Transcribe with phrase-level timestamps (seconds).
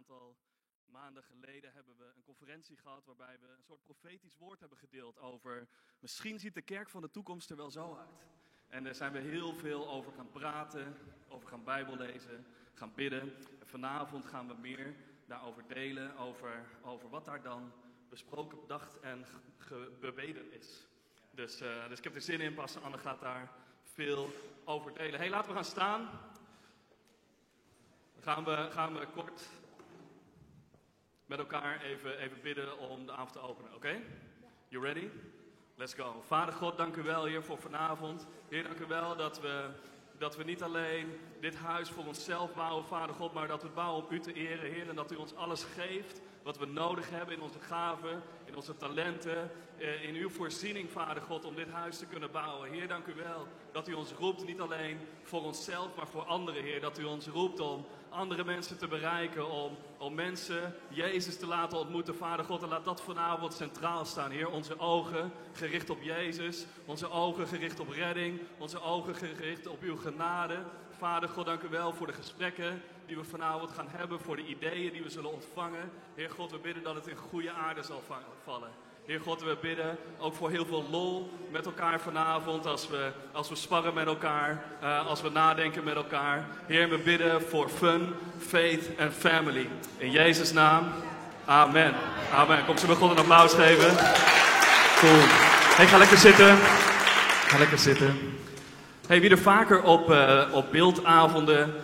[0.00, 0.36] aantal
[0.86, 5.18] maanden geleden hebben we een conferentie gehad waarbij we een soort profetisch woord hebben gedeeld
[5.18, 8.26] over misschien ziet de kerk van de toekomst er wel zo uit.
[8.68, 10.96] En daar zijn we heel veel over gaan praten,
[11.28, 13.36] over gaan Bijbel lezen, gaan bidden.
[13.60, 14.94] En vanavond gaan we meer
[15.26, 17.72] daarover delen, over, over wat daar dan
[18.08, 19.24] besproken, bedacht en
[20.00, 20.86] gebeden is.
[21.30, 24.30] Dus, uh, dus ik heb er zin in, Pastor Anne gaat daar veel
[24.64, 25.20] over delen.
[25.20, 26.10] hey, laten we gaan staan.
[28.14, 29.48] Dan gaan we, gaan we kort
[31.30, 33.74] met elkaar even, even bidden om de avond te openen.
[33.74, 34.00] Oké?
[34.68, 35.08] You ready?
[35.74, 36.22] Let's go.
[36.26, 38.26] Vader God, dank u wel, Heer, voor vanavond.
[38.48, 39.68] Heer, dank u wel dat we,
[40.18, 44.04] dat we niet alleen dit huis voor onszelf bouwen, Vader God, maar dat we bouwen
[44.04, 44.88] om u te eren, Heer.
[44.88, 48.76] En dat u ons alles geeft wat we nodig hebben in onze gaven, in onze
[48.76, 52.70] talenten, eh, in uw voorziening, Vader God, om dit huis te kunnen bouwen.
[52.70, 56.62] Heer, dank u wel dat u ons roept, niet alleen voor onszelf, maar voor anderen,
[56.62, 56.80] Heer.
[56.80, 61.78] Dat u ons roept om andere mensen te bereiken, om, om mensen Jezus te laten
[61.78, 62.14] ontmoeten.
[62.14, 64.50] Vader God, en laat dat vanavond centraal staan, Heer.
[64.50, 69.96] Onze ogen gericht op Jezus, onze ogen gericht op redding, onze ogen gericht op uw
[69.96, 70.58] genade.
[70.98, 74.46] Vader God, dank u wel voor de gesprekken die we vanavond gaan hebben, voor de
[74.46, 75.90] ideeën die we zullen ontvangen.
[76.14, 78.02] Heer God, we bidden dat het in goede aarde zal
[78.44, 78.68] vallen.
[79.06, 82.66] Heer God, we bidden ook voor heel veel lol met elkaar vanavond.
[82.66, 86.46] Als we, als we sparren met elkaar, uh, als we nadenken met elkaar.
[86.66, 89.68] Heer, we bidden voor fun, faith en family.
[89.96, 90.92] In Jezus' naam.
[91.44, 91.94] Amen.
[92.34, 92.64] Amen.
[92.64, 93.96] Kom ze me God een applaus geven.
[94.96, 95.26] Cool.
[95.76, 96.56] Hey, ga lekker zitten.
[97.46, 98.38] Ga lekker zitten.
[99.06, 101.79] Hey, wie er vaker op, uh, op beeldavonden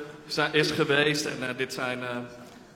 [0.53, 1.99] is geweest, en uh, dit zijn,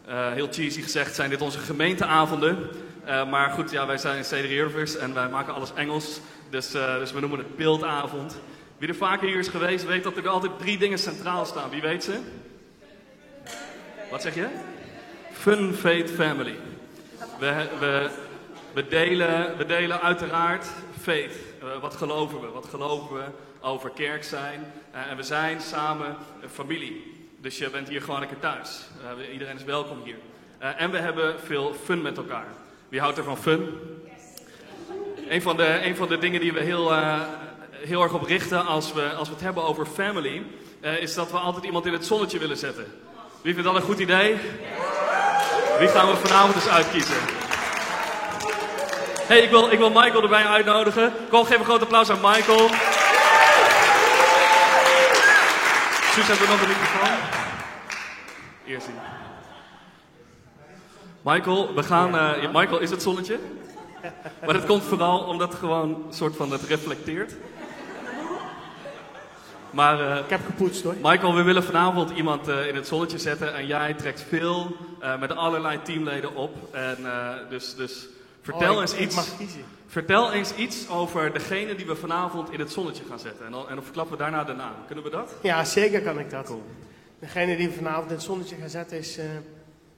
[0.08, 2.68] uh, heel cheesy gezegd, zijn dit onze gemeenteavonden.
[3.04, 6.20] maar goed, ja, wij zijn CD Universe en wij maken alles Engels,
[6.50, 8.40] dus, dus we noemen het beeldavond.
[8.78, 11.70] Wie er vaker hier is geweest, weet dat er altijd drie dingen centraal staan.
[11.70, 12.20] Wie weet ze?
[14.10, 14.46] Wat zeg je?
[15.32, 16.56] Fun, faith, family.
[17.38, 18.10] We, we,
[18.74, 20.66] we, delen, we delen uiteraard
[21.00, 21.34] faith.
[21.80, 22.48] wat geloven we?
[22.48, 23.24] Wat geloven we
[23.60, 24.72] over kerk zijn?
[24.92, 27.19] en we zijn samen een familie.
[27.40, 28.80] Dus je bent hier gewoon een keer thuis.
[29.32, 30.16] Iedereen is welkom hier.
[30.62, 32.46] Uh, en we hebben veel fun met elkaar.
[32.88, 33.78] Wie houdt er van fun?
[35.28, 37.20] Een van de, een van de dingen die we heel, uh,
[37.70, 40.42] heel erg op richten als we, als we het hebben over family,
[41.00, 42.86] is dat we altijd iemand in het zonnetje willen zetten.
[43.42, 44.36] Wie vindt dat een goed idee?
[45.78, 47.16] Wie gaan we vanavond eens uitkiezen?
[49.26, 51.12] hey, ik wil, ik wil Michael erbij uitnodigen.
[51.28, 52.68] Kom, geef een groot applaus aan Michael.
[56.10, 57.18] Suus, hebben we nog een microfoon?
[58.66, 58.94] Eerst zien.
[61.22, 62.14] Michael, we gaan.
[62.14, 63.38] Uh, Michael, is het zonnetje?
[64.44, 67.34] Maar dat komt vooral omdat het gewoon een soort van het reflecteert.
[69.70, 70.94] Maar, uh, ik heb gepoetst hoor.
[71.02, 73.54] Michael, we willen vanavond iemand uh, in het zonnetje zetten.
[73.54, 74.76] En jij trekt veel
[75.20, 76.74] met allerlei teamleden op.
[76.74, 76.98] En,
[77.48, 78.06] dus, dus
[78.40, 79.00] vertel oh, eens iets.
[79.00, 79.64] Ik mag kiezen.
[79.86, 83.46] Vertel eens iets over degene die we vanavond in het zonnetje gaan zetten.
[83.46, 84.74] En dan, en dan verklappen we daarna de naam.
[84.86, 85.34] Kunnen we dat?
[85.42, 86.46] Ja, zeker kan ik dat.
[86.46, 86.62] Cool.
[87.18, 89.24] Degene die we vanavond in het zonnetje gaan zetten is uh,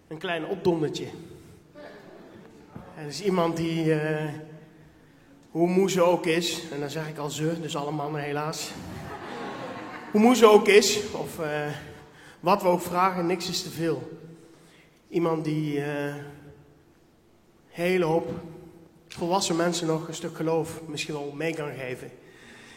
[0.08, 1.06] een klein opdondertje.
[2.96, 4.28] En dat is iemand die, uh,
[5.50, 8.70] hoe moe ze ook is, en dan zeg ik al ze, dus alle mannen helaas.
[10.10, 11.46] hoe moe ze ook is, of uh,
[12.40, 14.20] wat we ook vragen, niks is te veel.
[15.08, 15.82] Iemand die
[17.72, 18.30] hele hoop
[19.08, 22.10] volwassen mensen nog een stuk geloof misschien wel mee kan geven.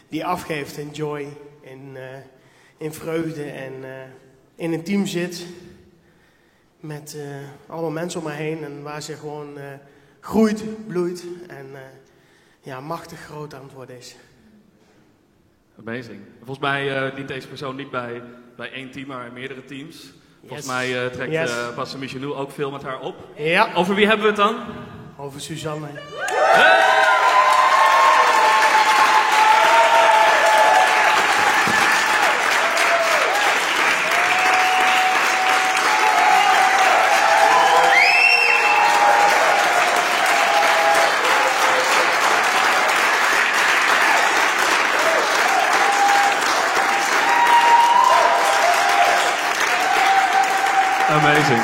[0.08, 1.26] Die afgeeft in joy,
[1.60, 2.02] in, uh,
[2.76, 4.02] in vreugde en uh,
[4.54, 5.46] in een team zit
[6.80, 7.36] met uh,
[7.66, 9.58] allemaal mensen om me heen en waar ze gewoon
[10.20, 11.66] groeit, bloeit en
[12.60, 14.16] ja, machtig groot aan het worden is.
[15.78, 16.20] Amazing.
[16.38, 18.22] Volgens mij dient deze persoon niet bij,
[18.56, 20.12] bij één team, maar meerdere teams.
[20.46, 20.76] Volgens yes.
[20.76, 21.94] mij trekt yes.
[21.98, 23.14] Michenou ook veel met haar op.
[23.36, 23.68] Ja.
[23.74, 24.56] Over wie hebben we het dan?
[25.16, 25.88] Over Suzanne.
[51.16, 51.62] Amazing.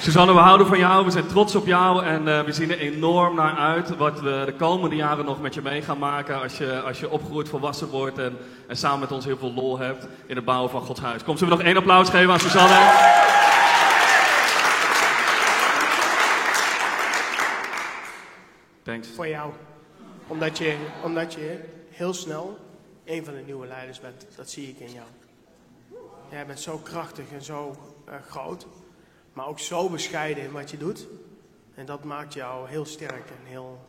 [0.00, 2.78] Suzanne, we houden van jou, we zijn trots op jou en uh, we zien er
[2.78, 6.58] enorm naar uit wat we de komende jaren nog met je mee gaan maken als
[6.58, 8.36] je, als je opgegroeid volwassen wordt en,
[8.68, 11.24] en samen met ons heel veel lol hebt in het bouwen van Gods huis.
[11.24, 12.74] Kom, zullen we nog één applaus geven aan Suzanne?
[18.82, 19.08] Thanks.
[19.14, 19.52] Voor jou.
[20.26, 21.60] Omdat je, omdat je
[21.90, 22.58] heel snel
[23.04, 24.26] een van de nieuwe leiders bent.
[24.36, 25.06] Dat zie ik in jou.
[26.30, 27.76] Jij bent zo krachtig en zo
[28.08, 28.66] uh, groot.
[29.32, 31.06] maar ook zo bescheiden in wat je doet.
[31.74, 33.86] En dat maakt jou heel sterk en heel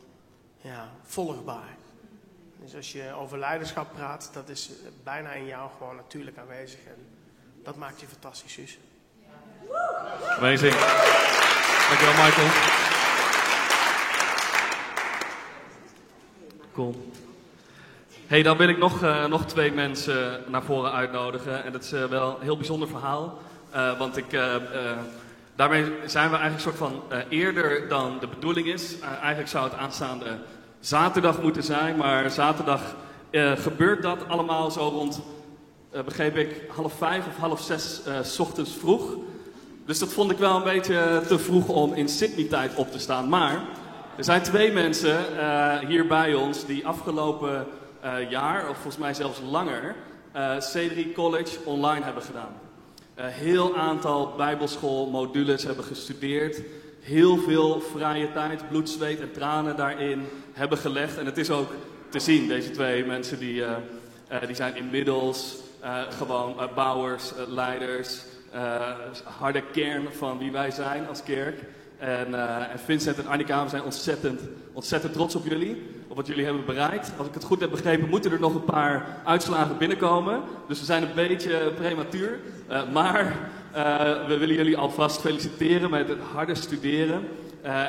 [0.61, 1.77] ja, volgbaar.
[2.61, 4.69] Dus als je over leiderschap praat, dat is
[5.03, 6.79] bijna in jou gewoon natuurlijk aanwezig.
[6.85, 7.07] En
[7.63, 8.77] dat maakt je fantastisch, zus.
[10.37, 10.73] Amazing.
[11.87, 12.47] Dankjewel, Michael.
[16.73, 17.11] Cool.
[18.27, 21.63] Hey, dan wil ik nog, uh, nog twee mensen naar voren uitnodigen.
[21.63, 23.37] En dat is wel een heel bijzonder verhaal.
[23.75, 24.39] Uh, want ik,
[25.55, 28.99] daarmee zijn we eigenlijk soort van eerder dan de bedoeling is.
[28.99, 30.37] eigenlijk zou het aanstaande
[30.79, 31.97] zaterdag moeten zijn.
[31.97, 32.81] Maar zaterdag
[33.55, 35.21] gebeurt dat allemaal zo rond,
[36.05, 39.15] begreep ik, half vijf of half zes s ochtends vroeg.
[39.85, 43.29] Dus dat vond ik wel een beetje te vroeg om in Sydney-tijd op te staan.
[43.29, 43.63] Maar
[44.17, 45.17] er zijn twee mensen
[45.87, 47.67] hier bij ons die afgelopen
[48.29, 49.95] jaar, of volgens mij zelfs langer,
[50.35, 52.64] uh, C3 College online hebben gedaan.
[53.15, 56.61] Een uh, heel aantal bijbelschoolmodules hebben gestudeerd.
[56.99, 61.17] Heel veel vrije tijd, bloed, zweet en tranen daarin hebben gelegd.
[61.17, 61.71] En het is ook
[62.09, 63.75] te zien, deze twee mensen die, uh,
[64.45, 65.55] die zijn inmiddels
[66.09, 68.21] gewoon bouwers, leiders,
[69.23, 71.59] harde kern van wie wij zijn als kerk.
[71.97, 72.33] En,
[72.71, 74.41] en, Vincent en Annika, zijn ontzettend,
[74.73, 75.94] ontzettend trots op jullie.
[76.15, 77.11] Wat jullie hebben bereikt.
[77.17, 80.41] Als ik het goed heb begrepen, moeten er nog een paar uitslagen binnenkomen.
[80.67, 82.39] Dus we zijn een beetje prematuur.
[82.69, 83.25] Uh, maar
[83.75, 87.27] uh, we willen jullie alvast feliciteren met het harde studeren.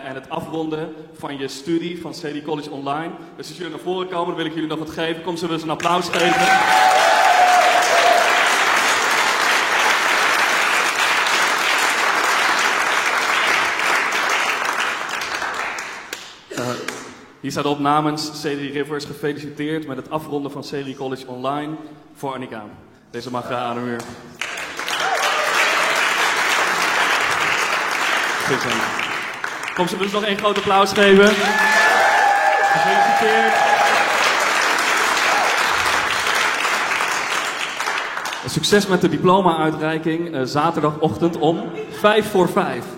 [0.05, 3.11] en het afronden van je studie van CD College Online.
[3.37, 5.23] Dus als jullie naar voren komen, wil ik jullie nog wat geven.
[5.23, 6.94] Kom, zullen we eens een applaus geven?
[17.46, 21.75] Hier staat op namens C3 Rivers gefeliciteerd met het afronden van C3 College Online
[22.14, 22.64] voor Annika.
[23.10, 24.00] Deze mag aan de muur.
[29.75, 31.28] Kom ze dus nog één groot applaus geven.
[32.72, 33.54] Gefeliciteerd.
[38.46, 42.95] Succes met de diploma-uitreiking uh, zaterdagochtend om 5 voor 5.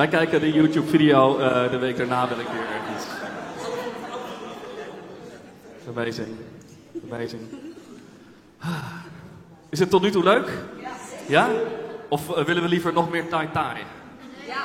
[0.00, 3.06] Wij kijken de YouTube-video uh, de week daarna ben ik weer ergens.
[5.88, 6.28] Amazing.
[7.10, 7.42] Amazing.
[9.70, 10.50] Is het tot nu toe leuk?
[11.28, 11.48] Ja?
[12.08, 13.76] Of uh, willen we liever nog meer tai tai?
[14.46, 14.62] Ja.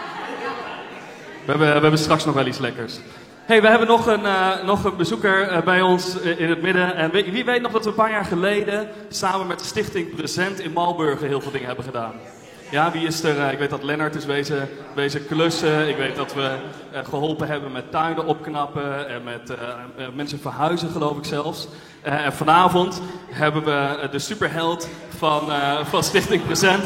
[1.46, 3.00] We hebben, we hebben straks nog wel iets lekkers.
[3.46, 6.96] hey, we hebben nog een, uh, nog een bezoeker bij ons in het midden.
[6.96, 10.16] En wie, wie weet nog dat we een paar jaar geleden samen met de stichting
[10.16, 12.14] Present in Malburgen heel veel dingen hebben gedaan.
[12.76, 13.52] Ja, wie is er?
[13.52, 15.88] Ik weet dat Lennart is wezen, wezen klussen.
[15.88, 16.56] Ik weet dat we
[16.94, 21.68] uh, geholpen hebben met tuinen opknappen en met uh, mensen verhuizen, geloof ik zelfs.
[22.02, 25.42] en vanavond hebben we de superheld van,
[25.84, 26.84] van Stichting Present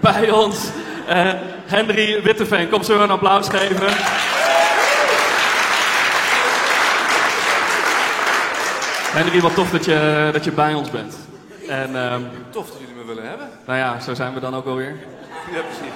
[0.00, 0.68] bij ons,
[1.66, 2.68] Henry Witteveen.
[2.68, 3.88] Kom, we een applaus geven?
[9.12, 11.16] Henry, wat tof dat je, dat je bij ons bent.
[11.68, 13.48] En, um, tof dat jullie me willen hebben.
[13.66, 14.96] Nou ja, zo zijn we dan ook alweer.
[15.50, 15.92] Ja, precies.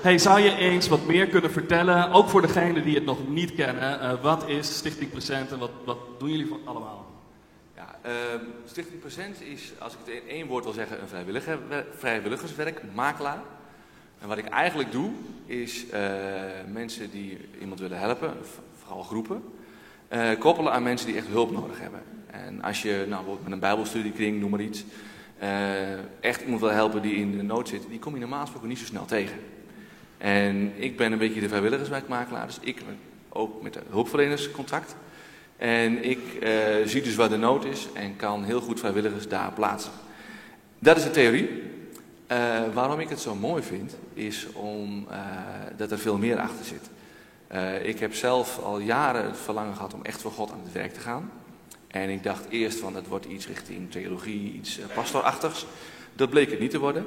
[0.00, 3.54] Hey, zou je eens wat meer kunnen vertellen, ook voor degenen die het nog niet
[3.54, 7.06] kennen, uh, wat is Stichting Present en wat, wat doen jullie allemaal?
[7.76, 8.12] Ja, uh,
[8.64, 11.58] Stichting Present is, als ik het in één woord wil zeggen, een vrijwilliger,
[11.96, 13.42] vrijwilligerswerk, makelaar.
[14.20, 15.10] En wat ik eigenlijk doe,
[15.46, 16.00] is uh,
[16.72, 18.34] mensen die iemand willen helpen,
[18.82, 19.42] vooral groepen,
[20.38, 22.02] koppelen aan mensen die echt hulp nodig hebben.
[22.26, 24.84] En als je nou, met een bijbelstudiekring, noem maar iets,
[26.20, 28.78] echt iemand wil helpen die in de nood zit, die kom je normaal gesproken niet
[28.78, 29.38] zo snel tegen.
[30.18, 32.82] En ik ben een beetje de vrijwilligerswerkmakelaar, dus ik
[33.28, 34.96] ook met de hulpverleners contact.
[35.56, 36.50] En ik uh,
[36.84, 39.92] zie dus waar de nood is en kan heel goed vrijwilligers daar plaatsen.
[40.78, 41.48] Dat is de theorie.
[42.32, 46.90] Uh, waarom ik het zo mooi vind, is omdat er veel meer achter zit.
[47.82, 50.92] ik heb zelf al jaren het verlangen gehad om echt voor God aan het werk
[50.92, 51.30] te gaan.
[51.90, 55.54] En ik dacht eerst van het wordt iets richting theologie, iets uh.
[56.12, 57.04] Dat bleek het niet te worden.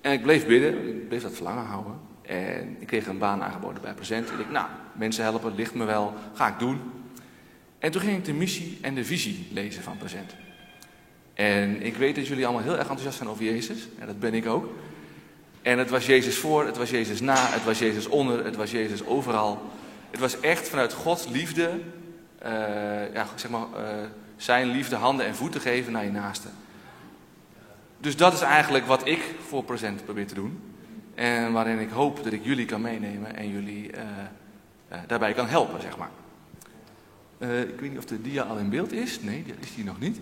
[0.00, 1.98] En ik bleef bidden, ik bleef dat verlangen houden.
[2.22, 4.30] En ik kreeg een baan aangeboden bij Present.
[4.30, 6.80] En ik nou, mensen helpen, ligt me wel, ga ik doen.
[7.78, 10.34] En toen ging ik de missie en de visie lezen van Present.
[11.34, 13.88] En ik weet dat jullie allemaal heel erg enthousiast zijn over Jezus.
[13.98, 14.68] En dat ben ik ook.
[15.62, 18.70] En het was Jezus voor, het was Jezus na, het was Jezus onder, het was
[18.70, 19.62] Jezus overal.
[20.10, 21.70] Het was echt vanuit Gods liefde
[22.42, 23.86] uh, ja, zeg maar, uh,
[24.36, 26.48] zijn liefde handen en voeten geven naar je naaste.
[27.98, 30.60] Dus dat is eigenlijk wat ik voor present probeer te doen.
[31.14, 35.80] En waarin ik hoop dat ik jullie kan meenemen en jullie uh, daarbij kan helpen,
[35.80, 36.10] zeg maar.
[37.60, 39.20] ik weet niet of de dia al in beeld is.
[39.20, 40.20] Nee, die is die nog niet.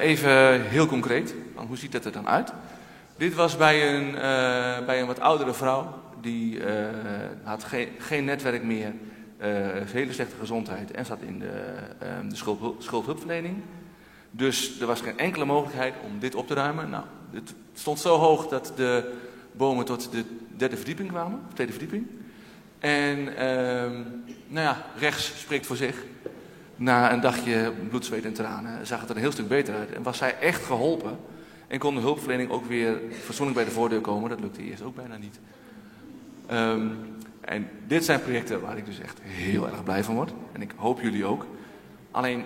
[0.00, 2.52] Even heel concreet, hoe ziet dat er dan uit?
[3.16, 4.12] Dit was bij een,
[4.86, 6.02] bij een wat oudere vrouw.
[6.20, 6.60] Die
[7.42, 7.66] had
[7.98, 8.92] geen netwerk meer,
[9.92, 11.74] hele slechte gezondheid en zat in de,
[12.28, 13.56] de schuld, schuldhulpverlening.
[14.30, 16.90] Dus er was geen enkele mogelijkheid om dit op te ruimen.
[16.90, 19.12] Nou, het stond zo hoog dat de
[19.52, 20.24] bomen tot de
[20.56, 22.06] derde verdieping kwamen, tweede verdieping.
[22.78, 23.92] En ehm,
[24.48, 26.04] nou ja, rechts spreekt voor zich.
[26.76, 29.92] Na een dagje bloed, zweet en tranen zag het er een heel stuk beter uit.
[29.92, 31.18] En was zij echt geholpen.
[31.66, 34.30] En kon de hulpverlening ook weer fatsoenlijk bij de voordeur komen.
[34.30, 35.38] Dat lukte eerst ook bijna niet.
[36.46, 36.86] Ehm,
[37.40, 40.32] en dit zijn projecten waar ik dus echt heel erg blij van word.
[40.52, 41.46] En ik hoop jullie ook.
[42.10, 42.44] Alleen,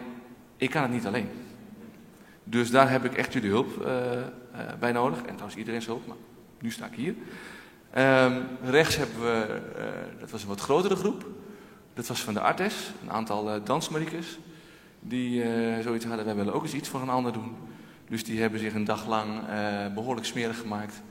[0.56, 1.28] ik kan het niet alleen.
[2.44, 4.20] Dus daar heb ik echt jullie hulp uh, uh,
[4.80, 5.18] bij nodig.
[5.18, 6.16] En trouwens iedereen's hulp, maar
[6.60, 7.14] nu sta ik hier.
[7.98, 9.84] Um, rechts hebben we, uh,
[10.20, 11.26] dat was een wat grotere groep.
[11.94, 14.38] Dat was van de Artes, een aantal dansmariekes.
[15.00, 15.44] Die
[15.82, 17.56] zoiets hadden, wij willen ook eens iets voor een ander doen.
[18.08, 19.40] Dus die hebben zich een dag lang
[19.94, 21.02] behoorlijk smerig gemaakt.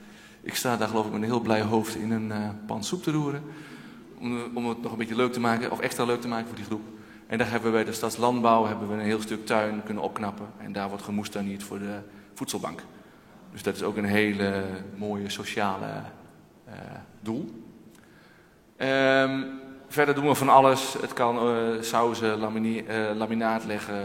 [0.41, 2.31] Ik sta daar geloof ik met een heel blij hoofd in een
[2.65, 3.43] pan soep te roeren.
[4.23, 6.55] Om, om, het nog een beetje leuk te maken, of extra leuk te maken voor
[6.55, 6.81] die groep.
[7.27, 10.45] En daar hebben we bij de Stadslandbouw hebben we een heel stuk tuin kunnen opknappen.
[10.57, 11.99] En daar wordt gemoestanierd voor de
[12.33, 12.83] voedselbank.
[13.51, 14.63] Dus dat is ook een hele
[14.95, 15.85] mooie sociale
[16.67, 16.73] uh,
[17.21, 17.63] doel.
[18.77, 20.93] Um, verder doen we van alles.
[21.01, 24.03] Het kan uh, sauzen, uh, laminaat leggen,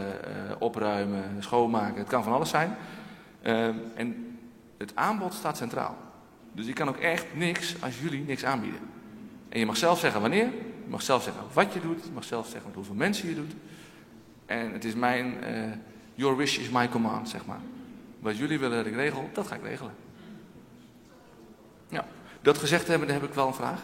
[0.58, 1.98] opruimen, schoonmaken.
[1.98, 2.76] Het kan van alles zijn.
[3.42, 4.38] Um, en
[4.78, 5.96] het aanbod staat centraal.
[6.52, 8.80] Dus je kan ook echt niks als jullie niks aanbieden.
[9.48, 12.24] En je mag zelf zeggen wanneer, je mag zelf zeggen wat je doet, je mag
[12.24, 13.52] zelf zeggen hoeveel mensen je doet.
[14.46, 15.34] En het is mijn,
[16.14, 17.60] your wish is my command, zeg maar.
[18.20, 19.94] Wat jullie willen dat ik regel, dat ga ik regelen.
[21.88, 22.04] Ja.
[22.40, 23.80] Dat gezegd hebben, dan heb ik wel een vraag.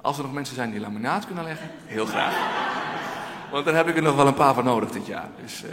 [0.00, 2.34] Als er nog mensen zijn die laminaat kunnen leggen, heel graag.
[3.50, 5.28] Want daar heb ik er nog wel een paar van nodig dit jaar.
[5.42, 5.70] Dus, uh...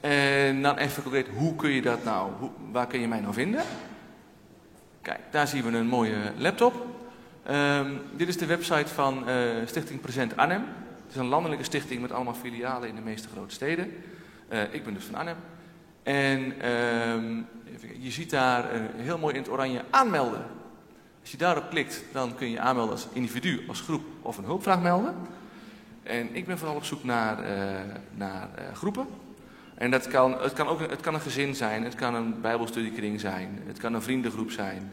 [0.00, 3.34] En dan even concreet, hoe kun je dat nou, hoe, waar kun je mij nou
[3.34, 3.62] vinden?
[5.02, 6.86] Kijk, daar zien we een mooie laptop.
[7.50, 10.64] Um, dit is de website van uh, Stichting Present Arnhem.
[11.02, 13.92] Het is een landelijke stichting met allemaal filialen in de meeste grote steden.
[14.52, 15.36] Uh, ik ben dus van Arnhem.
[16.02, 17.46] En um,
[17.98, 20.44] je ziet daar uh, heel mooi in het oranje aanmelden.
[21.20, 24.80] Als je daarop klikt, dan kun je aanmelden als individu, als groep of een hulpvraag
[24.80, 25.14] melden.
[26.02, 27.38] En ik ben vooral op zoek naar,
[28.14, 29.06] naar groepen.
[29.74, 33.20] En dat kan, het, kan ook het kan een gezin zijn, het kan een bijbelstudiekring
[33.20, 34.92] zijn, het kan een vriendengroep zijn.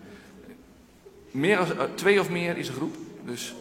[1.31, 2.95] Meer als, twee of meer is een groep.
[3.25, 3.53] Dus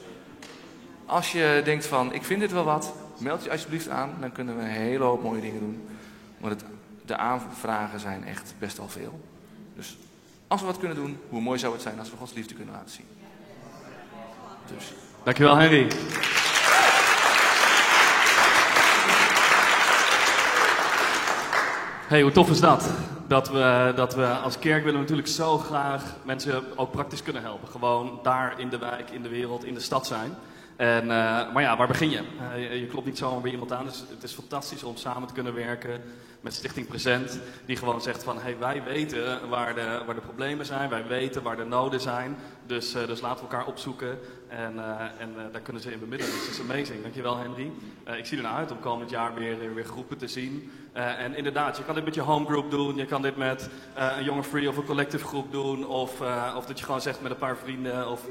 [1.06, 4.10] als je denkt van, ik vind dit wel wat, meld je alsjeblieft aan.
[4.20, 5.88] Dan kunnen we een hele hoop mooie dingen doen.
[6.38, 6.64] Want het
[7.08, 9.20] de aanvragen zijn echt best wel veel.
[9.76, 9.96] Dus
[10.46, 12.74] als we wat kunnen doen, hoe mooi zou het zijn als we Gods liefde kunnen
[12.74, 13.06] laten zien.
[14.74, 14.92] Dus.
[15.22, 15.86] Dankjewel, Henry.
[22.08, 22.90] Hey, hoe tof is dat?
[23.28, 27.68] Dat we, dat we als kerk willen natuurlijk zo graag mensen ook praktisch kunnen helpen.
[27.68, 30.36] Gewoon daar in de wijk, in de wereld, in de stad zijn.
[30.76, 31.08] En, uh,
[31.52, 32.20] maar ja, waar begin je?
[32.56, 32.80] Uh, je?
[32.80, 32.86] je?
[32.86, 33.84] klopt niet zomaar bij iemand aan.
[33.84, 36.02] Dus het is fantastisch om samen te kunnen werken
[36.40, 37.40] met Stichting Present.
[37.64, 40.88] Die gewoon zegt van, hey, wij weten waar de, waar de problemen zijn.
[40.88, 42.36] Wij weten waar de noden zijn.
[42.66, 44.18] Dus, uh, dus laten we elkaar opzoeken.
[44.48, 44.74] En,
[45.18, 46.34] en daar kunnen ze in bemiddelen.
[46.34, 47.02] Dus dat is amazing.
[47.02, 47.70] Dankjewel Henry.
[48.18, 50.70] ik zie er naar uit om komend jaar weer, weer groepen te zien.
[50.92, 52.96] en inderdaad, je kan dit met je homegroup doen.
[52.96, 55.86] Je kan dit met een jonge free of een collective groep doen.
[55.86, 56.20] Of,
[56.56, 58.10] of dat je gewoon zegt met een paar vrienden.
[58.10, 58.26] Of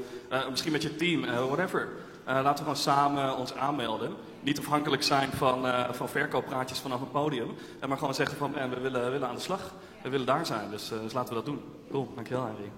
[0.49, 1.87] misschien met je team, whatever.
[2.25, 4.15] Laten we gewoon samen ons aanmelden.
[4.41, 7.55] Niet afhankelijk zijn van, uh, van verkooppraatjes vanaf een podium.
[7.87, 9.73] Maar gewoon zeggen van, we willen, willen aan de slag.
[10.03, 10.69] We willen daar zijn.
[10.69, 11.61] Dus, dus laten we dat doen.
[11.91, 12.71] Cool, dankjewel Henry.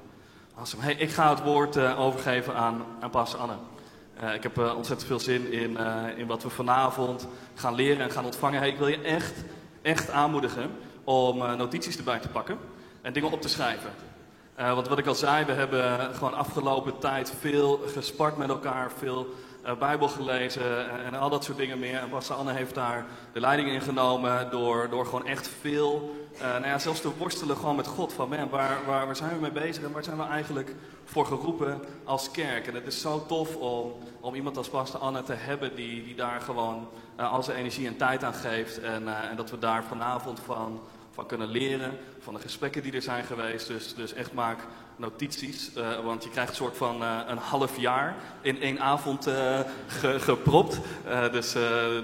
[0.59, 0.83] Awesome.
[0.83, 3.53] Hey, ik ga het woord overgeven aan, aan pastor Anne.
[4.33, 5.77] ik heb ontzettend veel zin in,
[6.17, 8.63] in wat we vanavond gaan leren en gaan ontvangen.
[8.63, 9.33] Ik wil je echt,
[9.81, 10.71] echt aanmoedigen
[11.03, 12.57] om notities erbij te pakken.
[13.01, 13.89] En dingen op te schrijven.
[14.55, 19.27] Want wat ik al zei, we hebben gewoon afgelopen tijd veel gespart met elkaar, veel
[19.79, 21.99] Bijbel gelezen en, en, al dat soort dingen meer.
[21.99, 26.41] En Pastor Anne heeft daar de leiding in genomen door, door gewoon echt veel, uh,
[26.41, 28.13] nou ja, zelfs te worstelen gewoon met God.
[28.13, 31.25] Van man, waar, waar, waar zijn we mee bezig en waar zijn we eigenlijk voor
[31.25, 32.67] geroepen als kerk?
[32.67, 36.15] En het is zo tof om, om iemand als Pastor Anne te hebben die, die
[36.15, 38.79] daar gewoon al zijn energie en tijd aan geeft.
[38.79, 40.79] En, en dat we daar vanavond van
[41.19, 43.67] van kunnen leren, van de gesprekken die er zijn geweest.
[43.67, 44.59] Dus, dus echt maak
[44.95, 49.27] notities, uh, want je krijgt een soort van uh, een half jaar in één avond
[49.27, 50.79] uh, ge, gepropt.
[51.31, 51.51] dus,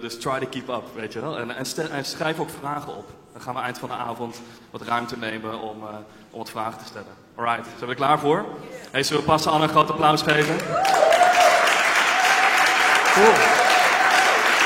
[0.01, 1.38] dus try to keep up, weet je wel.
[1.38, 3.25] En, en, en, schrijf ook vragen op.
[3.36, 5.84] Dan gaan we eind van de avond wat ruimte nemen om,
[6.32, 7.13] om wat vragen te stellen.
[7.36, 8.46] Alright, zijn we er klaar voor?
[8.92, 10.58] Hey, zullen passen aan een groot applaus geven?
[13.13, 13.34] Cool.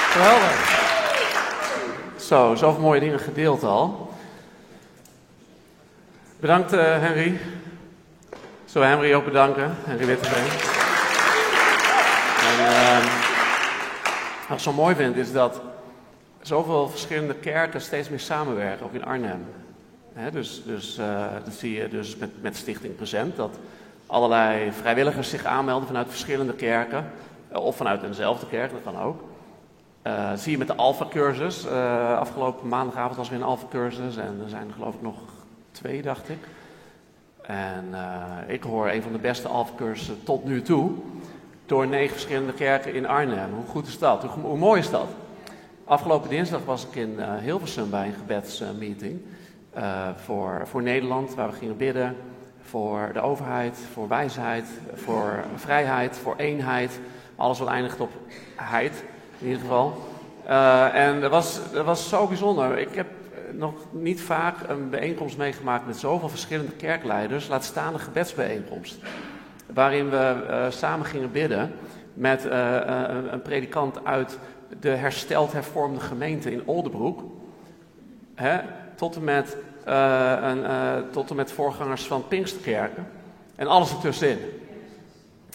[0.10, 0.78] Geweldig.
[2.18, 4.14] Zo, zoveel mooie dingen gedeeld al.
[6.40, 7.40] Bedankt uh, Henry.
[8.66, 9.76] Zullen we Henry ook bedanken?
[9.84, 10.50] Henry Witteveen.
[12.48, 13.12] En uh,
[14.48, 15.62] wat ik zo mooi vind is dat
[16.42, 19.46] zoveel verschillende kerken steeds meer samenwerken, ook in Arnhem.
[20.32, 23.60] dus dus uh, dat zie je dus met, met Stichting Present, dat
[24.06, 27.12] allerlei vrijwilligers zich aanmelden vanuit verschillende kerken,
[27.52, 29.24] of vanuit eenzelfde kerk, dat kan ook.
[30.04, 31.68] Uh, zie je met de Alpha-cursus.
[32.18, 35.16] Afgelopen maandagavond was weer een Alpha-cursus en er zijn er geloof ik nog
[35.72, 36.38] twee, dacht ik.
[37.42, 37.96] En
[38.48, 40.92] ik hoor een van de beste Alpha-cursussen tot nu toe
[41.66, 43.54] door negen verschillende kerken in Arnhem.
[43.54, 44.24] Hoe goed is dat?
[44.24, 45.08] Hoe mooi is dat?
[45.90, 49.22] Afgelopen dinsdag was ik in Hilversum bij een gebedsmeeting
[50.16, 52.16] voor, voor Nederland, waar we gingen bidden
[52.62, 57.00] voor de overheid, voor wijsheid, voor vrijheid, voor eenheid.
[57.36, 58.10] Alles wat eindigt op
[58.56, 59.04] heid
[59.40, 60.04] in ieder geval.
[60.48, 62.78] Uh, en dat was, dat was zo bijzonder.
[62.78, 63.08] Ik heb
[63.52, 68.98] nog niet vaak een bijeenkomst meegemaakt met zoveel verschillende kerkleiders, laat staan een gebedsbijeenkomst.
[69.74, 71.72] Waarin we samen gingen bidden
[72.14, 74.40] met een, predikant uit
[74.80, 77.24] de hersteld hervormde gemeente in Oldenbroek.
[78.36, 78.60] Hè,
[78.96, 80.64] tot, en met, een,
[81.12, 83.08] tot en met voorgangers van Pinksterkerken.
[83.56, 84.40] En alles ertussenin.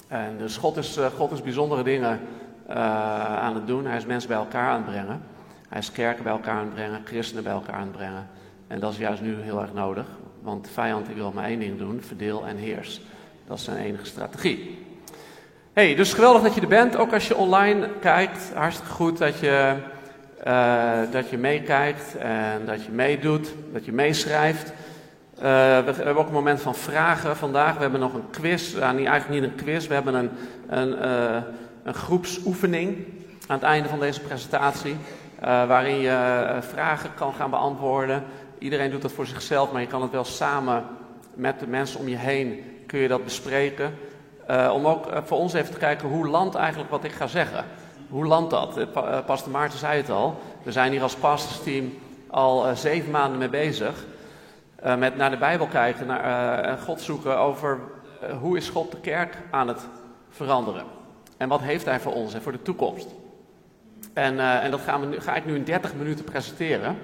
[0.09, 2.21] En dus God is, God is bijzondere dingen
[2.66, 3.87] aan het doen.
[3.87, 5.23] Hij is mensen bij elkaar aan het brengen.
[5.68, 8.28] Hij is kerken bij elkaar aan het brengen, christenen bij elkaar aan het brengen.
[8.66, 10.06] En dat is juist nu heel erg nodig,
[10.40, 13.00] want de vijand wil maar één ding doen, verdeel en heers.
[13.47, 14.83] Dat is zijn enige strategie.
[15.75, 18.52] Hey, dus geweldig dat je er bent, ook als je online kijkt.
[18.54, 19.75] Hartstikke goed dat je,
[20.47, 24.73] uh, dat je meekijkt en dat je meedoet, dat je meeschrijft.
[25.37, 27.75] Uh, we, hebben ook een moment van vragen vandaag.
[27.75, 28.73] We hebben nog een quiz.
[28.73, 30.31] Niet, eigenlijk niet een quiz, we hebben een,
[30.69, 31.02] een
[31.85, 32.97] een groepsoefening
[33.47, 34.97] aan het einde van deze presentatie.
[35.41, 38.25] Waarin je vragen kan gaan beantwoorden.
[38.58, 40.84] Iedereen doet dat voor zichzelf, maar je kan het wel samen
[41.34, 43.95] met de mensen om je heen kun je dat bespreken.
[44.50, 47.65] Uh, om ook voor ons even te kijken hoe landt eigenlijk wat ik ga zeggen.
[48.09, 48.93] Hoe landt dat?
[48.93, 50.41] Pa Pastor Maarten zei het al.
[50.63, 51.93] We zijn hier als pastorsteam
[52.30, 54.04] al zeven maanden mee bezig.
[54.99, 57.80] met naar de Bijbel kijken, naar God zoeken over
[58.41, 59.80] hoe is God de kerk aan het
[60.30, 60.85] veranderen.
[61.37, 63.07] En wat heeft hij voor ons en voor de toekomst?
[64.13, 66.99] En, en dat gaan we nu, ga ik nu in 30 minuten presenteren.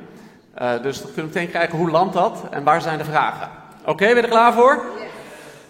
[0.82, 3.48] Dus dan kunnen we meteen kijken hoe landt dat en waar zijn de vragen.
[3.84, 4.84] Oké, ben je er klaar voor?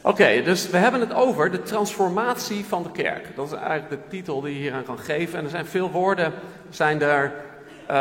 [0.02, 3.36] Oké, dus we hebben het over de transformatie van de kerk.
[3.36, 5.38] Dat is eigenlijk de titel die je hier aan kan geven.
[5.38, 6.32] En er zijn veel woorden,
[6.70, 7.32] zijn er,
[7.90, 7.96] uh,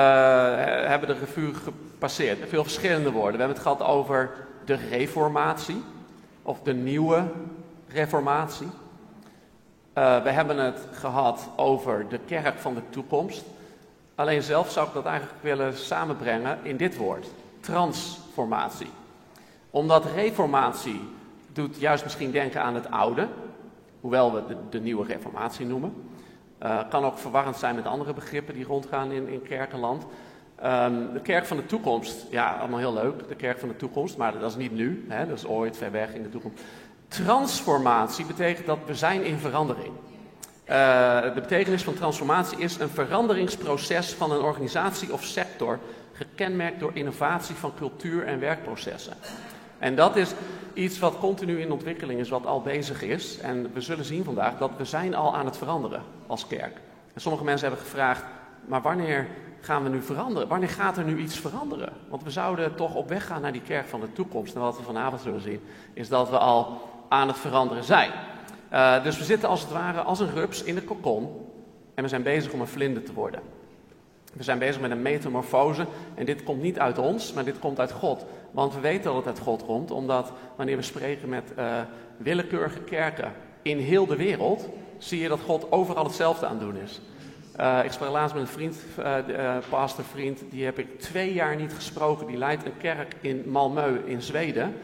[0.88, 2.50] hebben de revue gepasseerd.
[2.50, 3.32] Veel verschillende woorden.
[3.32, 4.30] We hebben het gehad over
[4.66, 5.84] de reformatie,
[6.42, 7.24] of de nieuwe
[7.88, 8.68] reformatie.
[9.98, 13.44] Uh, we hebben het gehad over de kerk van de toekomst.
[14.16, 17.28] Alleen zelf zou ik dat eigenlijk willen samenbrengen in dit woord:
[17.60, 18.92] transformatie.
[19.70, 21.18] Omdat reformatie
[21.54, 23.28] doet juist misschien denken aan het oude,
[24.02, 25.94] hoewel we de, de nieuwe reformatie noemen.
[26.64, 30.06] Uh, kan ook verwarrend zijn met andere begrippen die rondgaan in, in kerkenland.
[30.64, 34.18] Um, de kerk van de toekomst, ja, allemaal heel leuk, de kerk van de toekomst,
[34.18, 36.64] maar dat is niet nu, hè, dat is ooit ver weg in de toekomst.
[37.08, 39.94] Transformatie betekent dat we zijn in verandering.
[40.70, 45.80] Uh, de betekenis van transformatie is een veranderingsproces van een organisatie of sector,
[46.14, 49.14] gekenmerkt door innovatie van cultuur en werkprocessen.
[49.80, 50.34] En dat is
[50.74, 53.40] iets wat continu in ontwikkeling is, wat al bezig is.
[53.40, 56.78] En we zullen zien vandaag dat we zijn al aan het veranderen als kerk.
[57.14, 58.24] En sommige mensen hebben gevraagd,
[58.66, 59.28] maar wanneer
[59.62, 60.48] gaan we nu veranderen?
[60.48, 61.94] Wanneer gaat er nu iets veranderen?
[62.10, 64.56] Want we zouden toch op weg gaan naar die kerk van de toekomst.
[64.56, 65.62] En wat we vanavond zullen zien,
[65.94, 68.12] is dat we al aan het veranderen zijn.
[68.74, 71.48] Uh, dus we zitten als het ware als een rups in de kokon
[71.94, 73.42] en we zijn bezig om een vlinder te worden.
[74.34, 77.80] We zijn bezig met een metamorfose en dit komt niet uit ons, maar dit komt
[77.80, 78.26] uit God.
[78.52, 81.82] Want we weten dat het uit God komt, omdat wanneer we spreken met uh,
[82.18, 87.02] willekeurige kerken in heel de wereld, zie je dat God overal hetzelfde aan doen is.
[87.60, 91.74] Uh, ik sprak laatst met een vriend, uh, pastorvriend, die heb ik twee jaar niet
[91.74, 92.28] gesproken.
[92.28, 94.76] Die leidt een kerk in Malmö in Zweden.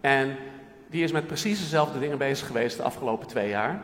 [0.00, 0.36] En
[0.90, 3.82] die is met precies dezelfde dingen bezig geweest de afgelopen twee jaar.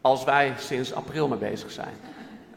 [0.00, 1.94] Als wij sinds april mee bezig zijn.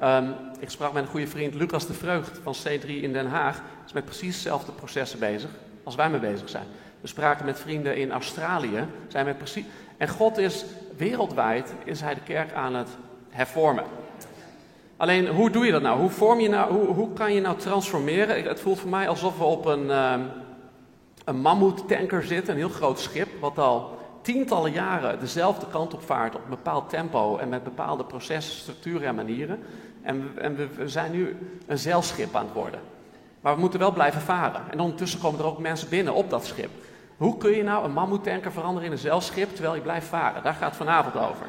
[0.04, 3.62] Um, ik sprak met een goede vriend Lucas de Vreugd van C3 in Den Haag.
[3.86, 5.50] Is met precies dezelfde processen bezig
[5.86, 6.66] als wij mee bezig zijn.
[7.02, 8.86] We spraken met vrienden in Australië.
[9.08, 9.66] Zijn met precies...
[9.98, 10.66] En God is
[10.98, 12.90] wereldwijd is hij de kerk aan het
[13.30, 13.84] hervormen.
[14.98, 16.00] Alleen, hoe doe je dat nou?
[16.00, 18.44] Hoe, vorm je nou, hoe, hoe kan je nou transformeren?
[18.44, 20.32] Het voelt voor mij alsof we op een, um,
[21.26, 26.36] een mammoetanker zitten, een heel groot schip, wat al tientallen jaren dezelfde kant op vaart
[26.36, 29.60] op een bepaald tempo en met bepaalde processen, structuren en manieren.
[30.02, 32.80] En, we, en we, we zijn nu een zeilschip aan het worden.
[33.46, 34.62] Maar we moeten wel blijven varen.
[34.72, 36.70] En ondertussen komen er ook mensen binnen op dat schip.
[37.18, 40.44] Hoe kun je nou een mammoetanker veranderen in een zeilschip terwijl je blijft varen?
[40.44, 41.48] Daar gaat het vanavond over.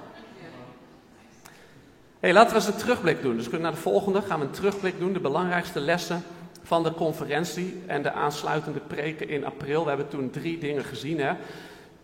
[2.20, 3.34] Hey, laten we eens een terugblik doen.
[3.34, 4.22] Dus we kunnen naar de volgende.
[4.22, 5.12] Gaan we een terugblik doen.
[5.12, 6.22] De belangrijkste lessen
[6.62, 9.82] van de conferentie en de aansluitende preken in april.
[9.82, 11.20] We hebben toen drie dingen gezien.
[11.20, 11.32] Hè?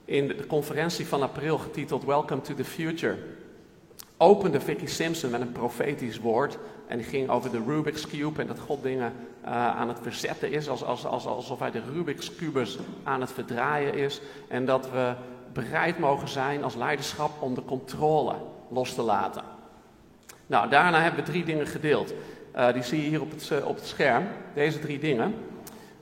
[0.04, 3.16] In de conferentie van april getiteld Welcome to the Future.
[4.22, 6.58] Opende Vicky Simpson met een profetisch woord.
[6.86, 9.12] En die ging over de Rubik's Cube en dat God dingen
[9.44, 10.68] uh, aan het verzetten is.
[10.68, 14.20] Als, als, als, alsof hij de Rubik's Cubus aan het verdraaien is.
[14.48, 15.12] En dat we
[15.52, 18.34] bereid mogen zijn als leiderschap om de controle
[18.68, 19.42] los te laten.
[20.46, 22.12] Nou, daarna hebben we drie dingen gedeeld.
[22.56, 24.26] Uh, die zie je hier op het, uh, op het scherm.
[24.54, 25.34] Deze drie dingen.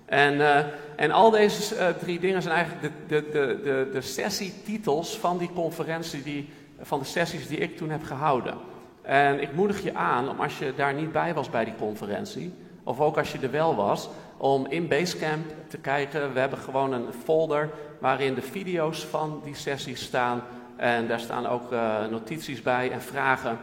[0.04, 5.38] En, en al deze drie dingen zijn eigenlijk de, de, de, de, de sessietitels van
[5.38, 6.48] die conferentie, die,
[6.80, 8.54] van de sessies die ik toen heb gehouden.
[9.02, 12.54] En ik moedig je aan om als je daar niet bij was bij die conferentie,
[12.84, 16.32] of ook als je er wel was, om in Basecamp te kijken.
[16.32, 20.42] We hebben gewoon een folder waarin de video's van die sessies staan.
[20.76, 21.70] En daar staan ook
[22.10, 23.58] notities bij en vragen.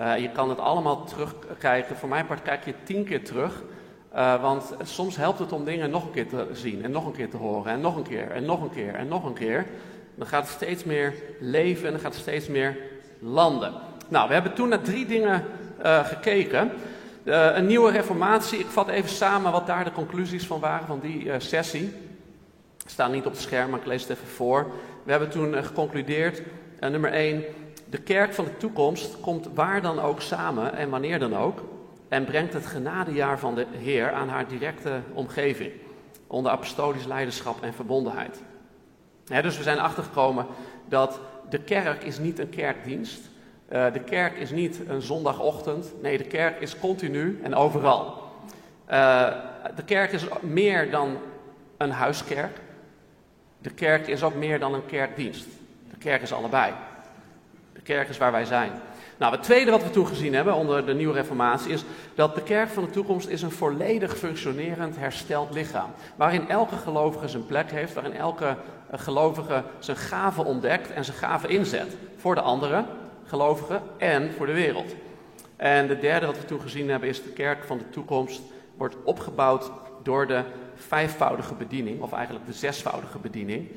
[0.00, 1.96] Uh, je kan het allemaal terugkijken.
[1.96, 3.62] Voor mijn part kijk je tien keer terug.
[4.14, 7.12] Uh, want soms helpt het om dingen nog een keer te zien en nog een
[7.12, 9.66] keer te horen en nog een keer en nog een keer en nog een keer.
[10.20, 12.76] Dan gaat het steeds meer leven en dan gaat het steeds meer
[13.18, 13.72] landen.
[14.08, 15.44] Nou, we hebben toen naar drie dingen
[15.82, 16.70] uh, gekeken.
[17.24, 18.58] een nieuwe reformatie.
[18.58, 21.92] Ik vat even samen wat daar de conclusies van waren van die sessie.
[22.86, 24.66] Staan niet op het scherm, maar ik lees het even voor.
[25.04, 26.42] We hebben toen geconcludeerd.
[26.80, 27.44] nummer 1.
[27.90, 31.64] De kerk van de toekomst komt waar dan ook samen en wanneer dan ook
[32.08, 35.72] en brengt het genadejaar van de Heer aan haar directe omgeving,
[36.26, 38.40] onder apostolisch leiderschap en verbondenheid.
[39.30, 40.46] Dus we zijn achtergekomen
[40.88, 43.20] dat de kerk is niet een kerkdienst,
[43.72, 48.22] uh, de kerk is niet een zondagochtend, nee, de kerk is continu en overal.
[48.90, 49.28] Uh,
[49.76, 51.16] de kerk is meer dan
[51.76, 52.58] een huiskerk,
[53.58, 55.46] de kerk is ook meer dan een kerkdienst.
[55.90, 56.72] De kerk is allebei.
[57.72, 58.72] De kerk is waar wij zijn.
[59.18, 62.42] Nou, het tweede wat we toen gezien hebben onder de nieuwe reformatie is dat de
[62.42, 65.90] kerk van de toekomst is een volledig functionerend, hersteld lichaam.
[66.16, 68.56] Waarin elke gelovige zijn plek heeft, waarin elke
[68.90, 71.96] eh, gelovige zijn gave ontdekt en zijn gave inzet.
[72.16, 72.84] Voor de andere
[73.24, 74.94] gelovigen en voor de wereld.
[75.56, 78.40] En de derde wat we toen gezien hebben is de kerk van de toekomst
[78.76, 79.70] wordt opgebouwd
[80.02, 80.42] door de
[80.74, 83.68] vijfvoudige bediening, of eigenlijk de zesvoudige bediening.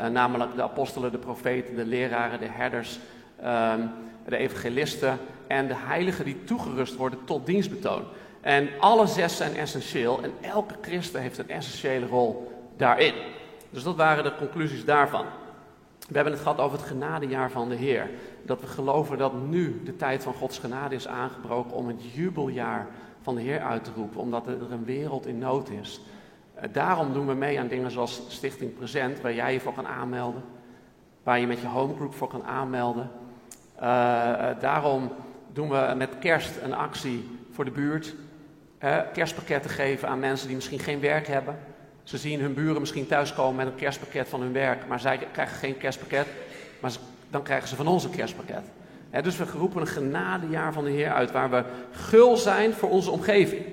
[0.00, 2.98] Uh, namelijk de apostelen, de profeten, de leraren, de herders,
[3.44, 3.90] um,
[4.26, 8.02] de evangelisten en de heiligen die toegerust worden tot dienstbetoon.
[8.40, 13.14] En alle zes zijn essentieel en elke christen heeft een essentiële rol daarin.
[13.72, 15.24] Dus dat waren de conclusies daarvan.
[16.08, 18.10] We hebben het gehad over het genadejaar van de Heer.
[18.42, 22.86] Dat we geloven dat nu de tijd van Gods genade is aangebroken om het jubeljaar
[23.22, 26.00] van de Heer uit te roepen, omdat er een wereld in nood is.
[26.54, 29.86] Eh, daarom doen we mee aan dingen zoals Stichting Present, waar jij je voor kan
[29.86, 30.42] aanmelden,
[31.22, 33.10] waar je met je homegroup voor kan aanmelden.
[33.76, 35.12] Uh, daarom
[35.52, 38.14] doen we met kerst een actie voor de buurt.
[38.80, 41.58] Uh, kerstpakketten geven aan mensen die misschien geen werk hebben.
[42.12, 45.56] Ze zien hun buren misschien thuiskomen met een kerstpakket van hun werk, maar zij krijgen
[45.56, 46.26] geen kerstpakket.
[46.80, 46.92] Maar
[47.30, 48.62] dan krijgen ze van ons een kerstpakket.
[49.22, 53.10] Dus we roepen een genadejaar van de Heer uit, waar we gul zijn voor onze
[53.10, 53.64] omgeving.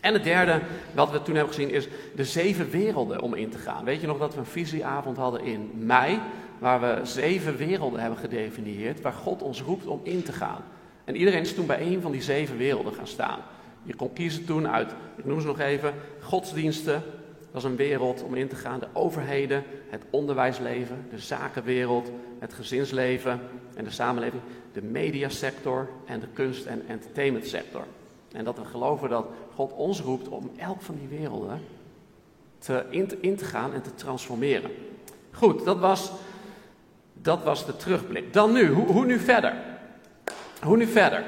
[0.00, 0.60] En het derde,
[0.92, 3.84] wat we toen hebben gezien, is de zeven werelden om in te gaan.
[3.84, 6.20] Weet je nog dat we een visieavond hadden in mei?
[6.58, 10.62] waar we zeven werelden hebben gedefinieerd, waar God ons roept om in te gaan.
[11.04, 13.38] En iedereen is toen bij een van die zeven werelden gaan staan.
[13.82, 17.02] Je kon kiezen toen uit, ik noem ze nog even, godsdiensten,
[17.54, 18.80] dat is een wereld om in te gaan.
[18.80, 23.40] De overheden, het onderwijsleven, de zakenwereld, het gezinsleven
[23.74, 27.84] en de samenleving, de mediasector en de kunst- en entertainmentsector.
[28.32, 31.60] En dat we geloven dat God ons roept om elk van die werelden
[32.58, 32.84] te,
[33.20, 34.70] in, te gaan en te transformeren.
[35.30, 36.12] Goed, dat was
[37.12, 38.32] dat was de terugblik.
[38.32, 39.54] Dan nu, hoe, hoe nu verder?
[40.62, 41.24] Hoe nu verder?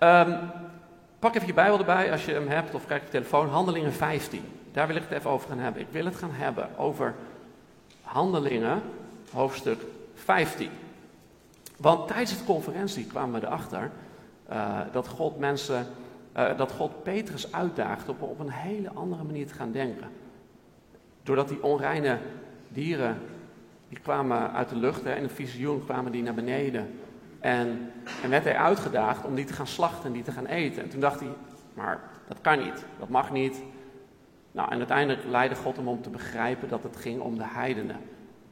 [0.00, 0.38] Um,
[1.18, 3.48] pak even je Bijbel erbij als je hem hebt of kijk op je telefoon.
[3.48, 4.42] Handelingen 15.
[4.78, 5.82] Daar wil ik het even over gaan hebben.
[5.82, 7.14] Ik wil het gaan hebben over
[8.02, 8.82] Handelingen,
[9.32, 9.82] hoofdstuk
[10.14, 10.70] 15.
[11.76, 13.90] Want tijdens de conferentie kwamen we erachter
[14.50, 15.86] uh, dat God mensen,
[16.36, 20.08] uh, dat God Petrus uitdaagt op, op een hele andere manier te gaan denken.
[21.22, 22.18] Doordat die onreine
[22.68, 23.18] dieren
[23.88, 27.00] die kwamen uit de lucht, hè, in een visioen kwamen die naar beneden.
[27.40, 30.82] En, en werd hij uitgedaagd om die te gaan slachten en die te gaan eten.
[30.82, 31.30] En toen dacht hij,
[31.74, 33.62] maar dat kan niet, dat mag niet.
[34.52, 37.96] Nou, en uiteindelijk leidde God hem om te begrijpen dat het ging om de heidenen.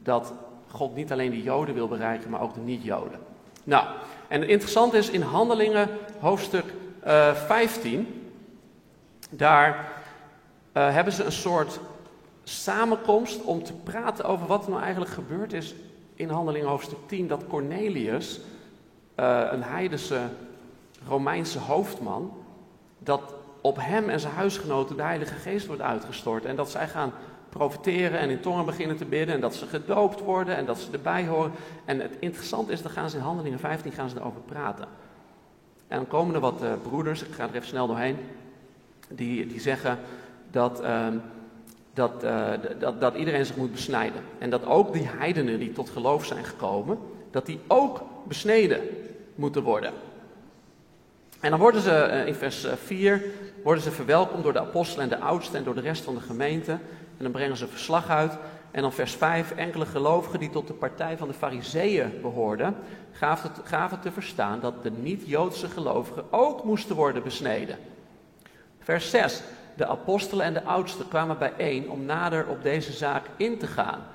[0.03, 0.33] Dat
[0.69, 3.19] God niet alleen de Joden wil bereiken, maar ook de niet-Joden.
[3.65, 3.87] Nou,
[4.29, 5.89] en het interessante is in Handelingen
[6.21, 6.65] hoofdstuk
[7.07, 8.31] uh, eh, 15,
[9.31, 9.89] daar
[10.73, 11.81] eh, hebben ze een soort
[12.45, 15.75] samenkomst om te praten over wat er nou eigenlijk gebeurd is
[16.15, 17.29] in Handelingen hoofdstuk 10.
[17.29, 18.41] Dat Cornelius,
[19.17, 20.21] uh, een heidense
[21.09, 22.33] Romeinse hoofdman,
[22.99, 23.35] dat
[23.67, 26.45] op hem en zijn huisgenoten de Heilige Geest wordt uitgestort.
[26.45, 27.13] En dat zij gaan
[27.49, 29.35] profiteren en in tongen beginnen te bidden.
[29.35, 31.53] En dat ze gedoopt worden en dat ze erbij horen.
[31.85, 34.87] En het interessante is, dan gaan ze in Handelingen 15 gaan ze erover praten.
[35.89, 38.17] En dan komen er wat uh, broeders, ik ga er even snel doorheen,
[39.09, 39.99] die, die zeggen
[40.51, 41.07] dat, uh,
[41.95, 44.23] dat, uh, dat, dat iedereen zich moet besnijden.
[44.39, 46.99] En dat ook die heidenen die tot geloof zijn gekomen,
[47.31, 48.81] dat die ook besneden
[49.35, 49.93] moeten worden.
[51.41, 53.23] En dan worden ze in vers 4
[53.67, 56.21] worden ze verwelkomd door de apostelen en de oudsten en door de rest van de
[56.21, 56.73] gemeente.
[56.73, 58.39] En dan brengen ze verslag uit.
[58.71, 62.77] En dan vers 5, enkele gelovigen die tot de partij van de fariseeën behoorden,
[63.65, 67.79] gaven, te verstaan dat de niet-Joodse gelovigen ook moesten worden besneden.
[68.79, 69.43] Vers 6,
[69.77, 74.07] de apostelen en de oudsten kwamen bijeen om nader op deze zaak in te gaan.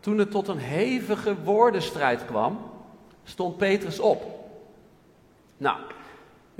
[0.00, 2.58] Toen het tot een hevige woordenstrijd kwam,
[3.24, 4.22] stond Petrus op.
[5.56, 5.76] Nou,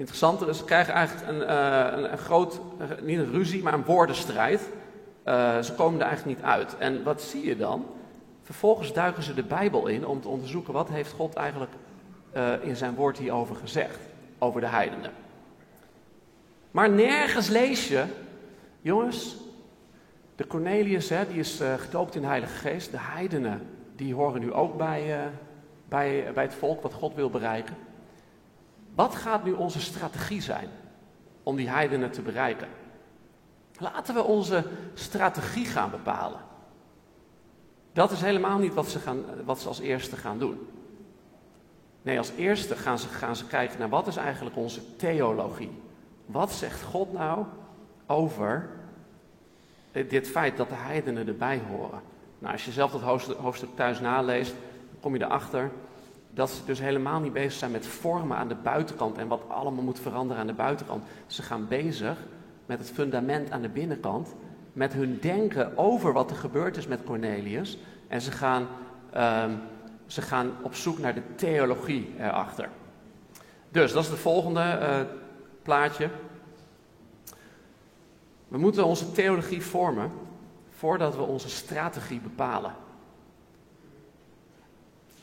[0.01, 3.85] interessant is, ze krijgen eigenlijk een, uh, een, groot, uh, niet een ruzie, maar een
[3.85, 4.61] woordenstrijd.
[5.25, 6.77] Uh, ze komen er eigenlijk niet uit.
[6.79, 7.87] En wat zie je dan?
[8.43, 11.73] Vervolgens duiken ze de Bijbel in om te onderzoeken wat heeft God eigenlijk
[12.61, 13.99] in zijn woord hierover gezegd,
[14.39, 15.11] over de heidenen.
[16.71, 18.05] Maar nergens lees je,
[18.81, 19.37] jongens,
[20.37, 24.41] de Cornelius, hè, die is uh, gedoopt in de Heilige Geest, de heidenen, die horen
[24.41, 25.31] nu ook bij,
[25.89, 27.77] bij, bij het volk wat God wil bereiken.
[29.01, 30.69] Wat gaat nu onze strategie zijn
[31.43, 32.69] om die heidenen te bereiken?
[33.79, 36.41] Laten we onze strategie gaan bepalen.
[37.93, 40.69] Dat is helemaal niet wat ze, gaan, wat ze als eerste gaan doen.
[42.03, 45.83] Nee, als eerste gaan ze, gaan ze kijken naar wat is eigenlijk onze theologie.
[46.27, 47.45] Wat zegt God nou
[48.07, 48.69] over
[49.93, 52.01] dit feit dat de heidenen erbij horen?
[52.39, 54.55] Nou, als je zelf dat hoofdstuk, thuis naleest,
[55.01, 55.71] kom je erachter
[56.35, 59.85] dat ze dus helemaal niet bezig zijn met vormen aan de buitenkant en wat allemaal
[59.85, 61.05] moet veranderen aan de buitenkant.
[61.27, 62.19] Ze gaan bezig
[62.67, 64.35] met het fundament aan de binnenkant,
[64.73, 67.79] met hun denken over wat er gebeurd is met Cornelius.
[68.09, 68.67] En ze gaan,
[69.17, 69.61] um,
[70.07, 72.69] ze gaan op zoek naar de theologie erachter.
[73.69, 75.01] Dus dat is het volgende uh,
[75.63, 76.11] plaatje.
[78.49, 80.11] We moeten onze theologie vormen
[80.71, 82.75] voordat we onze strategie bepalen.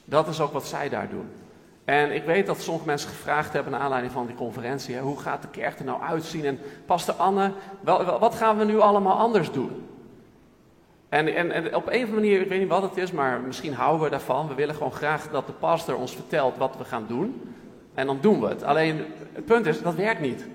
[0.09, 1.29] Dat is ook wat zij daar doen.
[1.85, 5.19] En ik weet dat sommige mensen gevraagd hebben naar aanleiding van die conferentie: hè, hoe
[5.19, 6.45] gaat de kerk er nou uitzien?
[6.45, 7.51] En Pastor Anne,
[8.19, 9.87] wat gaan we nu allemaal anders doen?
[11.09, 13.41] En, en, en, op een of andere manier, ik weet niet wat het is, maar
[13.41, 14.47] misschien houden we daarvan.
[14.47, 17.55] We willen gewoon graag dat de pastor ons vertelt wat we gaan doen.
[17.93, 18.63] En dan doen we het.
[18.63, 20.47] Alleen het punt is, dat werkt niet.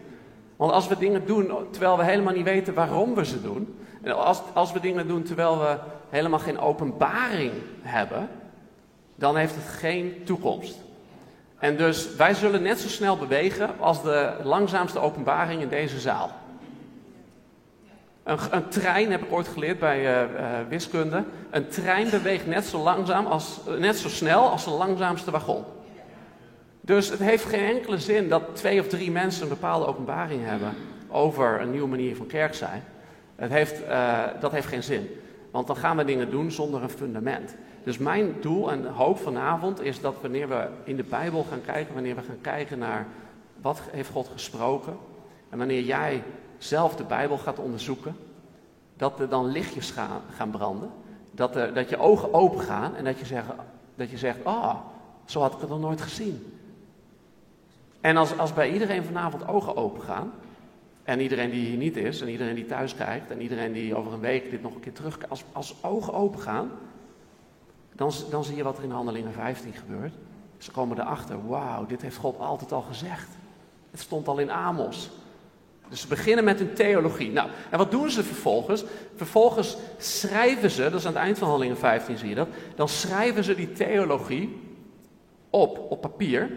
[0.57, 3.79] Want als we dingen doen terwijl we helemaal niet weten waarom we ze doen.
[4.03, 8.29] En als, als we dingen doen terwijl we helemaal geen openbaring hebben,
[9.15, 10.75] dan heeft het geen toekomst.
[11.59, 16.31] En dus wij zullen net zo snel bewegen als de langzaamste openbaring in deze zaal.
[18.23, 21.25] Een, een trein, heb ik ooit geleerd bij uh, uh, wiskunde.
[21.51, 25.65] Een trein beweegt net zo, langzaam als, net zo snel als de langzaamste wagon.
[26.81, 30.75] Dus het heeft geen enkele zin dat twee of drie mensen een bepaalde openbaring hebben
[31.09, 32.85] over een nieuwe manier van kerk zijn.
[33.37, 33.81] Het heeft,
[34.41, 35.11] dat heeft geen zin.
[35.51, 37.55] Want dan gaan we dingen doen zonder een fundament.
[37.85, 41.95] Dus mijn doel en hoop vanavond is dat wanneer we in de Bijbel gaan kijken,
[41.95, 43.07] wanneer we gaan kijken naar
[43.61, 44.97] wat heeft God gesproken,
[45.49, 46.23] en wanneer jij
[46.59, 48.17] zelf de Bijbel gaat onderzoeken,
[48.97, 49.91] dat er dan lichtjes
[50.37, 50.91] gaan, branden,
[51.31, 53.47] dat, er, dat je ogen open gaan en dat je, zegt,
[53.95, 54.77] dat je zegt, ah, oh,
[55.25, 56.57] zo had ik het nog nooit gezien.
[58.01, 60.33] En als, als bij iedereen vanavond ogen open gaan,
[61.03, 64.13] en iedereen die hier niet is, en iedereen die thuis kijkt, en iedereen die over
[64.13, 66.71] een week dit nog een keer terugkijkt, als, als ogen open gaan,
[68.03, 70.15] dan, dan zie je wat er in Handelingen 15 gebeurt.
[70.59, 73.29] Ze komen erachter, wauw, dit heeft God altijd al gezegd.
[73.91, 75.11] Het stond al in Amos.
[75.89, 77.33] Dus ze beginnen met hun theologie.
[77.33, 78.85] Nou, en wat doen ze vervolgens?
[79.17, 82.89] Vervolgens schrijven ze, dat is aan het eind van Handelingen 15 zie je dat, dan
[82.89, 84.61] schrijven ze die theologie
[85.51, 86.51] op, op papier.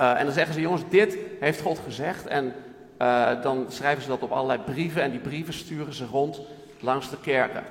[0.00, 2.26] Uh, en dan zeggen ze, jongens, dit heeft God gezegd.
[2.26, 2.54] En
[2.98, 6.40] uh, dan schrijven ze dat op allerlei brieven en die brieven sturen ze rond
[6.80, 7.64] langs de kerken.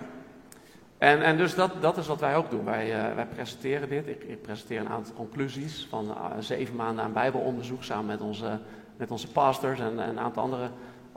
[1.02, 2.66] En, en dus dat, dat is wat wij ook doen.
[2.66, 4.08] Wij, uh, wij presenteren dit.
[4.08, 8.60] Ik, ik, presenteer een aantal conclusies van uh, zeven maanden aan bijbelonderzoek samen met onze,
[8.98, 10.70] met onze pastors en, en een aantal andere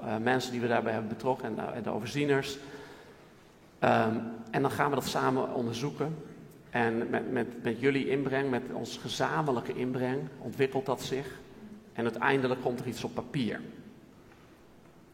[0.03, 2.59] uh, mensen die we daarbij hebben betrokken en, de overzieners.
[3.81, 6.17] Um, en dan gaan we dat samen onderzoeken.
[6.71, 11.27] En met, met, met jullie inbreng, met ons gezamenlijke inbreng, ontwikkelt dat zich.
[11.93, 13.61] En uiteindelijk komt er iets op papier.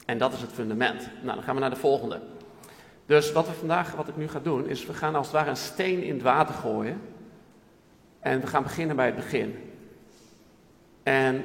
[0.06, 1.08] En dat is het fundament.
[1.22, 2.20] Nou, dan gaan we naar de volgende.
[3.10, 5.50] Dus wat we vandaag, wat ik nu ga doen, is we gaan als het ware
[5.50, 7.00] een steen in het water gooien.
[8.20, 9.74] En we gaan beginnen bij het begin.
[11.02, 11.44] En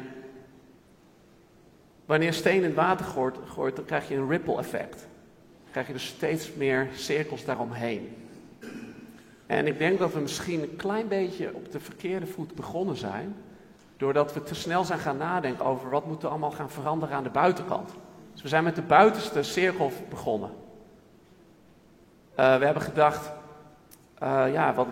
[2.06, 5.00] wanneer steen in het water gooit, gooit dan krijg je een ripple effect.
[5.64, 8.16] Dan krijg je dus steeds meer cirkels daaromheen.
[9.46, 13.36] En ik denk dat we misschien een klein beetje op de verkeerde voet begonnen zijn.
[13.98, 17.24] Doordat we te snel zijn gaan nadenken over wat moeten we allemaal gaan veranderen aan
[17.24, 17.90] de buitenkant.
[18.34, 20.64] Dus we zijn met de buitenste cirkel begonnen.
[22.40, 23.32] Uh, we hebben gedacht,
[24.24, 24.88] uh, ja, wat,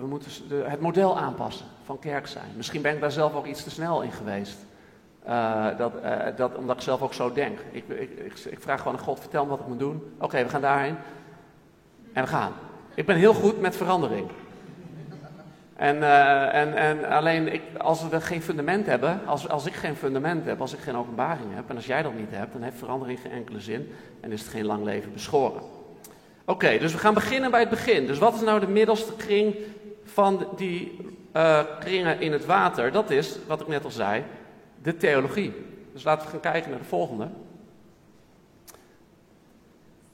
[0.00, 2.50] we moeten de, het model aanpassen van kerk zijn.
[2.56, 4.56] Misschien ben ik daar zelf ook iets te snel in geweest.
[5.28, 5.92] Uh, dat,
[6.36, 7.58] dat, omdat ik zelf ook zo denk.
[7.70, 10.14] Ik, ik, ik, vraag gewoon aan God, vertel me wat ik moet doen.
[10.18, 10.96] Oké, we gaan daarheen.
[12.12, 12.52] En we gaan.
[12.94, 14.30] Ik ben heel goed met verandering.
[15.76, 16.02] En,
[16.52, 20.60] en, en alleen ik, als we geen fundament hebben, als, als ik geen fundament heb,
[20.60, 23.32] als ik geen openbaring heb, en als jij dat niet hebt, dan heeft verandering geen
[23.32, 25.77] enkele zin en is het geen lang leven beschoren.
[26.48, 28.06] Oké, dus we gaan beginnen bij het begin.
[28.06, 29.56] Dus wat is nou de middelste kring
[30.04, 30.96] van die
[31.36, 32.92] uh, kringen in het water?
[32.92, 34.24] Dat is, wat ik net al zei,
[34.82, 35.52] de theologie.
[35.92, 37.28] Dus laten we gaan kijken naar de volgende.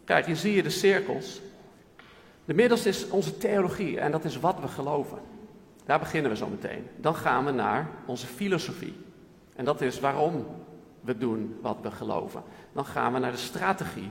[0.05, 1.41] Kijk, hier zie je de cirkels.
[2.45, 5.19] De middelste is onze theologie en dat is wat we geloven.
[5.85, 6.87] Daar beginnen we zo meteen.
[6.97, 8.97] Dan gaan we naar onze filosofie.
[9.57, 10.47] En dat is waarom
[11.01, 12.43] we doen wat we geloven.
[12.73, 14.11] Dan gaan we naar de strategie.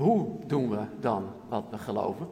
[0.00, 2.28] Hoe doen we dan wat we geloven?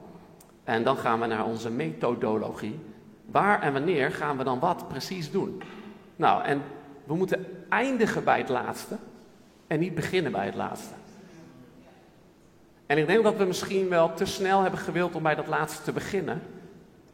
[0.65, 2.79] En dan gaan we naar onze methodologie.
[3.27, 5.63] Waar en wanneer gaan we dan wat precies doen?
[6.17, 6.63] Nou, en
[7.05, 8.97] we moeten eindigen bij het laatste
[9.67, 10.95] en niet beginnen bij het laatste.
[12.87, 15.83] En ik denk dat we misschien wel te snel hebben gewild om bij dat laatste
[15.83, 16.43] te beginnen.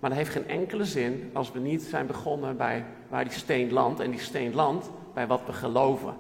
[0.01, 3.73] Maar dat heeft geen enkele zin als we niet zijn begonnen bij waar die steen
[3.73, 4.01] landt.
[4.01, 6.15] En die steen landt bij wat we geloven.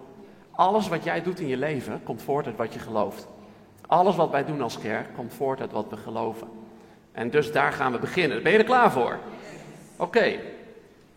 [0.50, 3.28] Alles wat jij doet in je leven komt voort uit wat je gelooft.
[3.86, 6.48] Alles wat wij doen als kerk komt voort uit wat we geloven.
[7.12, 8.42] En dus daar gaan we beginnen.
[8.42, 9.18] Ben je er klaar voor?
[9.96, 10.38] Oké.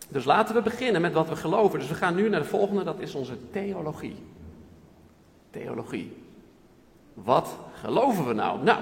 [0.08, 1.78] Dus laten we beginnen met wat we geloven.
[1.78, 4.16] Dus we gaan nu naar de volgende, dat is onze theologie.
[5.50, 6.16] Theologie.
[7.14, 8.62] Wat geloven we nou?
[8.62, 8.78] Nou,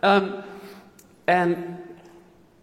[0.00, 0.32] um,
[1.24, 1.78] en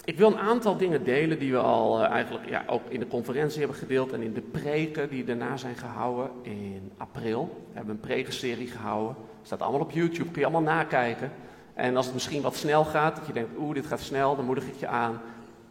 [0.05, 3.07] ik wil een aantal dingen delen die we al uh, eigenlijk ja, ook in de
[3.07, 7.65] conferentie hebben gedeeld en in de preken die daarna zijn gehouden in april.
[7.69, 9.15] We hebben een prekenserie gehouden.
[9.45, 11.31] Staat allemaal op YouTube, kun je allemaal nakijken.
[11.73, 14.45] En als het misschien wat snel gaat, dat je denkt, oeh, dit gaat snel, dan
[14.45, 15.21] moedig ik je aan.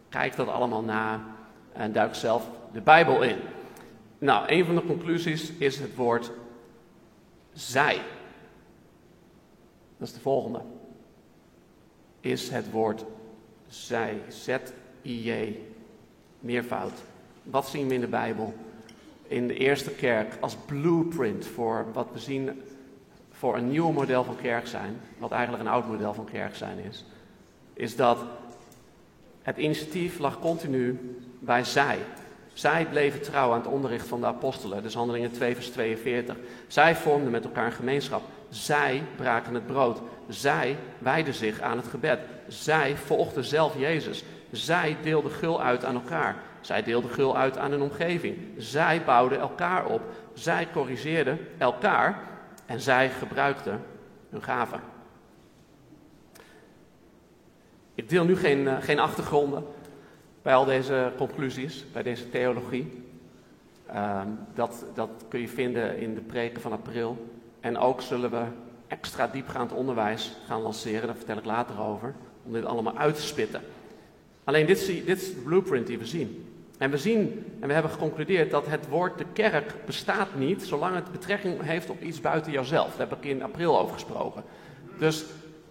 [0.09, 1.25] Kijk dat allemaal na
[1.73, 3.37] en duik zelf de Bijbel in.
[4.17, 6.31] Nou, een van de conclusies is het woord
[7.53, 8.01] zij.
[9.97, 10.61] Dat is de volgende.
[12.19, 13.05] Is het woord
[13.67, 15.59] zij, Z-I-J,
[16.39, 16.93] meervoud.
[17.43, 18.53] Wat zien we in de Bijbel?
[19.27, 22.61] In de eerste kerk als blueprint voor wat we zien
[23.37, 26.77] voor een nieuw model van kerk zijn, wat eigenlijk een oud model van kerk zijn
[26.79, 27.05] is,
[27.73, 28.17] is dat
[29.41, 31.97] het initiatief lag continu bij zij.
[32.53, 36.35] Zij bleven trouw aan het onderricht van de apostelen, dus handelingen 2 vers 42.
[36.67, 38.21] Zij vormden met elkaar een gemeenschap.
[38.49, 40.01] Zij braken het brood.
[40.27, 42.19] Zij wijden zich aan het gebed.
[42.47, 44.23] Zij volgden zelf Jezus.
[44.51, 46.35] Zij deelden gul uit aan elkaar.
[46.61, 48.37] Zij deelden gul uit aan hun omgeving.
[48.57, 50.01] Zij bouwden elkaar op.
[50.33, 52.34] Zij corrigeerden elkaar
[52.65, 53.81] en zij gebruikten
[54.29, 54.79] hun gaven.
[57.95, 59.63] Ik deel nu geen, uh, geen achtergronden
[60.41, 63.03] bij al deze conclusies, bij deze theologie.
[63.89, 64.21] Uh,
[64.53, 67.39] dat, dat kun je vinden in de preken van april.
[67.59, 68.43] En ook zullen we
[68.87, 73.21] extra diepgaand onderwijs gaan lanceren, daar vertel ik later over, om dit allemaal uit te
[73.21, 73.61] spitten.
[74.43, 76.54] Alleen dit, dit is de blueprint die we zien.
[76.77, 80.95] En we zien, en we hebben geconcludeerd, dat het woord de kerk bestaat niet zolang
[80.95, 82.95] het betrekking heeft op iets buiten jouzelf.
[82.95, 84.43] Daar heb ik in april over gesproken.
[84.97, 85.25] Dus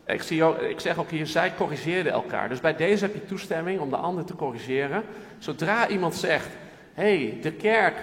[0.06, 2.48] ik, zie ik zeg ook hier, zij corrigeerden elkaar.
[2.48, 5.02] Dus bij deze heb je toestemming om de ander te corrigeren.
[5.38, 6.48] Zodra iemand zegt,
[6.94, 7.94] hé, hey, de kerk,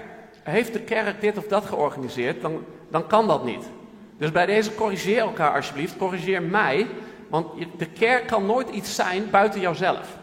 [0.43, 3.69] heeft de kerk dit of dat georganiseerd, dan, dan kan dat niet.
[4.17, 6.87] Dus bij deze corrigeer elkaar alsjeblieft, corrigeer mij,
[7.29, 7.47] want
[7.77, 10.17] de kerk kan nooit iets zijn buiten jouzelf.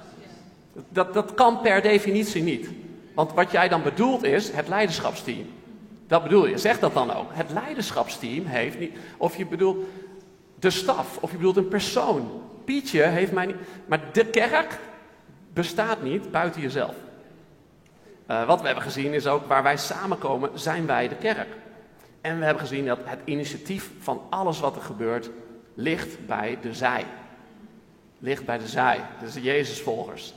[0.88, 2.68] Dat, dat kan per definitie niet.
[3.14, 5.46] Want wat jij dan bedoelt is het leiderschapsteam.
[6.06, 7.28] Dat bedoel je, zeg dat dan ook.
[7.32, 9.84] Het leiderschapsteam heeft niet, of je bedoelt
[10.58, 12.42] de staf, of je bedoelt een persoon.
[12.64, 13.56] Pietje heeft mij niet,
[13.86, 14.78] maar de kerk
[15.52, 16.94] bestaat niet buiten jezelf.
[18.30, 21.48] Uh, wat we hebben gezien is ook waar wij samenkomen, zijn wij de kerk.
[22.20, 25.30] En we hebben gezien dat het initiatief van alles wat er gebeurt
[25.74, 27.04] ligt bij de zij.
[28.18, 30.34] Ligt bij de zij, dus de Jezusvolgers.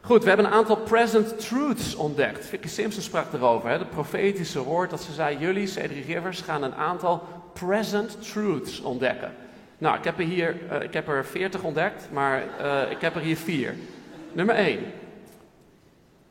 [0.00, 2.46] Goed, we hebben een aantal present truths ontdekt.
[2.46, 6.62] Vicky Simpson sprak erover, hè, het profetische woord dat ze zei: Jullie, Cedric Rivers, gaan
[6.62, 7.22] een aantal
[7.52, 9.34] present truths ontdekken.
[9.78, 13.14] Nou, ik heb er hier uh, ik heb er 40 ontdekt, maar uh, ik heb
[13.14, 13.74] er hier vier.
[14.32, 14.80] Nummer 1.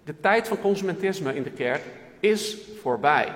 [0.04, 1.84] De tijd van consumentisme in de kerk
[2.20, 3.34] is voorbij.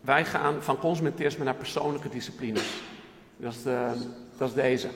[0.00, 2.80] Wij gaan van consumentisme naar persoonlijke disciplines.
[3.36, 3.62] Dat is,
[4.38, 4.88] dat is deze.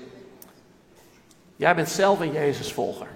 [1.57, 3.09] Jij bent zelf een Jezusvolger.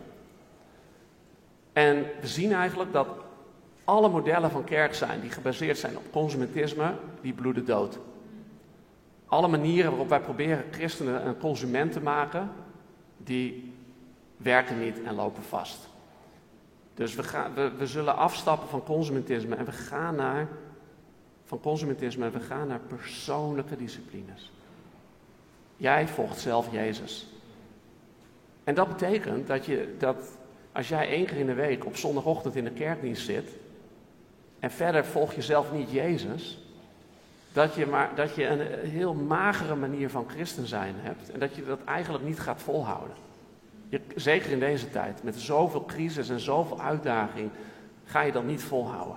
[1.74, 3.08] En we zien eigenlijk dat
[3.84, 7.98] alle modellen van kerk zijn die gebaseerd zijn op consumentisme, die bloeden dood.
[9.26, 12.50] Alle manieren waarop wij proberen christenen een consument te maken,
[13.16, 13.72] die
[14.36, 15.88] werken niet en lopen vast.
[16.94, 20.48] Dus we, gaan, we, we zullen afstappen van consumentisme en we gaan naar,
[21.44, 24.52] van consumentisme en we gaan naar persoonlijke disciplines.
[25.76, 27.26] Jij volgt zelf Jezus.
[28.64, 30.38] En dat betekent dat, je, dat
[30.74, 33.50] als jij één keer in de week op zondagochtend in de kerkdienst zit
[34.58, 36.58] en verder volg je zelf niet Jezus,
[37.52, 41.54] dat je, maar, dat je een heel magere manier van christen zijn hebt en dat
[41.54, 43.16] je dat eigenlijk niet gaat volhouden.
[43.88, 47.50] Je, zeker in deze tijd, met zoveel crisis en zoveel uitdaging,
[48.04, 49.16] ga je dat niet volhouden.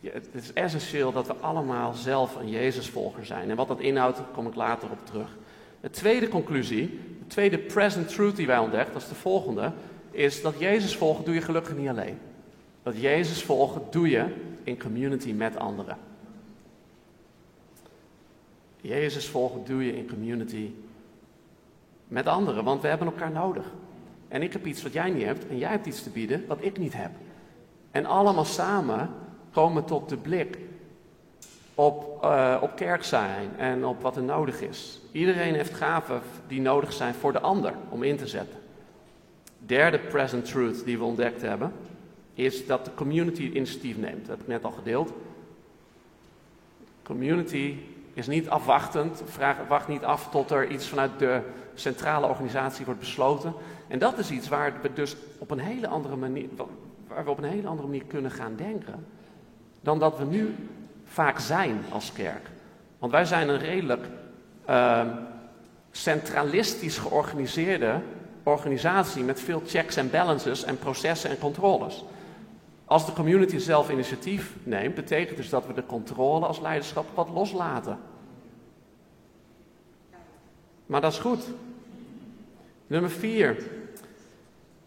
[0.00, 3.50] het is essentieel dat we allemaal zelf een Jezusvolger zijn.
[3.50, 5.36] En wat dat inhoudt, kom ik later op terug.
[5.80, 9.72] De tweede conclusie, tweede present truth die wij ontdekt, dat is de volgende,
[10.10, 12.18] is dat Jezus volgen doe je gelukkig niet alleen.
[12.82, 14.24] Dat Jezus volgen doe je
[14.64, 15.96] in community met anderen.
[18.80, 20.70] Jezus volgen doe je in community
[22.08, 23.72] met anderen, want we hebben elkaar nodig.
[24.28, 26.58] En ik heb iets wat jij niet hebt en jij hebt iets te bieden wat
[26.60, 27.10] ik niet heb.
[27.90, 29.10] En allemaal samen
[29.50, 30.58] komen tot de blik
[31.78, 35.00] op, uh, op kerk zijn en op wat er nodig is.
[35.12, 38.58] Iedereen heeft gaven die nodig zijn voor de ander om in te zetten.
[39.58, 41.72] Derde present truth die we ontdekt hebben,
[42.34, 44.26] is dat de community initiatief neemt.
[44.26, 45.12] Dat heb ik net al gedeeld.
[47.02, 47.76] Community
[48.14, 49.22] is niet afwachtend,
[49.68, 51.40] wacht niet af tot er iets vanuit de
[51.74, 53.52] centrale organisatie wordt besloten.
[53.88, 56.48] En dat is iets waar we dus op een hele andere manier,
[57.08, 59.06] waar we op een hele andere manier kunnen gaan denken.
[59.80, 60.54] Dan dat we nu
[61.08, 62.50] vaak zijn als kerk.
[62.98, 64.06] Want wij zijn een redelijk
[64.68, 65.06] uh,
[65.90, 68.00] centralistisch georganiseerde
[68.42, 72.04] organisatie met veel checks en balances en processen en controles.
[72.84, 77.28] Als de community zelf initiatief neemt, betekent dus dat we de controle als leiderschap wat
[77.28, 77.98] loslaten.
[80.86, 81.44] Maar dat is goed.
[82.86, 83.62] Nummer vier.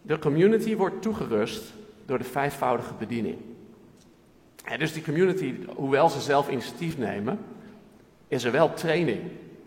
[0.02, 1.72] De community wordt toegerust
[2.06, 3.38] door de vijfvoudige bediening.
[4.78, 7.38] Dus die community, hoewel ze zelf initiatief nemen,
[8.28, 9.20] is er wel training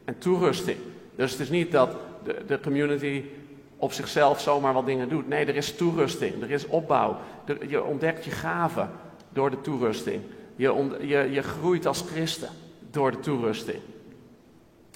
[0.06, 0.78] en toerusting.
[1.16, 3.24] Dus het is niet dat de, de community
[3.78, 5.28] op zichzelf zomaar wat dingen doet.
[5.28, 7.18] Nee, er is toerusting, er is opbouw.
[7.68, 8.92] je ontdekt je gaven
[9.30, 10.22] door de toerusting.
[10.56, 12.50] Je, je, je groeit als christen
[12.92, 13.80] door de toerusting.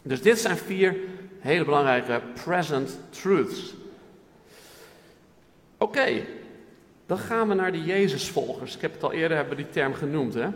[0.03, 0.95] Dus dit zijn vier
[1.39, 3.73] hele belangrijke present truths.
[5.77, 6.21] Oké,
[7.09, 8.75] dan gaan we naar de Jezusvolgers.
[8.75, 10.33] Ik heb het al eerder hebben die term genoemd.
[10.33, 10.47] Hè?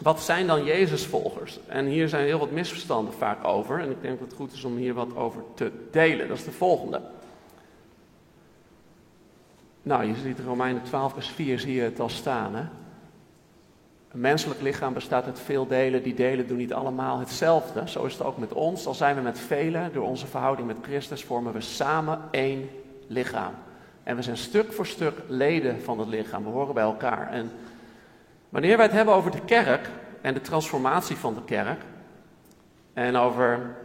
[0.00, 1.58] Wat zijn dan Jezusvolgers?
[1.66, 3.80] En hier zijn heel wat misverstanden vaak over.
[3.80, 6.28] En ik denk dat het goed is om hier wat over te delen.
[6.28, 7.00] Dat is de volgende.
[9.82, 12.54] Nou, je ziet Romeinen 12 vers 4 zie je het al staan.
[12.54, 12.64] Hè?
[14.12, 16.02] Een menselijk lichaam bestaat uit veel delen.
[16.02, 17.88] Die delen doen niet allemaal hetzelfde.
[17.88, 18.86] Zo is het ook met ons.
[18.86, 22.68] Al zijn we met velen, door onze verhouding met Christus vormen we samen één
[23.06, 23.54] lichaam.
[24.02, 26.44] En we zijn stuk voor stuk leden van het lichaam.
[26.44, 27.30] We horen bij elkaar.
[27.30, 27.50] En
[28.48, 29.88] wanneer wij het hebben over de kerk
[30.20, 31.80] en de transformatie van de kerk.
[32.92, 33.76] En over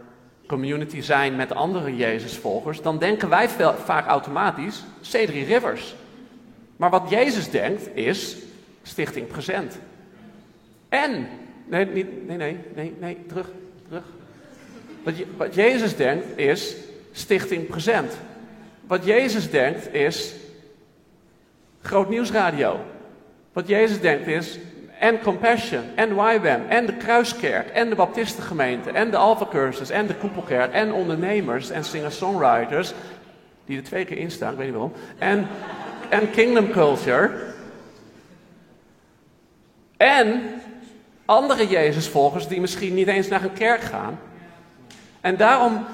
[0.46, 2.82] community zijn met andere Jezusvolgers.
[2.82, 3.48] Dan denken wij
[3.84, 5.94] vaak automatisch C3 Rivers.
[6.76, 8.36] Maar wat Jezus denkt is
[8.82, 9.78] Stichting Present.
[10.88, 11.28] En,
[11.66, 13.50] nee, niet, nee, nee, nee, nee, terug,
[13.88, 14.04] terug.
[15.36, 16.74] Wat Jezus denkt is
[17.12, 18.18] Stichting Present.
[18.88, 20.34] Wat Jezus denkt is
[21.82, 22.80] Groot Nieuwsradio.
[23.52, 24.58] Wat Jezus denkt is
[24.98, 30.06] en Compassion, en YWAM, en de Kruiskerk, en de Baptistengemeente, en de Alpha Cursus, en
[30.06, 32.92] de Koepelkerk, en ondernemers en singer-songwriters,
[33.64, 35.46] die er twee keer in staan, weet niet waarom, en,
[36.08, 37.30] en Kingdom Culture.
[39.96, 40.42] En
[41.24, 44.18] andere Jezusvolgers die misschien niet eens naar een kerk gaan.
[45.20, 45.86] En daarom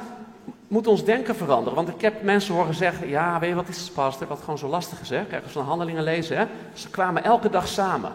[0.68, 1.74] moet ons denken veranderen.
[1.74, 4.68] Want ik heb mensen horen zeggen, ja, weet je wat is pastor, wat gewoon zo
[4.68, 5.24] lastig is, hè?
[5.24, 6.44] Kijk, als we handelingen lezen, hè?
[6.72, 8.12] Ze kwamen elke dag samen.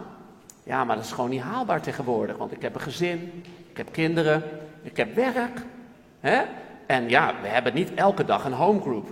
[0.64, 3.92] Ja, maar dat is gewoon niet haalbaar tegenwoordig, want ik heb een gezin, ik heb
[3.92, 4.44] kinderen,
[4.82, 5.62] ik heb werk.
[6.20, 6.42] Hè?
[6.86, 9.08] En ja, we hebben niet elke dag een homegroup.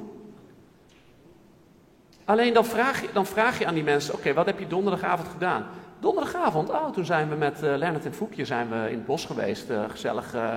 [2.25, 5.27] Alleen dan vraag je, dan vraag je aan die mensen, oké, wat heb je donderdagavond
[5.27, 5.65] gedaan?
[5.99, 9.25] donderdagavond, oh, toen zijn we met uh, Lennart en Foekje zijn we in het bos
[9.25, 9.69] geweest.
[9.69, 10.55] Uh, gezellig uh,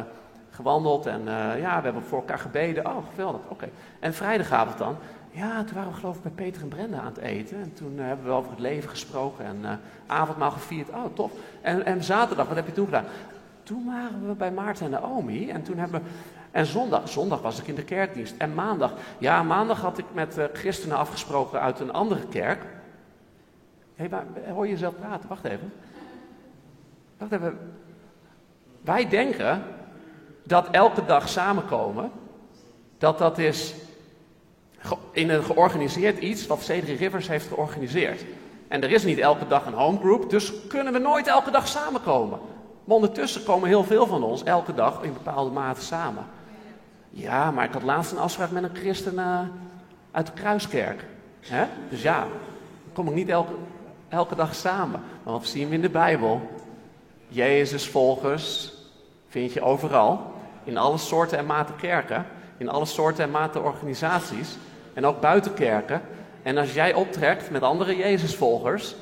[0.62, 1.24] gewandeld en
[1.58, 2.86] ja, we hebben voor elkaar gebeden.
[2.86, 3.68] Oh, geweldig, oké.
[4.00, 4.96] En vrijdagavond dan,
[5.30, 7.56] ja, toen waren we geloof ik bij Peter en Brenda aan het eten.
[7.56, 10.88] En toen hebben we over het leven gesproken en avondmaal gevierd.
[10.88, 11.32] Oh, tof.
[11.60, 13.04] En, en zaterdag, wat heb je toen gedaan?
[13.62, 16.08] Toen waren we bij Maarten en Naomi en toen hebben we...
[16.50, 18.34] En zondag, zondag was ik in de kerkdienst.
[18.38, 22.66] En maandag, ja, maandag had ik met christenen afgesproken uit een andere kerk.
[23.94, 25.28] Hé, hey, hoor je jezelf praten?
[25.28, 25.72] Wacht even.
[27.18, 27.58] Wacht even.
[28.80, 29.62] Wij denken
[30.42, 32.10] dat elke dag samenkomen,
[32.98, 33.74] dat dat is
[35.12, 38.24] in een georganiseerd iets wat Cedric Rivers heeft georganiseerd.
[38.68, 42.38] En er is niet elke dag een homegroup, dus kunnen we nooit elke dag samenkomen.
[42.84, 46.24] Maar ondertussen komen heel veel van ons elke dag in bepaalde mate samen.
[47.10, 49.40] Ja, maar ik had laatst een afspraak met een christen uh,
[50.10, 51.04] uit de Kruiskerk.
[51.40, 51.64] Hè?
[51.88, 53.52] Dus ja, dan kom ik niet elke,
[54.08, 55.02] elke dag samen.
[55.22, 56.50] Maar wat zien we in de Bijbel?
[57.28, 58.72] Jezus volgers
[59.30, 60.32] vind je overal.
[60.64, 62.26] In alle soorten en maten kerken.
[62.56, 64.56] In alle soorten en maten organisaties.
[64.94, 66.02] En ook buiten kerken.
[66.42, 68.94] En als jij optrekt met andere Jezusvolgers.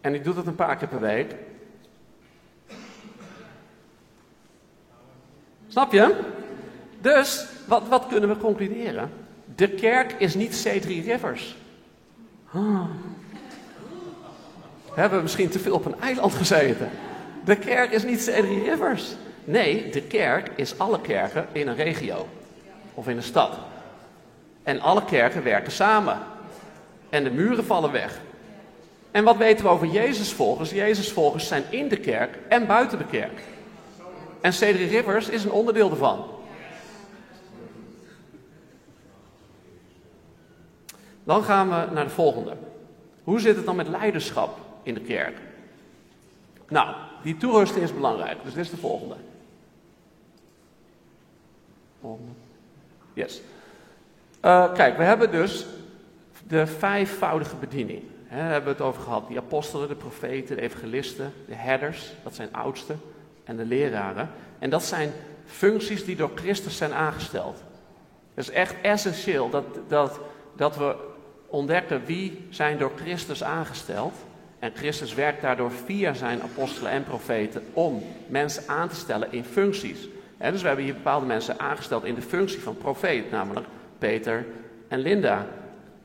[0.00, 1.34] En die doet het een paar keer per week.
[5.68, 6.20] Snap je?
[7.00, 9.10] Dus, wat, wat kunnen we concluderen?
[9.54, 11.56] De kerk is niet C3 Rivers.
[14.98, 16.90] We hebben misschien te veel op een eiland gezeten.
[17.44, 19.16] De kerk is niet Cedric Rivers.
[19.48, 22.28] Nee, de kerk is alle kerken in een regio
[22.94, 23.58] of in een stad.
[24.62, 26.18] En alle kerken werken samen.
[27.08, 28.20] En de muren vallen weg.
[29.10, 30.70] En wat weten we over Jezusvolgers?
[30.70, 33.40] Jezusvolgers zijn in de kerk en buiten de kerk.
[34.40, 36.26] En Cedric Rivers is een onderdeel ervan.
[41.24, 42.56] Dan gaan we naar de volgende.
[43.24, 44.58] Hoe zit het dan met leiderschap?
[44.88, 45.36] in de kerk.
[46.68, 49.16] Nou, die toerusting is belangrijk, dus dit is de volgende.
[53.12, 53.40] Yes.
[54.44, 55.66] Uh, kijk, we hebben dus
[56.46, 58.02] de vijfvoudige bediening.
[58.30, 59.28] Daar hebben we het over gehad.
[59.28, 63.00] Die apostelen, de profeten, de evangelisten, de herders, dat zijn oudsten,
[63.44, 64.30] en de leraren.
[64.58, 65.12] En dat zijn
[65.46, 67.62] functies die door Christus zijn aangesteld.
[68.34, 70.20] Het is echt essentieel dat, dat,
[70.56, 70.96] dat we
[71.46, 74.14] ontdekken wie zijn door Christus aangesteld.
[74.58, 79.44] En Christus werkt daardoor via zijn apostelen en profeten om mensen aan te stellen in
[79.44, 80.08] functies.
[80.38, 83.66] Dus we hebben hier bepaalde mensen aangesteld in de functie van profeet, namelijk
[83.98, 84.46] Peter
[84.88, 85.46] en Linda,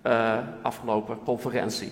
[0.04, 1.92] uh, afgelopen conferentie.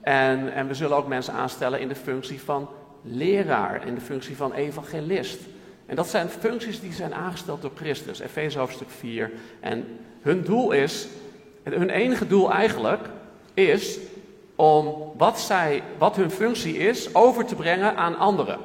[0.00, 2.68] En, en we zullen ook mensen aanstellen in de functie van
[3.02, 5.40] leraar, in de functie van evangelist.
[5.86, 9.30] En dat zijn functies die zijn aangesteld door Christus, Efeze hoofdstuk 4.
[9.60, 11.06] En hun doel is,
[11.62, 13.08] hun enige doel eigenlijk,
[13.54, 13.98] is
[14.56, 18.58] om wat, zij, wat hun functie is over te brengen aan anderen.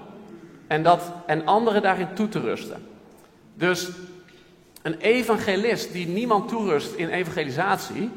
[0.68, 2.88] En, dat, en anderen daarin toe te rusten.
[3.56, 3.90] Dus
[4.82, 8.10] een evangelist die niemand toerust in evangelisatie,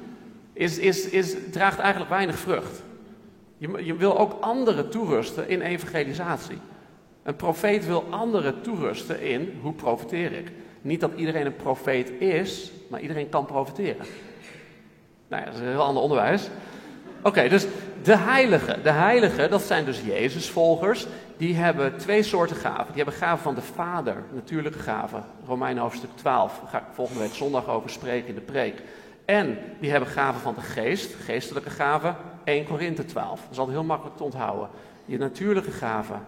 [0.52, 2.82] is, is, is, draagt eigenlijk weinig vrucht.
[3.58, 6.58] Je, je wil ook anderen toerusten in evangelisatie.
[7.22, 10.52] Een profeet wil anderen toerusten in hoe profeteer ik.
[10.80, 14.06] Niet dat iedereen een profeet is, maar iedereen kan profeteren.
[15.28, 16.48] Nou ja, dat is een heel ander onderwijs.
[17.22, 17.66] Oké, dus
[18.02, 18.82] de heiligen.
[18.82, 21.06] De heiligen, dat zijn dus Jezusvolgers.
[21.36, 22.86] Die hebben twee soorten gaven.
[22.86, 25.24] Die hebben gaven van de Vader, natuurlijke gaven.
[25.46, 26.58] Romeinen hoofdstuk 12.
[26.60, 28.82] Daar ga ik volgende week zondag over spreken in de preek.
[29.24, 32.16] En die hebben gaven van de geest, geestelijke gaven.
[32.44, 33.40] 1 Korinthe 12.
[33.40, 34.68] Dat is altijd heel makkelijk te onthouden.
[35.04, 36.20] Je natuurlijke gaven,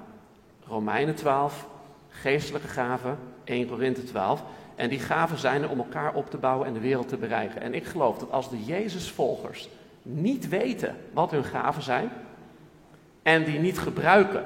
[0.66, 1.66] Romeinen 12.
[2.08, 4.42] Geestelijke gaven, 1 Korinthe 12.
[4.74, 7.60] En die gaven zijn er om elkaar op te bouwen en de wereld te bereiken.
[7.60, 9.68] En ik geloof dat als de Jezusvolgers
[10.02, 12.10] niet weten wat hun gaven zijn
[13.22, 14.44] en die niet gebruiken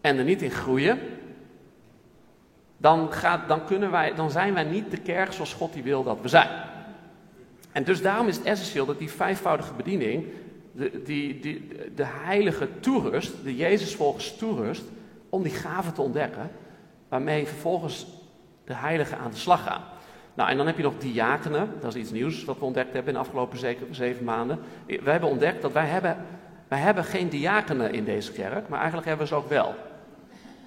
[0.00, 0.98] en er niet in groeien,
[2.76, 6.02] dan, gaat, dan, kunnen wij, dan zijn wij niet de kerk zoals God die wil
[6.02, 6.48] dat we zijn.
[7.72, 10.26] En dus daarom is het essentieel dat die vijfvoudige bediening
[10.72, 14.82] de, die, die, de heilige toerust, de Jezusvolgers toerust,
[15.28, 16.50] om die gaven te ontdekken,
[17.08, 18.06] waarmee vervolgens
[18.64, 19.82] de heiligen aan de slag gaan.
[20.38, 21.70] Nou, en dan heb je nog diakenen.
[21.80, 23.58] Dat is iets nieuws wat we ontdekt hebben in de afgelopen
[23.90, 24.58] zeven maanden.
[24.86, 26.26] We hebben ontdekt dat wij hebben,
[26.68, 29.74] wij hebben geen diakenen in deze kerk, maar eigenlijk hebben we ze ook wel.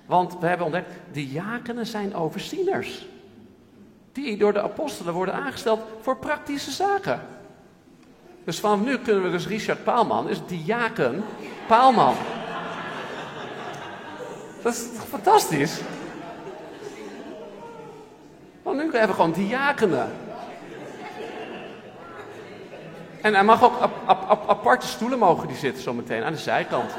[0.06, 3.06] Want we hebben ontdekt, diakenen zijn overzieners.
[4.12, 7.22] Die door de apostelen worden aangesteld voor praktische zaken.
[8.44, 11.24] Dus vanaf nu kunnen we dus Richard Paalman, is diaken
[11.68, 12.16] Paalman.
[14.62, 15.82] Dat is fantastisch?
[18.64, 20.12] Want nu hebben we gewoon diakenen.
[23.22, 23.82] En hij mag ook
[24.48, 26.92] aparte stoelen mogen die zitten zometeen aan de zijkant.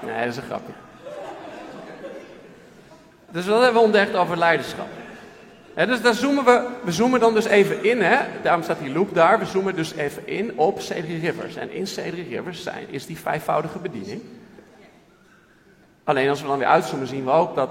[0.00, 0.72] Nee, dat is een grapje.
[3.30, 4.88] Dus dat hebben we ontdekt over leiderschap.
[5.74, 8.18] Dus daar zoomen we, we zoomen dan dus even in, hè?
[8.42, 9.38] daarom staat die loop daar.
[9.38, 11.56] We zoomen dus even in op Cedric Rivers.
[11.56, 14.22] En in Cedric Rivers zijn, is die vijfvoudige bediening.
[16.04, 17.70] Alleen als we dan weer uitzoomen zien we ook dat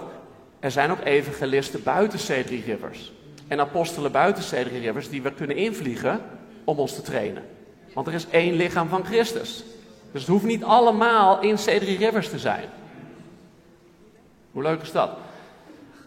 [0.59, 3.11] er zijn ook evangelisten buiten Cedric Rivers.
[3.47, 6.21] En apostelen buiten Cedric Rivers die we kunnen invliegen
[6.63, 7.43] om ons te trainen.
[7.93, 9.63] Want er is één lichaam van Christus.
[10.11, 12.63] Dus het hoeft niet allemaal in Cedric Rivers te zijn.
[14.51, 15.09] Hoe leuk is dat?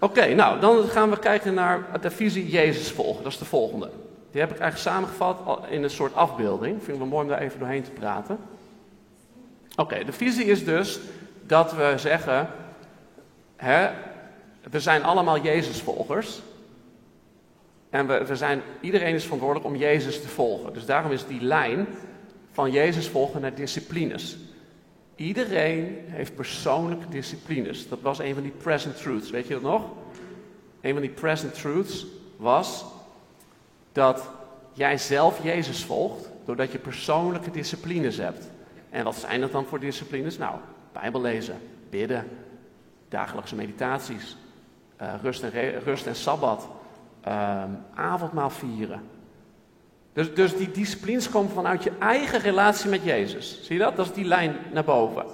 [0.01, 3.22] Oké, nou dan gaan we kijken naar de visie Jezus volgen.
[3.22, 3.91] Dat is de volgende.
[4.31, 6.77] Die heb ik eigenlijk samengevat in een soort afbeelding.
[6.83, 8.39] Vind ik wel mooi om daar even doorheen te praten.
[9.77, 11.01] Oké, de visie is dus
[11.47, 12.49] dat we zeggen:
[13.57, 13.90] hè,
[14.70, 16.40] we zijn allemaal Jezusvolgers.
[17.90, 20.72] En we, zijn, iedereen is verantwoordelijk om Jezus te volgen.
[20.72, 21.86] Dus daarom is die lijn
[22.53, 24.36] van Jezus volgen naar disciplines.
[25.16, 27.88] Iedereen heeft persoonlijke disciplines.
[27.88, 29.30] Dat was een van die present truths.
[29.30, 29.82] Weet je dat nog?
[30.80, 32.84] Een van die present truths was
[33.92, 34.28] dat
[34.72, 38.51] jij zelf Jezus volgt doordat je persoonlijke disciplines hebt.
[38.90, 40.38] En wat zijn dat dan voor disciplines?
[40.38, 40.55] Nou,
[41.01, 41.57] Bijbel lezen,
[41.90, 42.28] bidden,
[43.09, 44.36] dagelijkse meditaties,
[45.03, 46.68] uh, rust, en rust en sabbat,
[47.28, 47.62] uh,
[47.95, 49.03] avondmaal vieren.
[50.12, 53.59] Dus, dus die disciplines komen vanuit je eigen relatie met Jezus.
[53.62, 53.97] Zie je dat?
[53.97, 55.24] Dat is die lijn naar boven.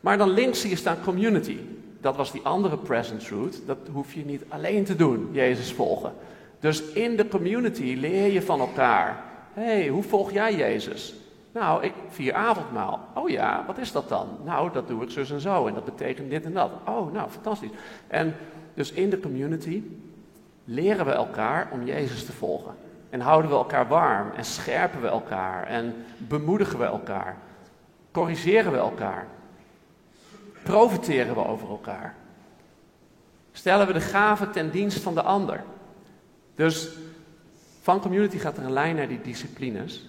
[0.00, 1.58] Maar dan links zie je staan community.
[2.00, 3.66] Dat was die andere present truth.
[3.66, 6.12] Dat hoef je niet alleen te doen, Jezus volgen.
[6.60, 9.24] Dus in de community leer je van elkaar.
[9.54, 11.14] Hey, hoe volg jij Jezus?
[11.58, 13.08] Nou, ik vier avondmaal.
[13.14, 14.28] Oh ja, wat is dat dan?
[14.44, 15.66] Nou, dat doe ik zus en zo.
[15.66, 16.70] En dat betekent dit en dat.
[16.86, 17.70] Oh, nou, fantastisch.
[18.06, 18.34] En
[18.74, 19.82] dus in de community
[20.64, 22.74] leren we elkaar om Jezus te volgen.
[23.10, 27.36] En houden we elkaar warm en scherpen we elkaar en bemoedigen we elkaar.
[28.12, 29.26] Corrigeren we elkaar.
[30.62, 32.14] Profiteren we over elkaar.
[33.52, 35.62] Stellen we de gaven ten dienst van de ander.
[36.54, 36.88] Dus
[37.82, 40.08] van community gaat er een lijn naar die disciplines.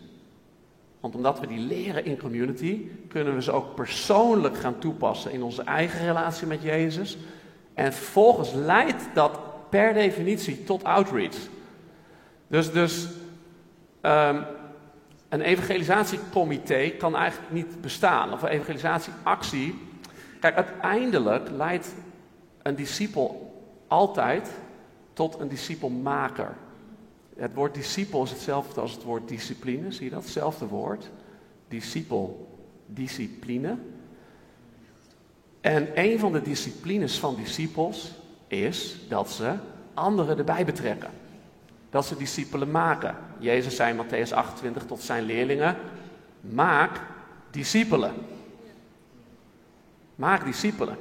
[0.99, 5.43] Want omdat we die leren in community, kunnen we ze ook persoonlijk gaan toepassen in
[5.43, 7.17] onze eigen relatie met Jezus.
[7.73, 9.39] En vervolgens leidt dat
[9.69, 11.35] per definitie tot outreach.
[12.47, 13.07] Dus, dus
[14.01, 14.45] um,
[15.29, 18.33] een evangelisatiecomité kan eigenlijk niet bestaan.
[18.33, 19.87] Of een evangelisatieactie.
[20.39, 21.95] Kijk, uiteindelijk leidt
[22.61, 23.53] een discipel
[23.87, 24.51] altijd
[25.13, 26.55] tot een discipelmaker.
[27.39, 29.91] Het woord discipel is hetzelfde als het woord discipline.
[29.91, 30.23] Zie je dat?
[30.23, 31.09] Hetzelfde woord.
[31.67, 33.77] Discipel, discipline.
[35.61, 38.11] En een van de disciplines van discipels
[38.47, 39.53] is dat ze
[39.93, 41.09] anderen erbij betrekken.
[41.89, 43.15] Dat ze discipelen maken.
[43.37, 45.75] Jezus zei in Matthäus 28 tot zijn leerlingen:
[46.41, 47.01] Maak
[47.51, 48.13] discipelen.
[50.15, 50.97] Maak discipelen.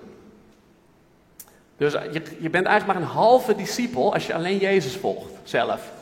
[1.76, 5.96] Dus je, je bent eigenlijk maar een halve discipel als je alleen Jezus volgt, zelf.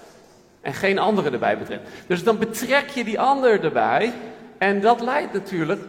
[0.66, 1.88] En geen anderen erbij betrekt.
[2.06, 4.12] Dus dan betrek je die ander erbij.
[4.58, 5.80] En dat leidt natuurlijk,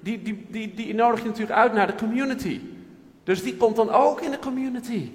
[0.00, 2.60] die, die, die, die nodig je natuurlijk uit naar de community.
[3.24, 5.10] Dus die komt dan ook in de community.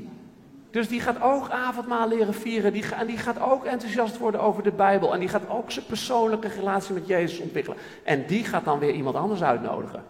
[0.71, 2.73] Dus die gaat ook avondmaal leren vieren.
[2.73, 5.13] Die, en die gaat ook enthousiast worden over de Bijbel.
[5.13, 7.77] En die gaat ook zijn persoonlijke relatie met Jezus ontwikkelen.
[8.03, 10.03] En die gaat dan weer iemand anders uitnodigen.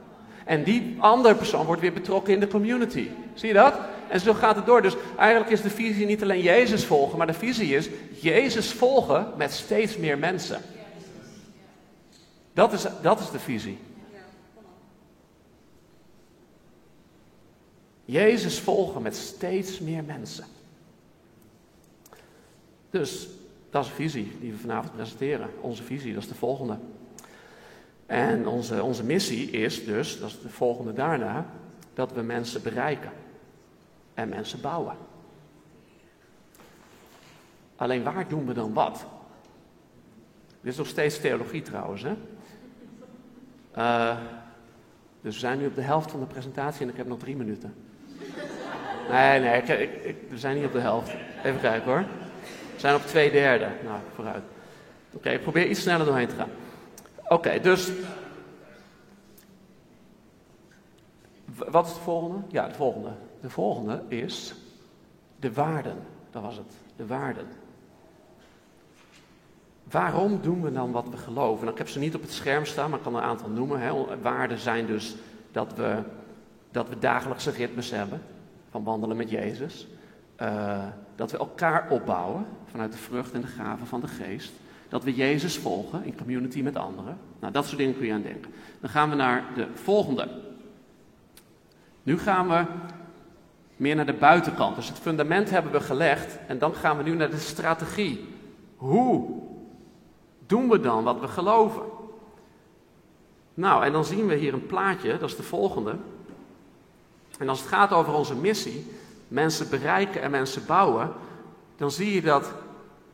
[0.45, 3.07] En die andere persoon wordt weer betrokken in de community.
[3.33, 3.79] Zie je dat?
[4.09, 4.81] En zo gaat het door.
[4.81, 9.33] Dus eigenlijk is de visie niet alleen Jezus volgen, maar de visie is Jezus volgen
[9.37, 10.61] met steeds meer mensen.
[12.53, 13.77] Dat is, dat is de visie.
[18.05, 20.45] Jezus volgen met steeds meer mensen.
[22.89, 23.27] Dus
[23.69, 25.49] dat is een visie die we vanavond presenteren.
[25.61, 26.77] Onze visie, dat is de volgende.
[28.11, 31.45] En onze, onze missie is dus, dat is de volgende daarna,
[31.93, 33.11] dat we mensen bereiken
[34.13, 34.95] en mensen bouwen.
[37.75, 39.05] Alleen waar doen we dan wat?
[40.61, 42.13] Dit is nog steeds theologie trouwens, hè?
[43.77, 44.17] Uh,
[45.21, 47.35] dus we zijn nu op de helft van de presentatie en ik heb nog drie
[47.35, 47.73] minuten.
[49.09, 51.11] Nee, nee, ik, we zijn niet op de helft.
[51.43, 52.05] Even kijken hoor.
[52.73, 53.67] We zijn op twee derde.
[53.83, 54.43] Nou, vooruit.
[55.13, 56.49] Oké, ik probeer iets sneller doorheen te gaan.
[57.31, 57.91] Oké, dus.
[61.55, 62.37] Wat is de volgende?
[62.47, 63.09] Ja, de volgende.
[63.41, 64.53] De volgende is
[65.39, 65.95] de waarden.
[66.31, 66.73] Dat was het.
[66.95, 67.47] De waarden.
[69.83, 71.59] Waarom doen we dan wat we geloven?
[71.59, 73.79] Nou, ik heb ze niet op het scherm staan, maar ik kan een aantal noemen.
[73.79, 74.21] Hè.
[74.21, 75.15] Waarden zijn dus
[75.51, 76.03] dat we,
[76.71, 78.21] dat we dagelijkse ritmes hebben
[78.69, 79.87] van wandelen met Jezus.
[80.41, 80.83] Uh,
[81.15, 84.51] dat we elkaar opbouwen vanuit de vrucht en de gaven van de geest.
[84.91, 87.17] Dat we Jezus volgen in community met anderen.
[87.39, 88.51] Nou, dat soort dingen kun je aan denken.
[88.79, 90.27] Dan gaan we naar de volgende.
[92.03, 92.65] Nu gaan we
[93.75, 94.75] meer naar de buitenkant.
[94.75, 98.27] Dus het fundament hebben we gelegd en dan gaan we nu naar de strategie.
[98.75, 99.29] Hoe
[100.45, 101.83] doen we dan wat we geloven?
[103.53, 105.95] Nou, en dan zien we hier een plaatje, dat is de volgende.
[107.39, 108.91] En als het gaat over onze missie,
[109.27, 111.11] mensen bereiken en mensen bouwen,
[111.75, 112.53] dan zie je dat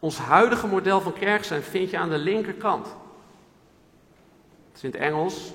[0.07, 2.85] ons huidige model van kerk zijn vind je aan de linkerkant.
[4.67, 5.53] Het is in het Engels.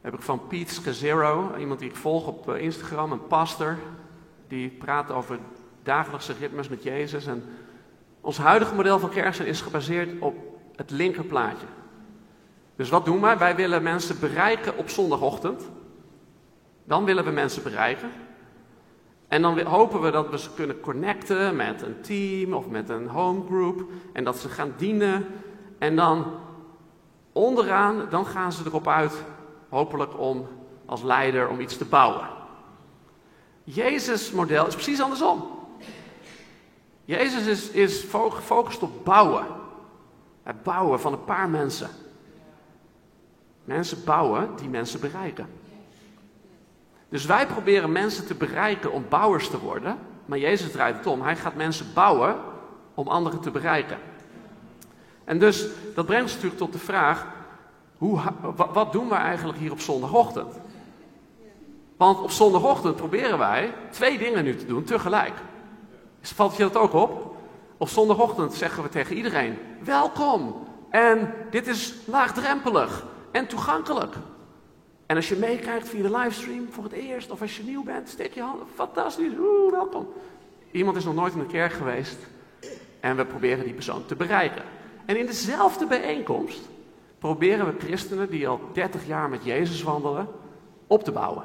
[0.00, 3.78] Heb ik van Pete Scazzero, iemand die ik volg op eh, Instagram, een pastor,
[4.48, 5.38] die praat over
[5.82, 7.26] dagelijkse ritmes met Jezus.
[7.26, 7.44] En
[8.20, 10.34] ons huidige model van kerk zijn is gebaseerd op
[10.76, 11.66] het linkerplaatje.
[12.76, 13.38] Dus wat doen wij?
[13.38, 15.68] Wij willen mensen bereiken op zondagochtend.
[16.84, 18.10] Dan willen we mensen bereiken.
[19.30, 23.08] En dan hopen we dat we ze kunnen connecten met een team of met een
[23.08, 23.84] homegroup.
[24.12, 25.26] En dat ze gaan dienen.
[25.78, 26.24] En dan
[27.32, 29.24] onderaan, dan gaan ze erop uit,
[29.68, 30.48] hopelijk om
[30.86, 32.28] als leider om iets te bouwen.
[33.64, 35.48] Jezus' model is precies andersom.
[37.04, 39.46] Jezus is, is gefocust op bouwen.
[40.42, 41.90] Het bouwen van een paar mensen.
[43.64, 45.59] Mensen bouwen die mensen bereiken.
[47.10, 49.98] Dus wij proberen mensen te bereiken om bouwers te worden.
[50.24, 51.22] Maar Jezus draait het om.
[51.22, 52.36] Hij gaat mensen bouwen
[52.94, 53.98] om anderen te bereiken.
[55.24, 57.26] En dus dat brengt ons natuurlijk tot de vraag:
[57.98, 58.20] hoe,
[58.72, 60.54] wat doen we eigenlijk hier op zondagochtend?
[61.96, 65.34] Want op zondagochtend proberen wij twee dingen nu te doen tegelijk.
[66.20, 67.36] Valt je dat ook op?
[67.76, 70.66] Op zondagochtend zeggen we tegen iedereen: welkom.
[70.90, 74.14] En dit is laagdrempelig en toegankelijk.
[75.10, 78.08] En als je meekijkt via de livestream voor het eerst, of als je nieuw bent,
[78.08, 78.66] steek je handen.
[78.74, 80.08] Fantastisch, oeh, welkom.
[80.70, 82.18] Iemand is nog nooit in de kerk geweest
[83.00, 84.62] en we proberen die persoon te bereiken.
[85.04, 86.60] En in dezelfde bijeenkomst
[87.18, 90.28] proberen we christenen die al 30 jaar met Jezus wandelen,
[90.86, 91.44] op te bouwen.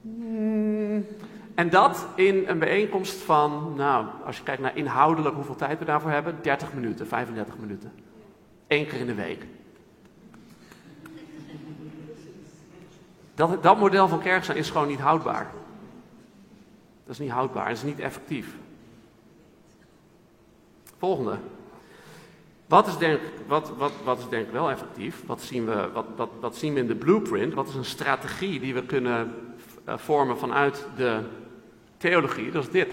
[0.00, 1.06] Hmm.
[1.54, 5.84] En dat in een bijeenkomst van, nou, als je kijkt naar inhoudelijk hoeveel tijd we
[5.84, 7.92] daarvoor hebben, 30 minuten, 35 minuten.
[8.66, 9.46] Eén keer in de week.
[13.36, 15.52] Dat, dat model van kerk zijn is gewoon niet houdbaar.
[17.04, 18.54] Dat is niet houdbaar, dat is niet effectief.
[20.98, 21.38] Volgende.
[22.66, 25.26] Wat is denk, wat, wat, wat denk ik wel effectief?
[25.26, 27.54] Wat zien, we, wat, wat zien we in de blueprint?
[27.54, 29.34] Wat is een strategie die we kunnen
[29.84, 31.20] eh, vormen vanuit de
[31.96, 32.50] theologie?
[32.50, 32.92] Dat is dit.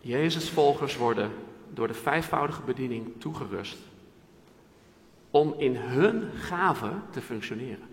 [0.00, 1.32] Jezus volgers worden
[1.74, 3.78] door de vijfvoudige bediening toegerust
[5.30, 7.88] om in hun gaven te functioneren.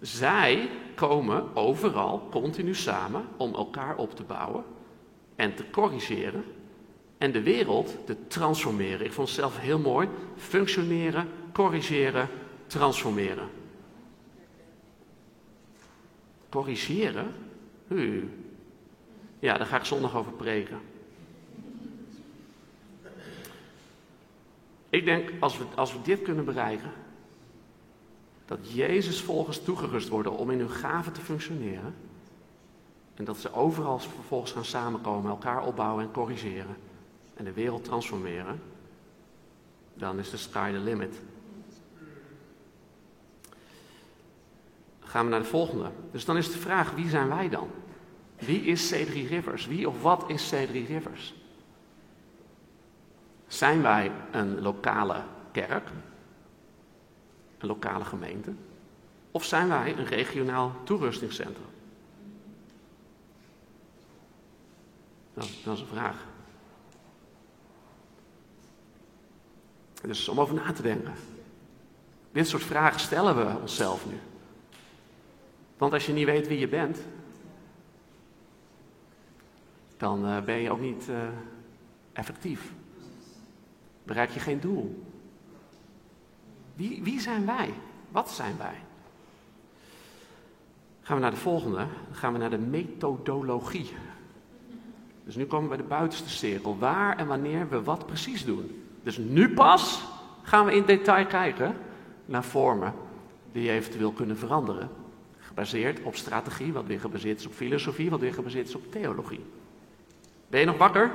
[0.00, 4.64] Zij komen overal continu samen om elkaar op te bouwen
[5.36, 6.44] en te corrigeren
[7.18, 9.06] en de wereld te transformeren.
[9.06, 10.08] Ik vond het zelf heel mooi.
[10.36, 12.28] Functioneren, corrigeren,
[12.66, 13.48] transformeren.
[16.48, 17.34] Corrigeren?
[17.88, 18.30] U.
[19.38, 20.80] Ja, daar ga ik zondag over preken.
[24.94, 26.92] Ik denk, als we, als we dit kunnen bereiken,
[28.44, 31.94] dat Jezus volgens toegerust worden om in hun gaven te functioneren,
[33.14, 36.76] en dat ze overal vervolgens gaan samenkomen, elkaar opbouwen en corrigeren,
[37.34, 38.62] en de wereld transformeren,
[39.94, 41.20] dan is de sky the limit.
[45.00, 45.90] gaan we naar de volgende.
[46.10, 47.68] Dus dan is de vraag, wie zijn wij dan?
[48.38, 49.66] Wie is C3 Rivers?
[49.66, 51.34] Wie of wat is C3 Rivers?
[53.54, 55.88] Zijn wij een lokale kerk,
[57.58, 58.52] een lokale gemeente,
[59.30, 61.66] of zijn wij een regionaal toerustingscentrum?
[65.34, 66.26] Dat, dat is een vraag.
[70.02, 71.14] Dus om over na te denken.
[72.32, 74.18] Dit soort vragen stellen we onszelf nu.
[75.76, 76.98] Want als je niet weet wie je bent,
[79.96, 81.28] dan uh, ben je ook niet uh,
[82.12, 82.72] effectief
[84.04, 85.04] bereik je geen doel.
[86.74, 87.74] Wie, wie zijn wij?
[88.10, 88.76] Wat zijn wij?
[91.02, 93.92] Gaan we naar de volgende, dan gaan we naar de methodologie.
[95.24, 96.78] Dus nu komen we bij de buitenste cirkel.
[96.78, 98.84] Waar en wanneer we wat precies doen.
[99.02, 100.02] Dus nu pas
[100.42, 101.76] gaan we in detail kijken
[102.24, 102.94] naar vormen
[103.52, 104.90] die eventueel kunnen veranderen.
[105.38, 109.44] Gebaseerd op strategie, wat weer gebaseerd is op filosofie, wat weer gebaseerd is op theologie.
[110.48, 111.10] Ben je nog wakker?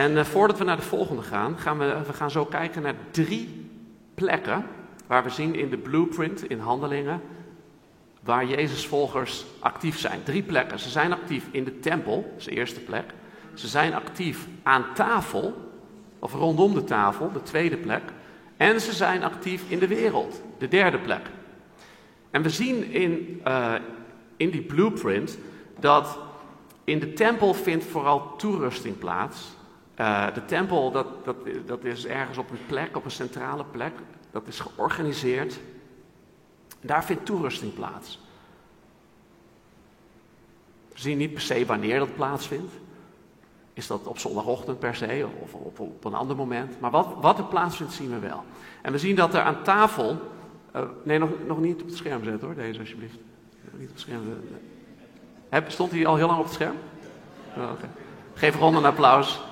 [0.00, 2.94] En uh, voordat we naar de volgende gaan, gaan we, we gaan zo kijken naar
[3.10, 3.70] drie
[4.14, 4.66] plekken
[5.06, 7.20] waar we zien in de blueprint, in handelingen,
[8.22, 10.22] waar Jezus volgers actief zijn.
[10.22, 10.78] Drie plekken.
[10.78, 13.04] Ze zijn actief in de tempel, dat is de eerste plek.
[13.54, 15.72] Ze zijn actief aan tafel,
[16.18, 18.02] of rondom de tafel, de tweede plek.
[18.56, 21.26] En ze zijn actief in de wereld, de derde plek.
[22.30, 23.74] En we zien in, uh,
[24.36, 25.38] in die blueprint
[25.80, 26.18] dat
[26.84, 29.58] in de tempel vindt vooral toerusting plaats.
[30.00, 31.36] Uh, de tempel, dat, dat,
[31.66, 33.92] dat is ergens op een plek, op een centrale plek.
[34.30, 35.60] Dat is georganiseerd.
[36.80, 38.20] Daar vindt toerusting plaats.
[40.92, 42.72] We zien niet per se wanneer dat plaatsvindt.
[43.72, 46.80] Is dat op zondagochtend per se of op, op een ander moment?
[46.80, 48.44] Maar wat, wat er plaatsvindt zien we wel.
[48.82, 50.18] En we zien dat er aan tafel.
[50.76, 53.18] Uh, nee, nog, nog niet op het scherm zetten hoor, deze alsjeblieft.
[53.72, 54.60] Niet op het scherm zetten.
[55.48, 56.76] Heb, stond hij al heel lang op het scherm?
[57.56, 57.70] Oh.
[58.34, 59.48] Geef Ron een applaus.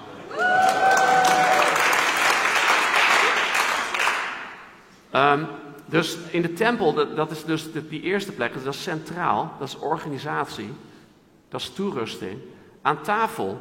[5.14, 5.46] Um,
[5.86, 9.68] dus in de tempel, dat, is dus de, die eerste plek, dat is centraal, dat
[9.68, 10.72] is organisatie,
[11.48, 12.38] dat is toerusting.
[12.82, 13.60] Aan tafel,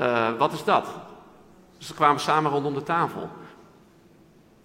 [0.00, 0.86] uh, wat is dat?
[1.78, 3.28] Dus ze kwamen samen rondom de tafel.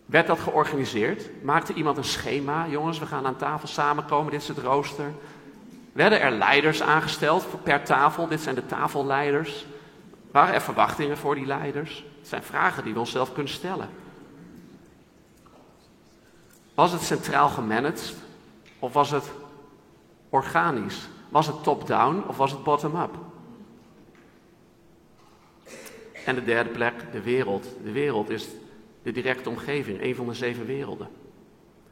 [0.05, 1.29] Werd dat georganiseerd?
[1.43, 2.67] Maakte iemand een schema?
[2.67, 5.11] Jongens, we gaan aan tafel samenkomen, dit is het rooster.
[5.93, 8.27] Werden er leiders aangesteld per tafel?
[8.27, 9.65] Dit zijn de tafelleiders.
[10.31, 12.05] Waren er verwachtingen voor die leiders?
[12.19, 13.89] Het zijn vragen die we onszelf kunnen stellen.
[16.77, 18.15] Was het centraal gemanaged
[18.79, 19.31] of was het
[20.29, 21.07] organisch?
[21.29, 23.15] Was het top-down of was het bottom-up?
[26.25, 27.67] En de derde plek, de wereld.
[27.83, 28.47] De wereld is
[29.03, 31.07] de directe omgeving, een van de zeven werelden.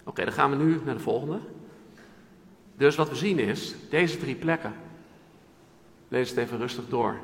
[0.04, 1.40] Oké, dan gaan we nu naar de volgende.
[2.76, 4.74] Dus wat we zien is, deze drie plekken.
[6.08, 7.20] Lees het even rustig door.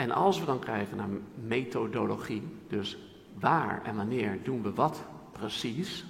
[0.00, 1.08] En als we dan kijken naar
[1.46, 2.98] methodologie, dus
[3.38, 6.04] waar en wanneer doen we wat precies,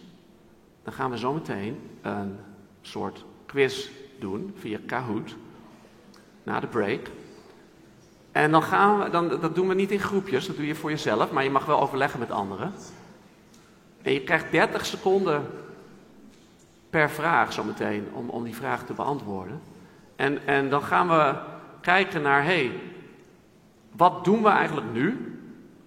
[0.83, 2.37] dan gaan we zo meteen een
[2.81, 3.89] soort quiz
[4.19, 5.37] doen via Kahoot
[6.43, 7.07] na de break.
[8.33, 10.91] En dan gaan we, dan, dat doen we niet in groepjes, dat doe je voor
[10.91, 12.73] jezelf, maar je mag wel overleggen met anderen.
[14.03, 15.47] En je krijgt 30 seconden
[16.91, 19.61] per vraag zometeen om, om die vraag te beantwoorden.
[20.17, 21.35] En, en dan gaan we
[21.81, 22.73] kijken naar, hey,
[23.91, 25.39] wat doen we eigenlijk nu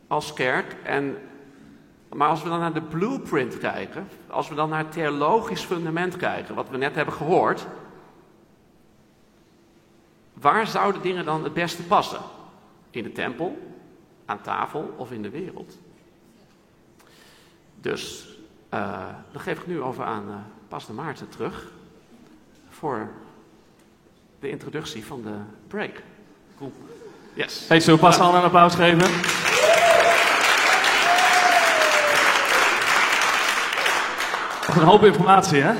[0.07, 0.75] als kerk?
[0.83, 1.17] En,
[2.09, 6.15] maar als we dan naar de blueprint kijken, als we dan naar het theologisch fundament
[6.15, 7.67] kijken, wat we net hebben gehoord,
[10.33, 12.21] waar zouden dingen dan het beste passen?
[12.89, 13.75] In de tempel,
[14.25, 15.77] aan tafel of in de wereld?
[17.81, 18.27] Dus
[18.73, 20.35] uh, dan geef ik nu over aan uh,
[20.67, 21.71] Pastor Maarten terug
[22.69, 23.11] voor
[24.39, 25.35] de introductie van de
[25.67, 26.01] break.
[26.57, 26.71] Cool.
[27.33, 27.65] Yes.
[27.67, 29.11] Hey, zullen we een applaus geven?
[34.75, 35.73] Een hoop informatie, hè?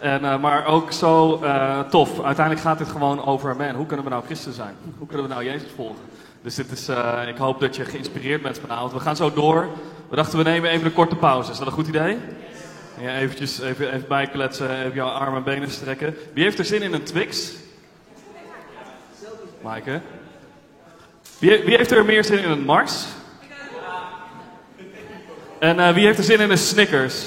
[0.00, 2.22] En, uh, maar ook zo uh, tof.
[2.22, 4.74] Uiteindelijk gaat dit gewoon over, man, hoe kunnen we nou christen zijn?
[4.98, 6.02] Hoe kunnen we nou Jezus volgen?
[6.42, 8.92] Dus dit is, uh, ik hoop dat je geïnspireerd bent vanavond.
[8.92, 9.68] We gaan zo door.
[10.08, 11.50] We dachten, we nemen even een korte pauze.
[11.50, 12.18] Is dat een goed idee?
[13.00, 16.16] Ja, eventjes even, even bijkletsen, even jouw armen en benen strekken.
[16.34, 17.52] Wie heeft er zin in een Twix?
[19.62, 20.00] Maaike?
[21.42, 23.04] Wie, wie, heeft er meer zin in een Mars?
[25.58, 27.24] En uh, wie heeft er zin in een Snickers?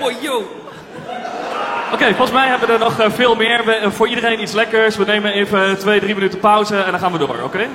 [0.00, 0.36] Oh, yo!
[0.36, 3.64] Oké, okay, volgens mij hebben we er nog uh, veel meer.
[3.64, 4.96] We, uh, voor iedereen iets lekkers.
[4.96, 7.42] We nemen even twee, drie minuten pauze en dan gaan we door, oké?
[7.42, 7.68] Okay?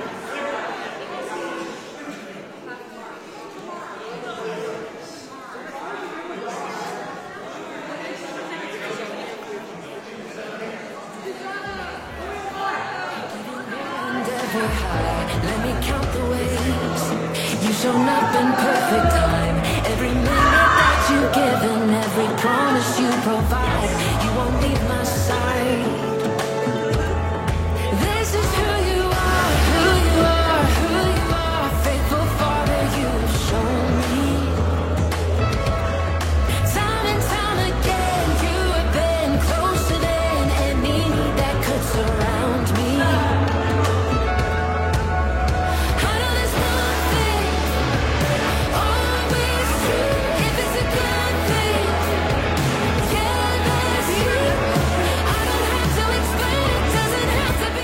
[14.54, 17.64] Let me count the ways.
[17.64, 19.56] You show up in perfect time.
[19.86, 23.90] Every minute that you give and every promise you provide.
[24.22, 26.11] You won't leave my side.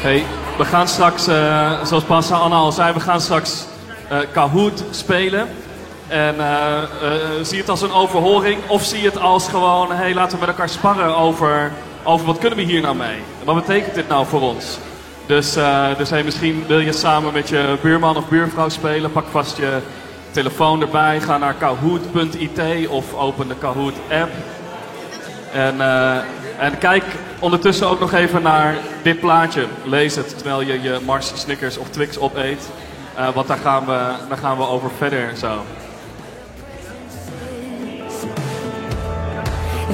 [0.07, 0.25] Hey,
[0.57, 3.65] we gaan straks, uh, zoals Pastor Anna al zei, we gaan straks
[4.11, 5.47] uh, Kahoot spelen.
[6.07, 6.89] En eh, eh,
[7.41, 10.49] zie het als een overhoring of zie je het als gewoon, hey, laten we met
[10.49, 11.71] elkaar sparren over,
[12.03, 13.17] over wat kunnen we hier nou mee?
[13.43, 14.77] Wat betekent dit nou voor ons?
[15.25, 19.11] Dus, uh, dus hey, misschien wil je samen met je buurman of buurvrouw spelen.
[19.11, 19.79] Pak vast je
[20.31, 21.21] telefoon erbij.
[21.21, 24.31] Ga naar kahoot.it of open de Kahoot app.
[25.53, 26.17] En, uh,
[26.59, 27.03] en kijk
[27.39, 29.65] ondertussen ook nog even naar dit plaatje.
[29.83, 32.69] Lees het terwijl je je Mars, Snickers of Twix opeet.
[33.17, 35.61] Uh, want daar gaan, we, daar gaan we over verder zo.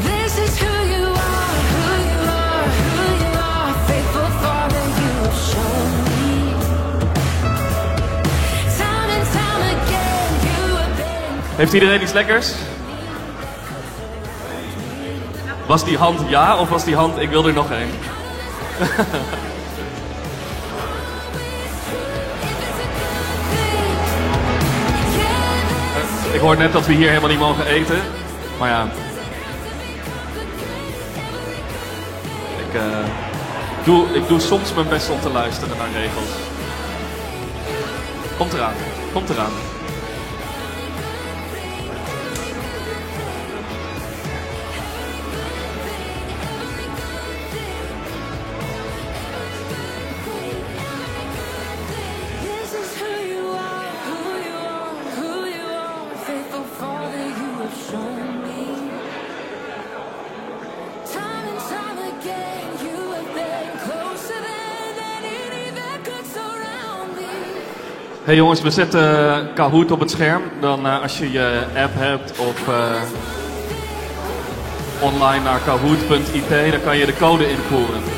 [0.04, 3.74] This is who you are, who you are, who you are.
[3.86, 6.54] Faithful Father, you have shown me.
[8.78, 11.56] Time and time again, you have been.
[11.56, 12.54] Heeft iedereen iets lekkers?
[15.66, 17.90] Was die hand ja of was die hand ik wil er nog één?
[26.34, 28.00] ik hoor net dat we hier helemaal niet mogen eten.
[28.60, 28.88] Maar ja.
[32.68, 32.82] Ik, uh,
[33.84, 36.30] doe, ik doe soms mijn best om te luisteren naar regels.
[38.38, 38.74] Komt eraan.
[39.14, 39.73] Komt eraan.
[68.34, 70.42] Hey jongens, we zetten Kahoot op het scherm.
[70.60, 73.02] Dan uh, als je je app hebt of uh,
[75.02, 78.13] online naar kahoot.it, dan kan je de code invoeren.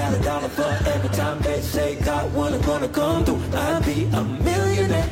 [0.00, 4.04] Had a dollar for every time they say God wanna gonna come through, I'd be
[4.20, 5.10] a millionaire.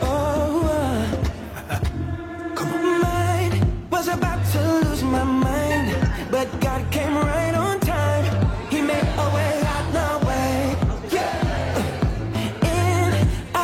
[0.00, 1.80] Oh, uh,
[2.54, 3.54] come on, mine
[3.90, 5.88] was about to lose my mind,
[6.30, 8.24] but God came right on time.
[8.70, 10.76] He made a way out no way.
[11.16, 12.70] Yeah.
[12.78, 13.12] And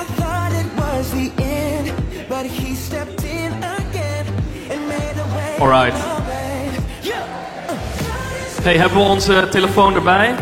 [0.00, 1.86] I thought it was the end,
[2.28, 4.26] but he stepped in again
[4.72, 5.68] and made a way.
[5.70, 5.88] Way.
[5.88, 6.17] Yeah.
[8.62, 10.34] Hey, hebben we onze telefoon erbij?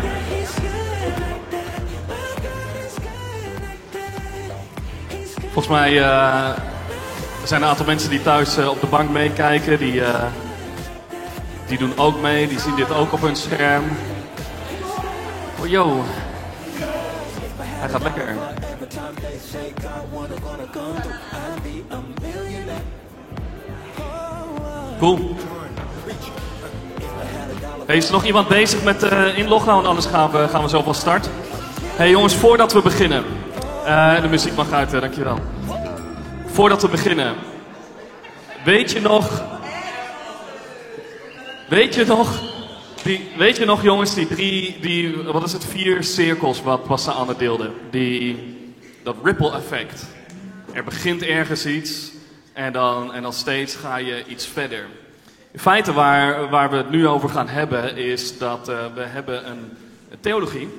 [5.39, 6.55] Volgens mij er
[7.43, 9.79] zijn een aantal mensen die thuis eh, op de bank meekijken.
[9.79, 10.23] Die, eh,
[11.67, 12.47] die doen ook mee.
[12.47, 13.83] Die zien dit ook op hun scherm.
[15.59, 16.03] Oh, yo.
[17.57, 18.35] Hij gaat lekker.
[25.09, 25.46] Every
[27.87, 29.73] Hey, is er nog iemand bezig met eh, inloggen?
[29.73, 31.29] Want anders gaan we, gaan we zo van start.
[31.83, 33.23] Hey jongens, voordat we beginnen.
[33.85, 35.39] Eh, de muziek mag uit, eh, dankjewel.
[36.45, 37.35] Voordat we beginnen.
[38.65, 39.43] Weet je nog...
[41.69, 42.41] Weet je nog...
[43.03, 47.11] Die, weet je nog jongens, die drie, die, wat is het, vier cirkels wat Bassa
[47.11, 47.71] Anne deelde?
[47.89, 48.57] Die,
[49.03, 50.05] dat ripple effect.
[50.71, 52.11] Er begint ergens iets
[52.53, 54.85] en dan, en dan steeds ga je iets verder.
[55.57, 59.49] In feite waar, waar we het nu over gaan hebben is dat eh, we hebben
[59.49, 59.77] een,
[60.19, 60.69] theologie.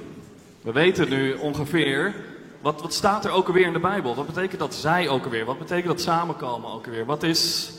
[0.63, 2.15] We weten nu ongeveer,
[2.61, 4.15] wat, wat staat er ook alweer in de Bijbel?
[4.15, 5.45] Wat betekent dat zij ook alweer?
[5.45, 7.05] Wat betekent dat samenkomen ook alweer?
[7.05, 7.71] Wat is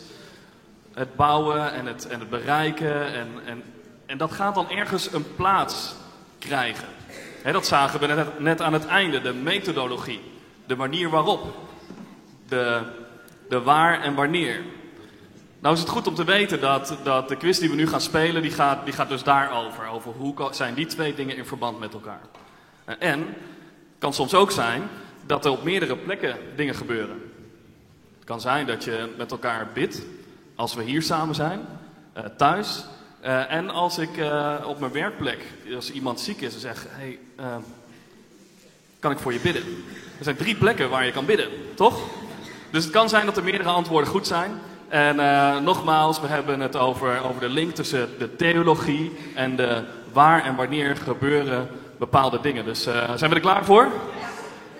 [0.93, 3.13] het bouwen en het, en het bereiken?
[3.13, 3.63] En, en,
[4.05, 5.95] en dat gaat dan ergens een plaats
[6.39, 6.87] krijgen.
[7.43, 10.21] Hè, dat zagen we net, net aan het einde, de methodologie.
[10.65, 11.47] De manier waarop.
[12.47, 12.81] De,
[13.49, 14.61] de waar en wanneer.
[15.59, 18.01] Nou is het goed om te weten dat, dat de quiz die we nu gaan
[18.01, 19.87] spelen, die gaat, die gaat dus daarover.
[19.87, 22.21] Over hoe zijn die twee dingen in verband met elkaar.
[22.85, 24.89] Eh, En het kan soms ook zijn
[25.25, 27.21] dat er op meerdere plekken dingen gebeuren.
[28.15, 30.01] Het kan zijn dat je met elkaar bidt,
[30.55, 31.59] als we hier samen zijn,
[32.13, 32.85] eh, thuis.
[33.19, 34.09] Eh, en als ik
[34.65, 35.45] op mijn werkplek,
[35.75, 37.55] als iemand ziek is en zegt, hey, eh,
[38.99, 39.63] kan ik voor je bidden?
[40.17, 41.99] Er zijn drie plekken waar je kan bidden, toch?
[42.71, 44.51] Dus het kan zijn dat er meerdere antwoorden goed zijn.
[44.89, 49.83] En eh, nogmaals, we hebben het over, over de link tussen de theologie en de
[50.13, 51.67] waar en wanneer gebeuren
[51.97, 52.65] bepaalde dingen.
[52.65, 53.87] Dus eh, zijn we er klaar voor?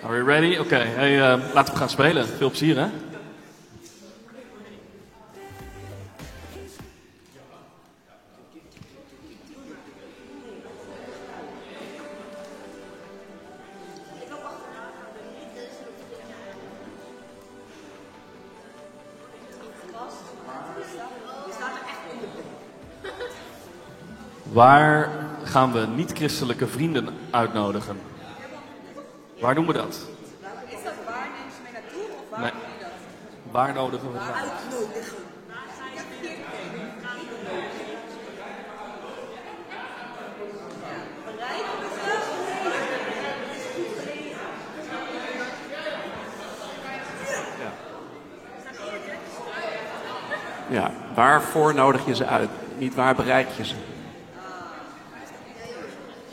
[0.04, 0.58] Are we ready?
[0.58, 2.28] Oké, hey, eh, laten we gaan spelen.
[2.28, 2.88] Veel plezier hè.
[24.60, 25.10] Waar
[25.44, 27.98] gaan we niet-christelijke vrienden uitnodigen?
[29.40, 29.88] Waar doen we dat?
[29.88, 32.52] Is dat waar nemen ze mee naartoe of waar Nee.
[32.52, 32.92] doen je dat?
[33.52, 34.52] Waar nodigen we ze uit?
[34.52, 35.18] Uitnodigen.
[50.70, 52.50] Ja, waarvoor nodig je ze uit?
[52.78, 53.76] Niet waar bereik je ze?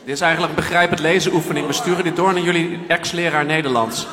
[0.06, 1.66] Dit is eigenlijk een begrijpend lezen oefening.
[1.66, 4.06] We sturen dit door naar jullie ex-leraar Nederlands.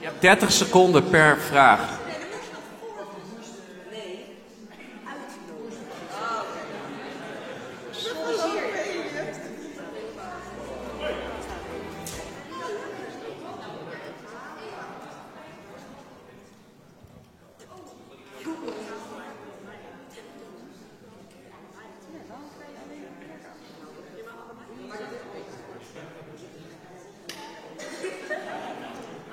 [0.00, 1.98] Je hebt 30 seconden per vraag.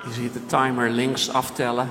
[0.08, 1.90] Je ziet de timer links aftellen.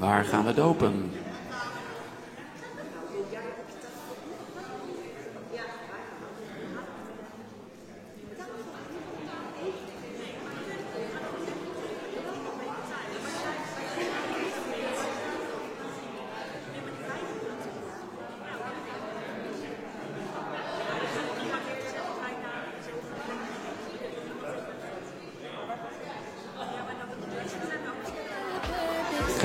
[0.00, 1.10] Waar gaan we dopen?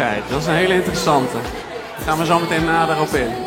[0.06, 1.34] Kijk, dat is een hele interessante.
[1.34, 3.45] Daar gaan we zo meteen nader op in.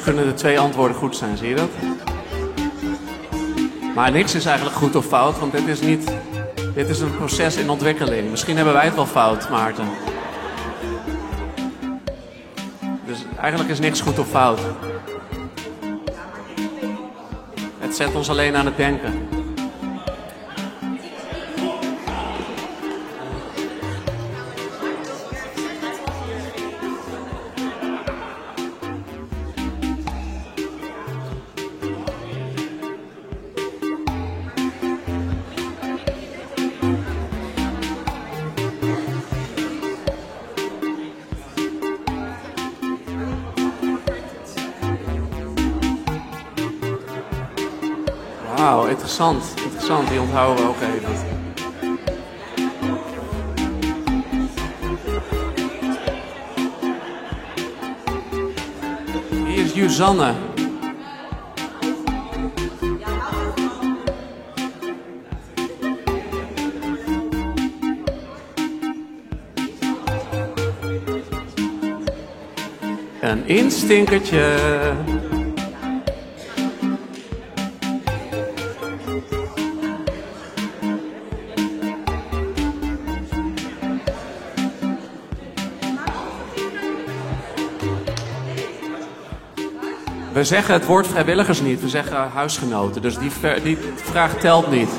[0.00, 1.70] Kunnen de twee antwoorden goed zijn, zie je dat?
[3.94, 6.10] Maar niks is eigenlijk goed of fout, want dit is niet.
[6.74, 8.30] Dit is een proces in ontwikkeling.
[8.30, 9.88] Misschien hebben wij het wel fout, Maarten.
[13.06, 14.60] Dus eigenlijk is niks goed of fout.
[17.78, 19.41] Het zet ons alleen aan het denken.
[50.32, 51.10] Onthouden ook even.
[59.46, 60.34] Hier is Juzanne.
[73.20, 75.21] Een instinkertje.
[90.42, 93.02] We zeggen het woord vrijwilligers niet, we zeggen huisgenoten.
[93.02, 93.30] Dus die,
[93.62, 94.90] die vraag telt niet.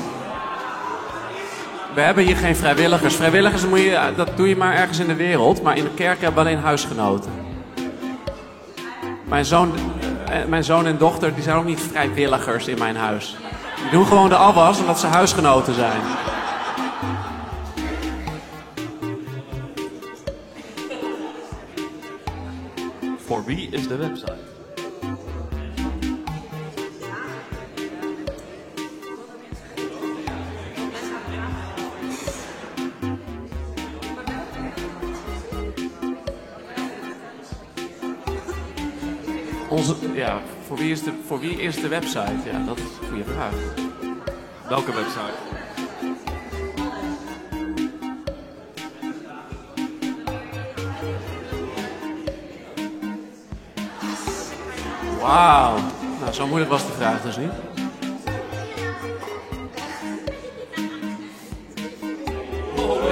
[1.94, 3.14] We hebben hier geen vrijwilligers.
[3.14, 5.62] Vrijwilligers moet je, dat doe je maar ergens in de wereld.
[5.62, 7.30] Maar in de kerk hebben we alleen huisgenoten.
[9.24, 9.72] Mijn zoon,
[10.28, 13.36] eh, mijn zoon en dochter die zijn ook niet vrijwilligers in mijn huis.
[13.80, 16.00] Die doen gewoon de afwas omdat ze huisgenoten zijn.
[23.26, 24.33] Voor wie is de website?
[41.26, 42.50] Voor wie, is de, website?
[42.52, 43.54] Ja, dat is een goede vraag.
[44.68, 45.32] Welke website?
[55.20, 55.76] Wauw.
[56.20, 57.52] Nou, zo moeilijk was de vraag dus niet.
[62.76, 63.02] Oh.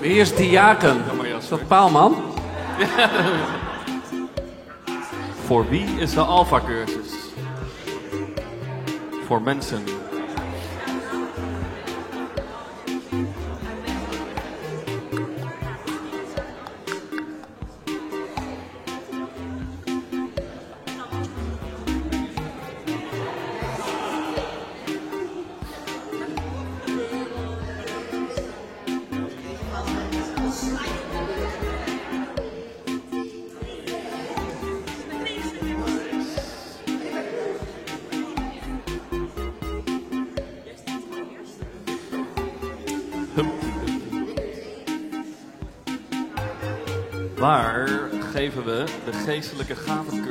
[0.00, 1.02] Wie is diaken?
[1.38, 2.23] Is dat Paalman?
[5.46, 7.12] Voor wie is de Alpha-cursus?
[9.26, 9.84] Voor mensen.
[48.44, 50.23] Geven we de geestelijke gavencursus?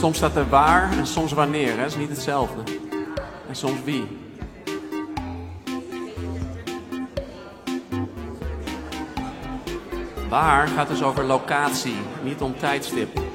[0.00, 1.70] Soms staat er waar en soms wanneer.
[1.70, 1.76] Hè?
[1.76, 2.62] Dat is niet hetzelfde.
[3.48, 4.06] En soms wie.
[10.28, 13.29] Waar gaat dus over locatie, niet om tijdstip.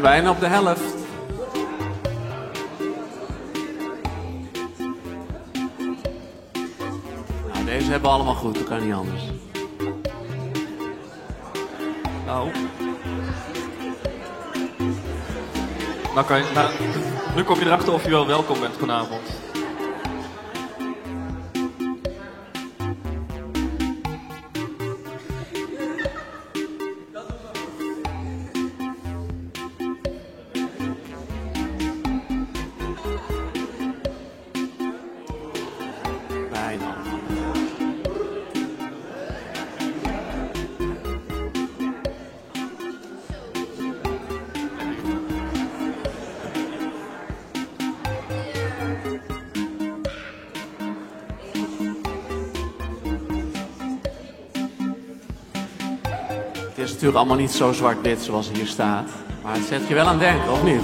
[0.00, 0.94] Zijn bijna op de helft.
[7.52, 9.22] Nou, deze hebben we allemaal goed, dat kan niet anders.
[12.26, 12.50] Nou.
[16.14, 16.70] Nou kan nou,
[17.34, 19.37] nu kom je erachter of je wel welkom bent vanavond.
[57.18, 59.10] Allemaal niet zo zwart-wit zoals hier staat.
[59.42, 60.80] Maar het zet je wel aan denken, of niet?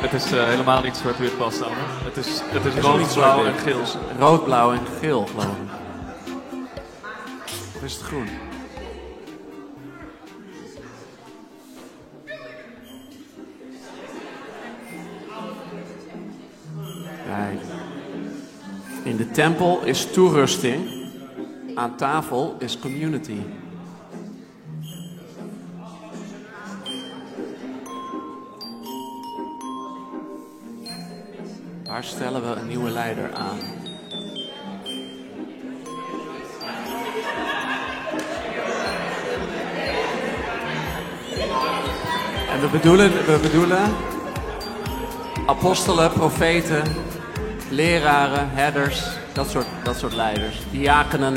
[0.00, 1.74] Het is eh, helemaal niet zwart-wit pas Anne.
[2.04, 3.78] Het is, het is Het is ook rood, niet blauw en geel.
[3.78, 5.70] Het is Rood, blauw en geel, geloof ik.
[7.76, 8.28] Of is het groen?
[17.26, 17.60] Kijk.
[19.02, 20.98] In de tempel is toerusting.
[21.74, 23.40] Aan tafel is community.
[32.70, 33.58] Nieuwe leider aan?
[42.52, 43.94] En we bedoelen, we bedoelen
[45.46, 46.82] apostelen, profeten,
[47.70, 49.02] leraren, herders,
[49.32, 50.56] dat soort, dat soort leiders.
[50.70, 51.34] Diakenen.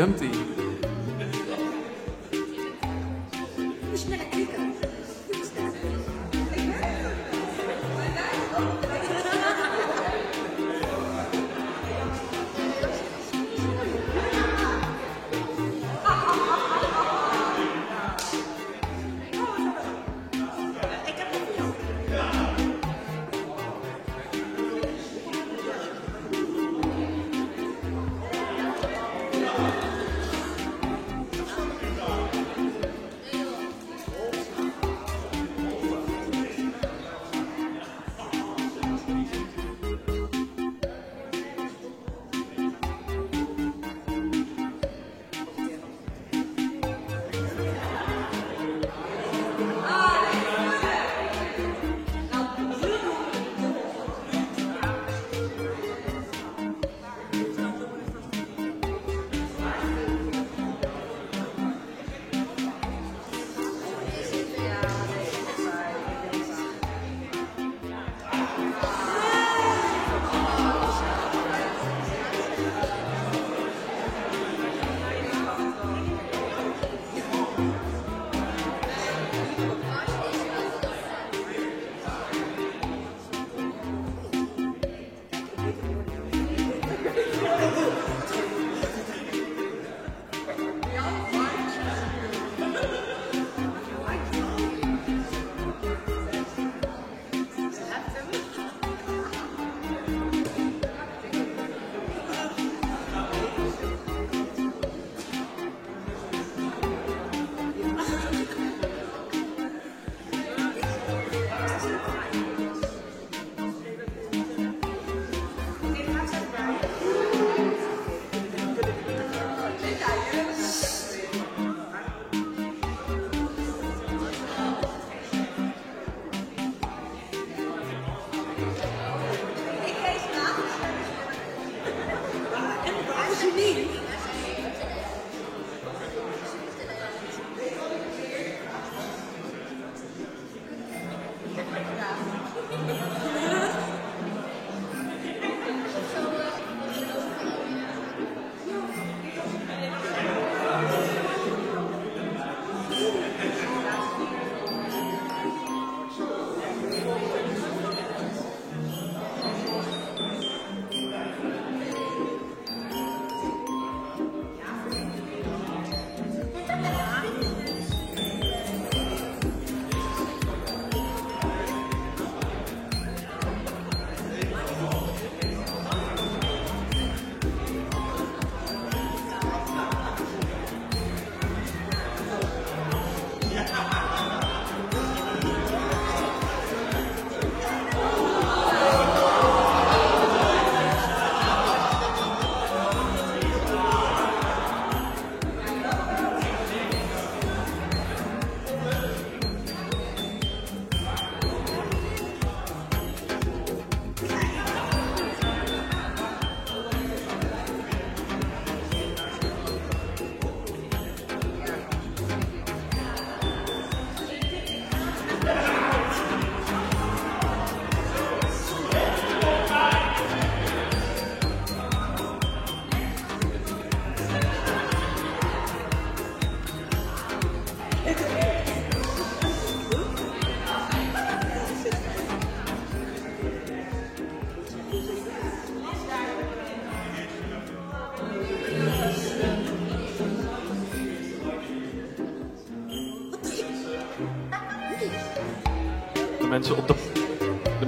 [0.00, 0.39] Humpty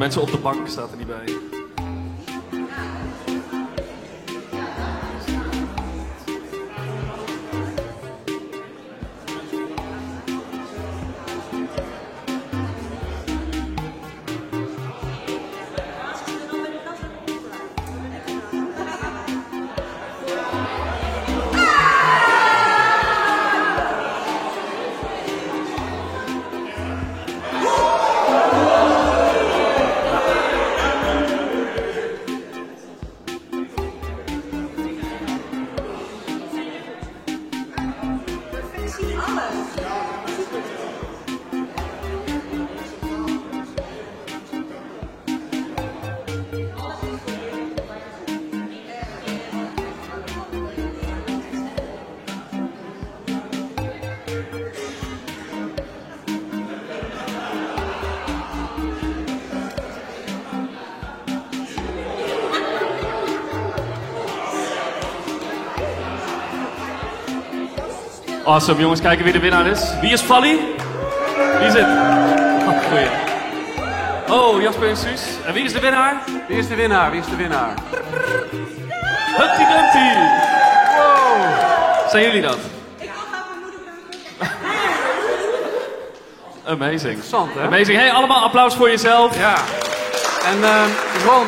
[0.03, 1.42] mensen op de bank staat er niet bij.
[68.53, 69.01] Awesome, jongens.
[69.01, 69.95] Kijken wie de winnaar is.
[70.01, 70.59] Wie is Vally?
[71.59, 71.87] Wie is het?
[72.67, 73.09] Oh, goeie.
[74.29, 75.23] Oh, Jasper en Suus.
[75.47, 76.23] En wie is de winnaar?
[76.49, 77.11] Wie is de winnaar?
[77.11, 77.75] Wie is de winnaar?
[79.37, 80.19] Humpty Dumpty.
[80.97, 82.09] Wow.
[82.09, 82.59] Zijn jullie dat?
[82.99, 83.83] Ik wil graag mijn moeder.
[86.65, 87.11] Amazing.
[87.11, 87.67] Interessant, hè?
[87.67, 87.99] Amazing.
[87.99, 89.39] Hey, allemaal applaus voor jezelf.
[89.39, 89.55] Ja.
[90.45, 90.89] En ehm,
[91.27, 91.47] Ron,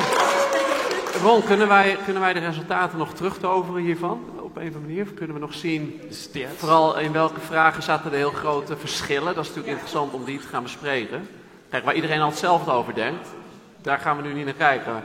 [1.22, 4.33] Ron kunnen, wij, kunnen wij de resultaten nog terugtoveren hiervan?
[4.54, 5.10] Op een of andere manier?
[5.10, 6.00] Of kunnen we nog zien,
[6.56, 9.34] vooral in welke vragen zaten er heel grote verschillen?
[9.34, 11.28] Dat is natuurlijk interessant om die te gaan bespreken.
[11.70, 13.28] Kijk, waar iedereen al hetzelfde over denkt,
[13.82, 15.02] daar gaan we nu niet naar kijken.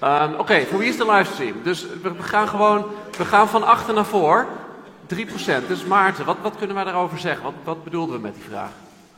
[0.00, 1.54] Ehm, Oké, voor wie is de livestream?
[1.62, 2.86] Dus we we gaan gewoon,
[3.18, 4.46] we gaan van achter naar voor.
[5.06, 5.68] 3%.
[5.68, 7.44] Dus Maarten, wat, wat kunnen wij daarover zeggen?
[7.44, 8.70] Wat, wat bedoelden we met die vraag?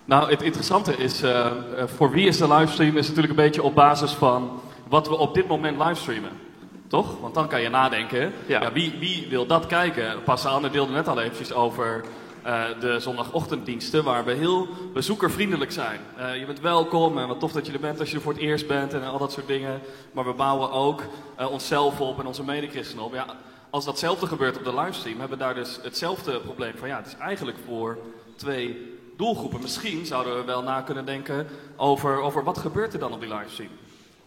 [0.04, 1.52] Nou, het interessante is, eh, eh,
[1.96, 5.34] voor wie is de livestream is natuurlijk een beetje op basis van wat we op
[5.34, 6.48] dit moment livestreamen.
[6.90, 7.20] Toch?
[7.20, 8.60] Want dan kan je nadenken, Ja.
[8.62, 8.72] ja.
[8.72, 10.22] wie, wie wil dat kijken?
[10.22, 12.04] Passaane deelde net al eventjes over
[12.42, 16.00] eh, de zondagochtenddiensten, waar we heel bezoekervriendelijk zijn.
[16.16, 18.32] Eh, je bent welkom en wat tof dat je er bent als je er voor
[18.32, 19.80] het eerst bent en al dat soort dingen.
[20.12, 21.02] Maar we bouwen ook
[21.36, 23.14] eh, onszelf op en onze medechristenen op.
[23.14, 23.26] Ja,
[23.70, 27.06] als datzelfde gebeurt op de livestream, hebben we daar dus hetzelfde probleem van ja, het
[27.06, 27.98] is eigenlijk voor
[28.36, 29.60] twee doelgroepen.
[29.60, 31.46] Misschien zouden we wel na kunnen denken
[31.76, 33.70] over, over wat gebeurt er dan op die livestream?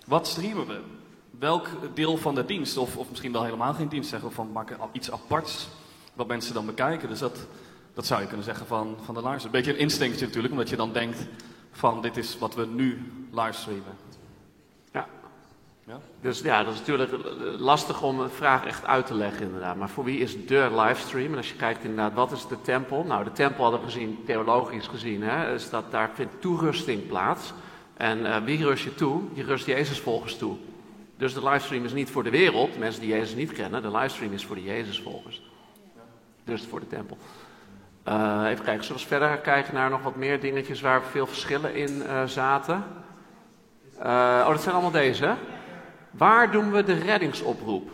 [0.06, 0.80] Wat streamen we?
[1.44, 4.52] Welk deel van de dienst, of, of misschien wel helemaal geen dienst, zeggen we van
[4.52, 5.68] maken iets aparts,
[6.14, 7.10] wat mensen dan bekijken.
[7.10, 7.48] Dus dat,
[7.94, 9.56] dat zou je kunnen zeggen van, van de livestream.
[9.56, 11.28] Een beetje een instinctje natuurlijk, omdat je dan denkt
[11.72, 13.98] van dit is wat we nu livestreamen.
[14.92, 15.08] Ja.
[15.86, 16.00] Ja?
[16.22, 17.12] Dus ja, dat is natuurlijk
[17.58, 19.76] lastig om een vraag echt uit te leggen inderdaad.
[19.76, 21.32] Maar voor wie is de livestream?
[21.32, 23.04] En als je kijkt inderdaad, wat is de tempel?
[23.04, 27.54] Nou, de tempel hadden we gezien, theologisch gezien, hè, is dat daar vindt toerusting plaats.
[27.94, 29.22] En eh, wie rust je toe?
[29.34, 30.58] Je rust Jezus volgers toe.
[31.18, 33.82] Dus de livestream is niet voor de wereld, mensen die Jezus niet kennen.
[33.82, 35.42] De livestream is voor de Jezus volgers.
[36.44, 37.18] Dus voor de tempel.
[38.04, 41.76] Eh, even kijken, zullen we verder kijken naar nog wat meer dingetjes waar veel verschillen
[41.76, 42.84] in eh, zaten?
[43.98, 45.36] Eh, oh, dat zijn allemaal deze?
[46.12, 47.92] Waar doen we de reddingsoproep?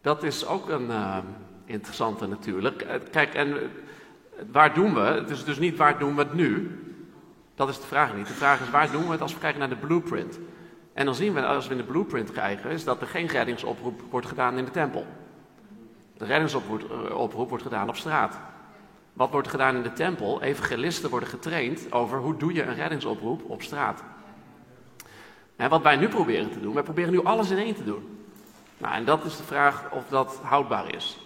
[0.00, 0.90] Dat is ook een
[1.64, 2.86] interessante natuurlijk.
[3.10, 3.56] Kijk, en
[4.52, 5.00] waar doen we?
[5.00, 6.78] Het is dus niet waar doen we het nu.
[7.54, 8.26] Dat is de vraag niet.
[8.26, 10.38] De vraag is waar doen we het als we kijken naar de blueprint.
[10.92, 14.00] En dan zien we, als we in de blueprint kijken, is dat er geen reddingsoproep
[14.10, 15.06] wordt gedaan in de tempel.
[16.16, 18.38] De reddingsoproep eh, wordt gedaan op straat.
[19.12, 20.42] Wat wordt gedaan in de tempel?
[20.42, 24.02] Evangelisten worden getraind over hoe doe je een reddingsoproep op straat.
[25.56, 28.26] En wat wij nu proberen te doen, wij proberen nu alles in één te doen.
[28.78, 31.23] Nou, en dat is de vraag of dat houdbaar is.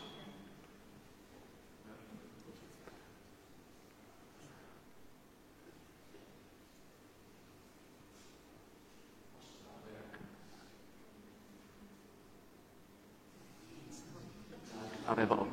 [15.09, 15.47] Al.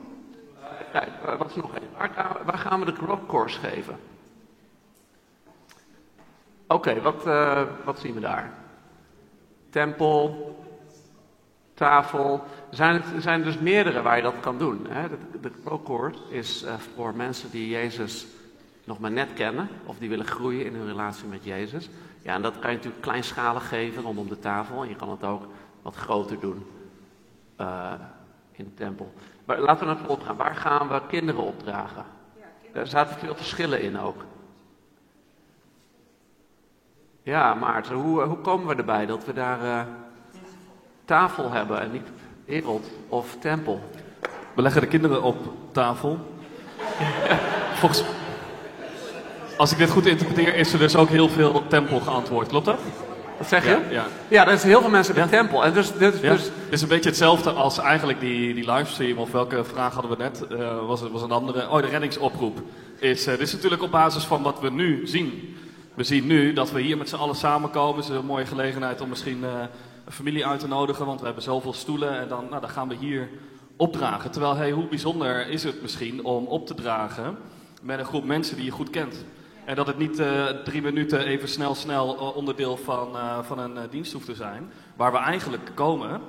[0.91, 1.89] Kijk, eh, wat is nog één?
[1.97, 3.97] Waar, waar gaan we de growth course geven?
[6.67, 8.53] Oké, wat, eh, wat zien we daar?
[9.69, 10.55] Tempel,
[11.73, 12.43] tafel.
[12.69, 14.85] Er zijn, er zijn dus meerdere waar je dat kan doen.
[14.89, 15.09] Hè?
[15.09, 18.27] De, de is eh, voor mensen die Jezus
[18.83, 21.89] nog maar net kennen, of die willen groeien in hun relatie met Jezus.
[22.21, 24.81] Ja, en dat kan je natuurlijk kleinschalig geven rondom de tafel.
[24.81, 25.47] En je kan het ook
[25.81, 26.65] wat groter doen
[28.51, 29.13] in de tempel.
[29.45, 30.37] Maar laten we naar het volgende gaan.
[30.37, 32.05] Waar gaan we kinderen opdragen?
[32.73, 34.23] Er zaten veel verschillen in ook.
[37.23, 39.85] Ja, Maarten, hoe, hoe komen we erbij dat we daar eh,
[41.05, 42.07] tafel hebben en niet
[42.45, 43.81] wereld of tempel?
[44.53, 45.37] We leggen de kinderen op
[45.71, 46.17] tafel.
[47.79, 48.03] Volgens...
[49.57, 52.47] Als ik dit goed interpreteer, is er dus ook heel veel tempel geantwoord.
[52.47, 52.79] Klopt dat?
[53.37, 53.69] Wat zeg je?
[53.69, 54.05] Ja, ja.
[54.27, 55.63] Ja, er is heel veel mensen bij de tempel.
[55.63, 59.17] En dus, dus, Ja, dus het is een beetje hetzelfde als eigenlijk die, die livestream,
[59.17, 60.47] of welke vraag hadden we net?
[60.47, 61.69] Eh, was, het- was een andere.
[61.69, 62.61] Oh, de reddingsoproep.
[62.99, 65.55] Is, eh, dit is natuurlijk op basis van wat we nu zien.
[65.93, 67.95] We zien nu dat we hier met z'n allen samenkomen.
[68.01, 69.49] Het is een mooie gelegenheid om misschien eh,
[70.05, 72.19] een familie uit te nodigen, want we hebben zoveel stoelen.
[72.19, 73.29] En dan, nou, dan gaan we hier
[73.77, 74.31] opdragen.
[74.31, 77.37] Terwijl, hey, hoe bijzonder is het misschien om op te dragen
[77.81, 79.25] met een groep mensen die je goed kent.
[79.65, 83.59] En dat het niet eh, drie minuten even snel, snel eh, onderdeel van, eh, van
[83.59, 84.71] een eh, dienst hoeft te zijn.
[84.95, 86.21] Waar we eigenlijk komen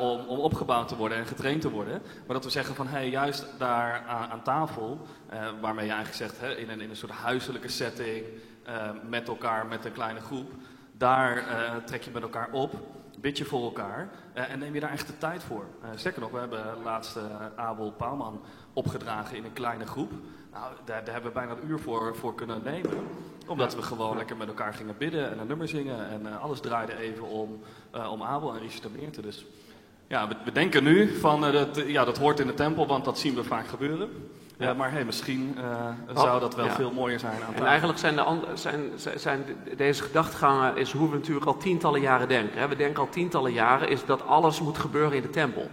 [0.00, 2.02] om, om opgebouwd te worden en getraind te worden.
[2.26, 5.06] Maar dat we zeggen van, hey, juist daar aan, tafel,
[5.60, 8.24] waarmee je eigenlijk zegt, hè, in, een, in een soort huiselijke setting,
[9.08, 10.52] met elkaar, met een kleine groep.
[10.92, 11.44] Daar
[11.84, 12.74] trek je met elkaar op,
[13.20, 15.64] bid je voor elkaar en neem je daar echt de tijd voor.
[15.94, 17.18] Sterker nog, we hebben laatst
[17.56, 18.40] Abel Paalman
[18.72, 20.12] opgedragen in een kleine groep.
[20.52, 22.90] Nou, daar, daar hebben we bijna een uur voor, voor kunnen nemen.
[23.46, 26.08] Omdat we gewoon lekker met elkaar gingen bidden en een nummer zingen.
[26.10, 27.60] En eh, alles draaide even om,
[27.90, 29.20] eh, om Abel en Richard de Meerte.
[29.22, 29.44] Dus
[30.06, 33.04] ja, we, we denken nu van eh, dat, ja, dat hoort in de tempel, want
[33.04, 34.08] dat zien we vaak gebeuren.
[34.58, 34.74] Ja.
[34.74, 35.56] Maar hey, misschien
[36.08, 36.72] Oh, zou dat wel ja.
[36.72, 40.92] veel mooier zijn aan En eigenlijk zijn, de zijn, zijn, zijn de- deze gedachtegangen is
[40.92, 42.58] hoe we natuurlijk al tientallen jaren denken.
[42.60, 42.68] hè.
[42.68, 45.68] We denken al tientallen jaren is dat alles moet gebeuren in de tempel.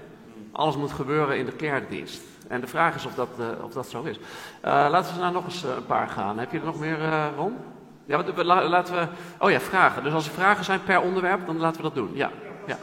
[0.52, 2.22] Alles moet gebeuren in de kerkdienst.
[2.50, 4.20] En de vraag is of dat, eh, of dat zo is.
[4.62, 6.40] Eh, laten we nou nog eens eh, een paar gaan.
[6.40, 7.58] Heb je er nog meer, eh, Ron?
[8.06, 8.24] Ja,
[8.64, 9.08] laten we...
[9.40, 10.04] Oh ja, vragen.
[10.04, 12.12] Dus als er vragen zijn per onderwerp, dan laten we dat doen.
[12.14, 12.30] Ja,
[12.68, 12.78] ja.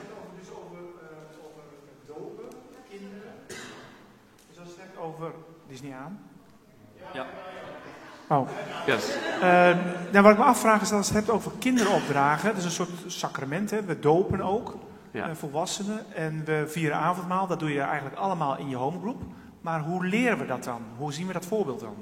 [4.49, 5.31] Dus als je het hebt over.
[5.67, 6.19] Die is niet aan.
[7.13, 7.27] Ja.
[8.29, 8.49] Oh.
[8.87, 9.17] Yes.
[9.41, 9.77] Eh,
[10.13, 12.49] nou, wat ik me afvraag is als je het hebt over kinderopdragen.
[12.49, 13.71] Dat is een soort sacrament.
[13.71, 13.83] Hè?
[13.83, 14.75] We dopen ook
[15.11, 15.29] Ja.
[15.29, 16.15] eh, volwassenen.
[16.15, 17.47] En we vieren avondmaal.
[17.47, 19.23] Dat doe je eigenlijk allemaal in je homegroep.
[19.67, 20.83] Maar hoe leren we dat dan?
[20.97, 21.97] Hoe zien we dat voorbeeld dan?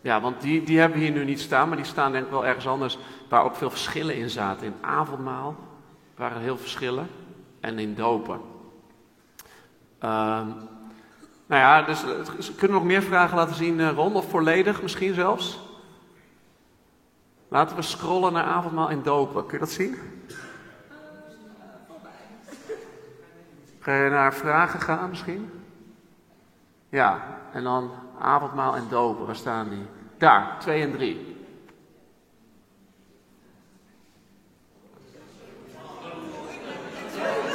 [0.00, 2.46] Ja, want die, die hebben hier nu niet staan, maar die staan denk ik wel
[2.46, 2.98] ergens anders
[3.28, 4.66] waar ook veel verschillen in zaten.
[4.66, 5.56] In avondmaal
[6.14, 7.08] waren er heel verschillen
[7.60, 8.40] en in dopen.
[9.98, 10.46] Ehm,
[11.46, 14.82] nou ja, dus eh, kunnen we nog meer vragen laten zien, eh, Ron, of volledig
[14.82, 15.60] misschien zelfs?
[17.48, 19.46] Laten we scrollen naar avondmaal en dopen.
[19.46, 19.96] Kun je dat zien?
[23.80, 25.55] Ga je naar vragen gaan misschien?
[26.88, 27.20] Ja,
[27.52, 29.86] en dan avondmaal en dopen, waar staan die?
[30.18, 31.36] Daar, 2 en 3.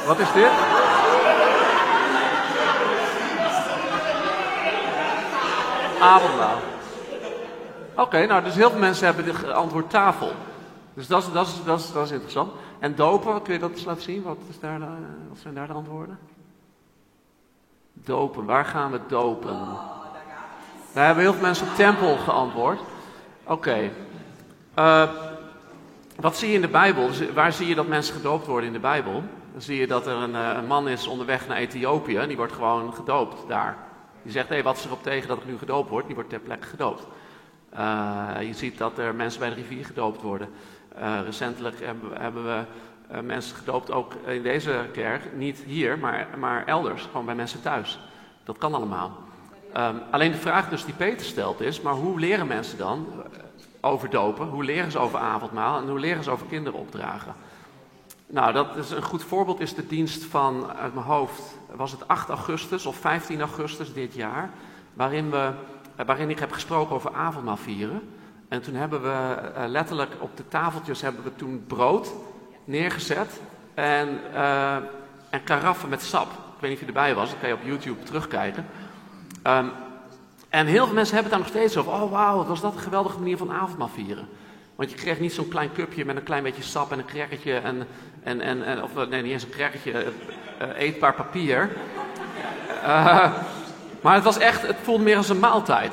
[0.06, 0.50] Wat is dit?
[6.00, 6.58] Avondmaal.
[7.96, 10.32] Oké, nou, dus heel veel mensen hebben de antwoord tafel.
[10.94, 12.52] Dus dat is, dat, is, dat, is, interessant.
[12.78, 14.22] En dopen, kun je dat eens laten zien?
[14.22, 14.78] Wat, is daar
[15.28, 16.18] wat zijn daar de antwoorden?
[18.04, 19.58] Dopen, waar gaan we dopen?
[20.92, 22.80] Daar hebben heel veel mensen tempel geantwoord.
[23.44, 23.90] Oké.
[24.74, 25.08] Eh,
[26.20, 27.08] wat zie je in de Bijbel?
[27.34, 29.22] Waar zie je dat mensen gedoopt worden in de Bijbel?
[29.52, 32.36] Dan zie je dat er een, eh, een man is onderweg naar Ethiopië en die
[32.36, 33.76] wordt gewoon gedoopt daar.
[34.22, 36.06] Die zegt, hé, wat is erop tegen dat ik nu gedoopt word?
[36.06, 37.06] Die wordt ter plekke gedoopt.
[37.70, 40.48] Eh, je ziet dat er mensen bij de rivier gedoopt worden.
[41.24, 42.62] Recentelijk hebben, we- hebben we
[43.20, 45.36] mensen gedoopt, ook in deze kerk.
[45.36, 47.02] Niet hier, maar, maar elders.
[47.02, 47.98] Gewoon bij mensen thuis.
[48.44, 49.18] Dat kan allemaal.
[49.72, 53.40] Ehm, alleen de vraag dus die Peter stelt is, maar hoe leren mensen dan eh,
[53.80, 54.46] over dopen?
[54.46, 55.78] Hoe leren ze over avondmaal?
[55.78, 57.34] En hoe leren ze over kinderopdragen?
[58.26, 61.42] Nou, dat is een goed voorbeeld is de dienst van, uit mijn hoofd,
[61.74, 64.50] was het 8 augustus of 15 augustus dit jaar,
[64.94, 65.50] waarin, we,
[65.96, 68.02] eh, waarin ik heb gesproken over avondmaal vieren.
[68.48, 72.12] En toen hebben we eh, letterlijk op de tafeltjes hebben we toen brood
[72.64, 73.40] neergezet
[73.74, 74.74] en, eh,
[75.30, 76.30] en karaffen met sap.
[76.30, 78.66] Ik weet niet of je erbij was, dat kan je op YouTube terugkijken.
[79.42, 79.66] Ehm,
[80.48, 82.02] en heel veel mensen hebben het daar nog steeds over.
[82.02, 84.28] Oh wauw, was dat een geweldige manier van avondmaal vieren.
[84.74, 87.56] Want je kreeg niet zo'n klein cupje met een klein beetje sap en een crackertje
[87.56, 87.86] en,
[88.22, 90.06] en, en, of nee, niet eens een crackertje, eh,
[90.58, 91.70] eh, eetbaar papier.
[94.02, 95.92] Maar het was echt, het voelde meer als een maaltijd.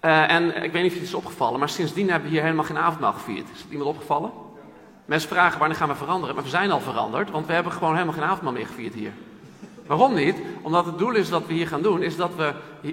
[0.00, 2.78] En ik weet niet of het is opgevallen, maar sindsdien hebben we hier helemaal geen
[2.78, 3.46] avondmaal gevierd.
[3.54, 4.30] Is het iemand opgevallen?
[5.08, 7.92] Mensen vragen wanneer gaan we veranderen, maar we zijn al veranderd, want we hebben gewoon
[7.92, 9.12] helemaal geen avondmaal meer gevierd hier.
[9.86, 10.36] Waarom niet?
[10.62, 12.52] Omdat het doel is dat we hier gaan doen, is dat we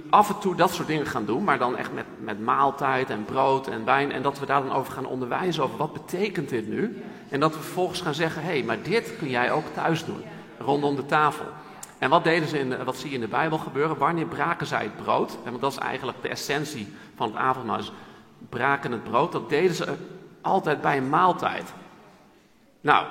[0.10, 3.26] af en toe dat soort dingen gaan doen, maar dan echt met, met maaltijd en
[3.26, 4.12] brood en wijn.
[4.12, 7.04] En dat we daar dan over gaan onderwijzen over wat betekent dit nu.
[7.30, 10.24] En dat we vervolgens gaan zeggen, hé, hey, maar dit kun jij ook thuis doen,
[10.60, 11.46] rondom de tafel.
[11.98, 13.98] En wat deden ze in, wat zie je in de Bijbel gebeuren?
[13.98, 15.38] Wanneer braken zij het brood?
[15.44, 17.80] En want dat is eigenlijk de essentie van het avondmaal,
[18.50, 19.32] braken het brood.
[19.32, 19.94] Dat deden ze
[20.42, 21.74] altijd bij een maaltijd.
[22.86, 23.06] Nou,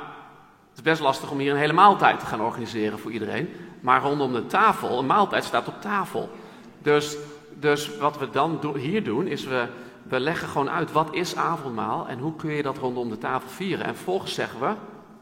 [0.69, 3.49] het is best lastig om hier een hele maaltijd te gaan organiseren voor iedereen.
[3.81, 6.31] Maar rondom de tafel, een maaltijd staat op tafel.
[6.79, 7.17] Dus,
[7.59, 9.67] dus wat we dan hier doen, is we,
[10.03, 13.49] we leggen gewoon uit wat is avondmaal en hoe kun je dat rondom de tafel
[13.49, 13.87] vieren.
[13.87, 14.75] En vervolgens zeggen we,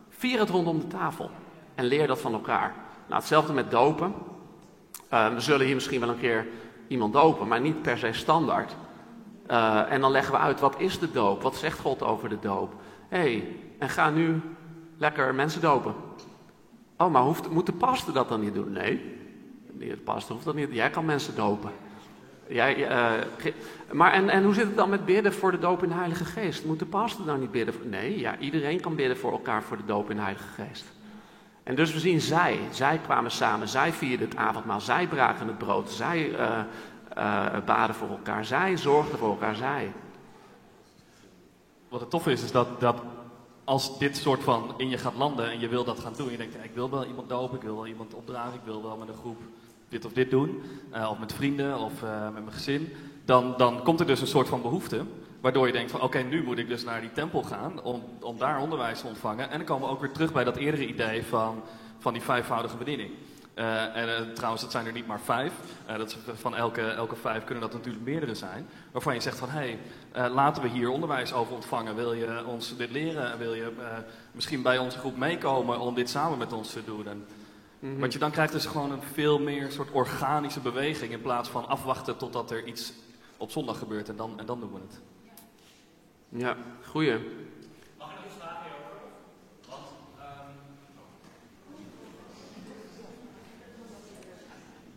[0.09, 1.31] vier het rondom de tafel
[1.75, 2.75] en leer dat van elkaar.
[3.07, 4.15] Nou, hetzelfde met dopen.
[5.09, 6.47] Eh, we zullen hier misschien wel een keer
[6.89, 8.77] iemand dopen, maar niet per se standaard.
[9.47, 11.43] Eh, en dan leggen we uit, wat is de doop?
[11.43, 12.75] Wat zegt God over de doop?
[13.09, 14.41] Hey, en ga nu
[14.97, 15.95] lekker mensen dopen.
[16.97, 18.73] Oh, maar hoeft, moet de pastor dat dan niet doen?
[18.73, 19.19] Nee,
[19.79, 20.69] de pastor hoeft dat niet.
[20.73, 21.71] Jij kan mensen dopen.
[22.49, 23.13] Jij, eh,
[23.93, 26.25] maar en, en hoe zit het dan met bidden voor de doop in de Heilige
[26.25, 26.65] Geest?
[26.65, 27.75] Moet de pastor dan niet bidden?
[27.75, 30.85] Voor, nee, ja, iedereen kan bidden voor elkaar voor de doop in de Heilige Geest.
[31.63, 35.59] En dus we zien zij, zij kwamen samen, zij vierden het avondmaal, zij braken het
[35.59, 39.93] brood, zij eh, baden voor elkaar, zij zorgden voor elkaar, zij.
[41.89, 43.03] Wat het tof is, is dat, dat
[43.65, 46.37] als dit soort van in je gaat landen en je wil dat gaan doen, je
[46.37, 49.09] denkt, ik wil wel iemand dopen, ik wil wel iemand opdragen, ik wil wel met
[49.09, 49.39] een groep
[49.89, 52.93] dit of dit doen, eh, of met vrienden of eh, met mijn gezin,
[53.25, 55.05] dan, dan komt er dus een soort van behoefte,
[55.41, 58.39] waardoor je denkt van oké, nu moet ik dus naar die tempel gaan om, om
[58.39, 59.51] daar onderwijs te ontvangen.
[59.51, 61.63] En dan komen we ook weer terug bij dat eerdere idee van,
[61.99, 63.11] van die vijfvoudige bediening.
[63.55, 65.53] Eh, en eh, trouwens, dat zijn er niet maar vijf.
[65.87, 68.69] Eh, dat is, van elke, elke vijf kunnen dat natuurlijk meerdere zijn.
[68.93, 69.77] Waarvan je zegt van, hé,
[70.13, 71.95] hey, laten we hier onderwijs over ontvangen.
[71.95, 73.39] Wil je ons dit leren?
[73.39, 73.73] Wil je
[74.33, 77.07] misschien bij onze groep meekomen om dit samen met ons te doen?
[77.09, 77.27] En,
[77.99, 81.13] Wat je dan krijgt is gewoon een veel meer soort organische beweging...
[81.13, 82.93] in plaats van afwachten totdat er iets
[83.37, 85.01] op zondag gebeurt en dan, en dan doen we het.
[86.29, 86.57] Ja,
[86.87, 87.19] goeie.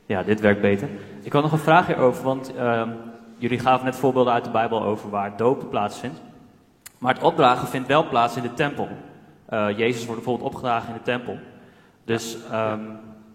[0.06, 0.90] Ja, dit werkt beter.
[1.22, 2.90] Ik had nog een vraag hierover, want ehm,
[3.38, 6.22] jullie gaven net voorbeelden uit de Bijbel over waar dopen plaatsvindt.
[6.98, 8.90] Maar het opdragen vindt wel plaats in de tempel.
[9.46, 11.40] Eh, Jezus wordt bijvoorbeeld opgedragen in de tempel.
[12.04, 12.82] Dus ehm,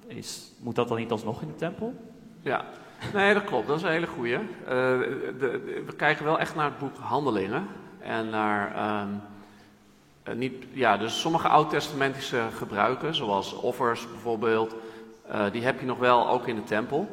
[0.07, 1.95] is, moet dat dan niet alsnog in de tempel?
[2.43, 2.65] Ja,
[3.15, 3.67] nee, dat klopt.
[3.67, 4.35] Dat is een hele goeie.
[4.35, 4.41] Eh,
[5.39, 7.67] de, we kijken wel echt naar het boek Handelingen.
[8.01, 9.09] En naar, ehm,
[10.23, 14.75] eh, niet, ja, dus sommige oud-testamentische gebruiken, zoals offers bijvoorbeeld,
[15.31, 17.09] eh, die heb je nog wel ook in de tempel.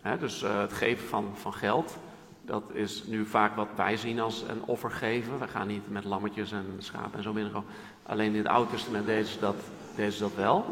[0.00, 1.96] Hè, dus eh, het geven van, van geld,
[2.42, 5.38] dat is nu vaak wat wij zien als een offer geven.
[5.38, 7.68] We gaan niet met lammetjes en schapen en zo binnenkomen.
[8.02, 9.56] Alleen in het Oude Testament deden ze dat,
[9.96, 10.64] deden dat wel.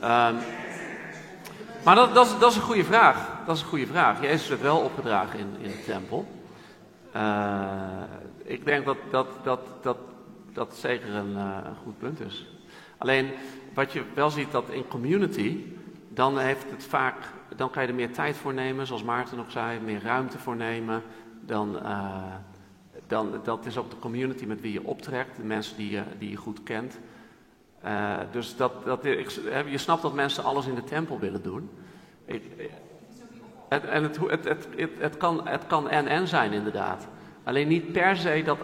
[0.00, 0.34] Ehm,
[1.84, 3.44] maar dat, dat, is, dat is een goede vraag.
[3.46, 4.22] Dat is een goede vraag.
[4.22, 6.26] Jezus werd wel opgedragen in, in de tempel.
[7.12, 8.02] Eh,
[8.42, 9.98] ik denk dat dat, dat, dat,
[10.52, 11.36] dat zeker een
[11.82, 12.46] goed punt is.
[12.98, 13.30] Alleen
[13.74, 15.78] wat je wel ziet dat in community,
[16.12, 17.16] dan heeft het vaak,
[17.56, 20.56] dan kan je er meer tijd voor nemen, zoals Maarten ook zei, meer ruimte voor
[20.56, 21.02] nemen.
[21.40, 22.34] Dan, eh,
[23.06, 26.30] dan, dat is ook de community met wie je optrekt, de mensen die je, die
[26.30, 26.98] je goed kent.
[27.80, 29.30] Eh, dus dat, dat, ik,
[29.66, 31.70] je snapt dat mensen alles in de tempel willen doen.
[32.24, 32.42] Ik,
[33.68, 34.68] het, en het, het, het,
[34.98, 37.08] het kan, het kan en en zijn inderdaad.
[37.44, 38.58] Alleen niet per se dat,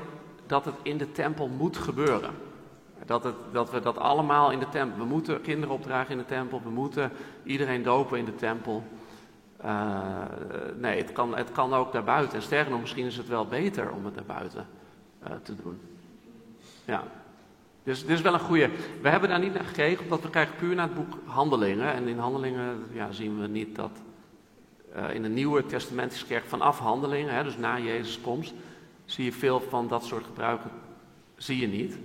[0.46, 2.45] dat het in de tempel moet gebeuren.
[3.06, 4.98] Dat, het, dat we dat allemaal in de tempel.
[4.98, 6.60] We moeten kinderen opdragen in de tempel.
[6.62, 7.12] We moeten
[7.44, 8.84] iedereen dopen in de tempel.
[9.56, 10.22] Eh,
[10.76, 12.36] nee, het kan, het kan ook daarbuiten.
[12.36, 14.66] En sterker nog, misschien is het wel beter om het daarbuiten
[15.22, 15.80] eh, te doen.
[16.84, 17.02] Ja.
[17.82, 18.70] Dus dit is wel een goede.
[19.02, 21.92] We hebben daar niet naar gekeken, omdat we kijken puur naar het boek Handelingen.
[21.92, 23.90] En in Handelingen ja, zien we niet dat
[24.92, 28.54] eh, in de Nieuwe Testamentische kerk vanaf Handelingen, hè, dus na Jezus' komst,
[29.04, 30.70] zie je veel van dat soort gebruiken,
[31.36, 31.98] zie je niet.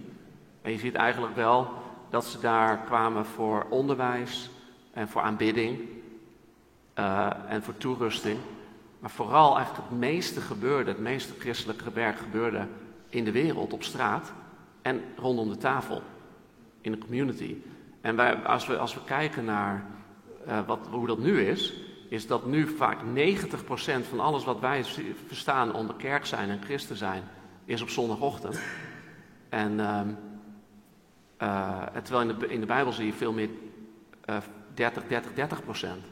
[0.61, 1.67] En je ziet eigenlijk wel
[2.09, 4.49] dat ze daar kwamen voor onderwijs
[4.93, 5.79] en voor aanbidding
[6.93, 8.37] eh, en voor toerusting.
[8.99, 12.67] Maar vooral eigenlijk het meeste gebeurde, het meeste christelijke werk gebeurde
[13.09, 14.31] in de wereld, op straat
[14.81, 16.01] en rondom de tafel,
[16.81, 17.55] in de community.
[18.01, 19.85] En als, we, als we kijken naar
[20.45, 21.73] eh, wat, hoe dat nu is,
[22.09, 24.83] is dat nu vaak 90% van alles wat wij
[25.27, 27.23] verstaan onder kerk zijn en christen zijn,
[27.65, 28.59] is op zondagochtend.
[29.49, 30.09] En ehm,
[31.41, 33.49] eh, terwijl in de, in de Bijbel zie je veel meer
[34.25, 34.37] eh
[34.73, 36.03] 30, 30, 30 procent.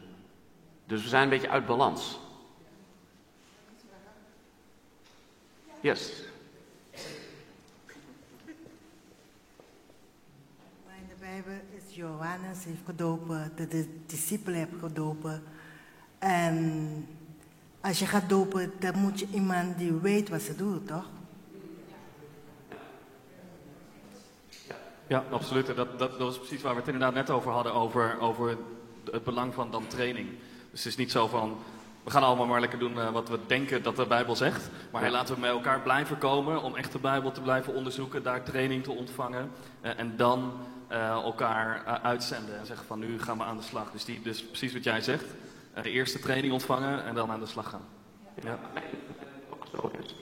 [0.86, 2.20] Dus we zijn een beetje uit balans.
[5.82, 6.24] Yes.
[10.86, 15.44] Maar in de Bijbel is Johannes heeft gedopen, de, de discipelen hebben gedopen.
[16.20, 17.08] En
[17.82, 21.10] als je gaat dopen, dan moet je iemand die weet wat ze doen, toch?
[25.10, 25.70] Ja, absoluut.
[25.70, 28.58] En dat, dat, dat was precies waar we het inderdaad net over hadden, over, over
[29.12, 30.30] het belang van dan training.
[30.72, 31.58] Dus het is niet zo van,
[32.04, 34.70] we gaan allemaal maar lekker doen eh, wat we denken dat de Bijbel zegt.
[34.92, 38.24] Maar hey, laten we met elkaar blijven komen om echt de Bijbel te blijven onderzoeken,
[38.24, 39.52] daar training te ontvangen.
[39.82, 40.52] eh, en dan
[40.88, 43.92] eh, elkaar uitzenden en zeggen van nu gaan we aan de slag.
[43.92, 45.26] Dus, die, dus precies wat jij zegt.
[45.82, 47.86] de eerste training ontvangen en dan aan de slag gaan.
[48.44, 48.60] Ja.
[49.50, 50.16] ook zo is.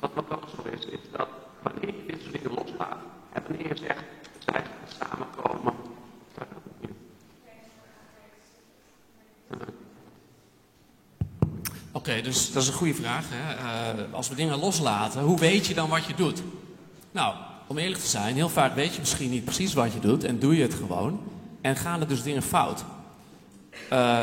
[0.00, 1.28] Wat, wat ook zo is, is dat
[1.62, 2.98] wanneer je dit soort dingen loslaat,
[3.34, 4.04] en wanneer je zegt,
[4.98, 5.72] samenkomen.
[11.92, 13.24] Oké, dus dat is een goede vraag.
[13.28, 13.54] Hè?
[13.54, 16.42] Eh, als we dingen loslaten, hoe weet je dan wat je doet?
[17.12, 17.34] Nou,
[17.66, 20.38] om eerlijk te zijn, heel vaak weet je misschien niet precies wat je doet en
[20.38, 21.20] doe je het gewoon.
[21.60, 22.84] En gaan er dus dingen fout.
[23.90, 24.20] Eh,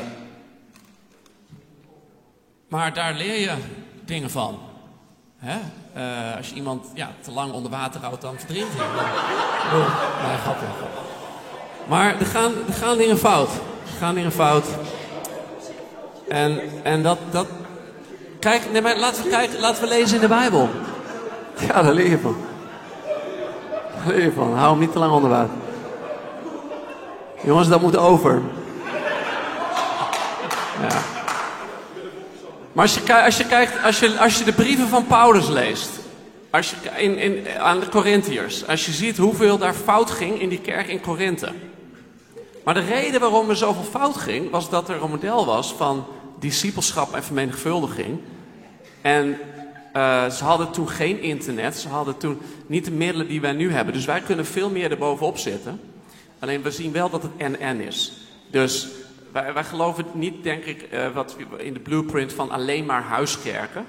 [2.68, 3.58] maar daar leer je
[4.06, 4.60] dingen van.
[5.44, 8.86] Eh, als je iemand ja, te lang onder water houdt, dan verdrinkt hij.
[9.80, 10.66] Oh, nee, grapje.
[11.88, 13.50] Maar er gaan, er gaan dingen fout.
[13.84, 14.66] Er gaan dingen fout.
[16.28, 17.48] En, en dat, dat.
[18.40, 20.70] Kijk, nee, maar laten we, kijken, laten we lezen in de Bijbel.
[21.60, 22.36] Ja, daar leer je van.
[23.96, 24.56] Daar leer je van.
[24.58, 25.54] Hou hem niet te lang onder water.
[27.44, 28.42] Jongens, dat moet over.
[30.82, 31.21] Ja.
[32.74, 33.84] Maar als je, als je kijkt,
[34.20, 35.90] als je de brieven van Paulus leest,
[36.50, 40.50] als je, in, in, aan de Corinthiërs, als je ziet hoeveel daar fout ging in
[40.50, 41.54] die kerk in Korinthe.
[42.64, 46.06] Maar de reden waarom er zoveel fout ging, was dat er een model was van
[46.40, 48.20] discipelschap en vermenigvuldiging.
[49.02, 49.38] En
[49.94, 53.72] eh, ze hadden toen geen internet, ze hadden toen niet de middelen die wij nu
[53.72, 53.94] hebben.
[53.94, 55.82] Dus wij kunnen veel meer erbovenop zitten.
[56.40, 58.14] Alleen we zien wel dat het NN is.
[58.52, 58.88] Dus
[59.32, 63.86] wij, wij geloven niet, denk ik, eh, wat in de blueprint van alleen maar huiskerken.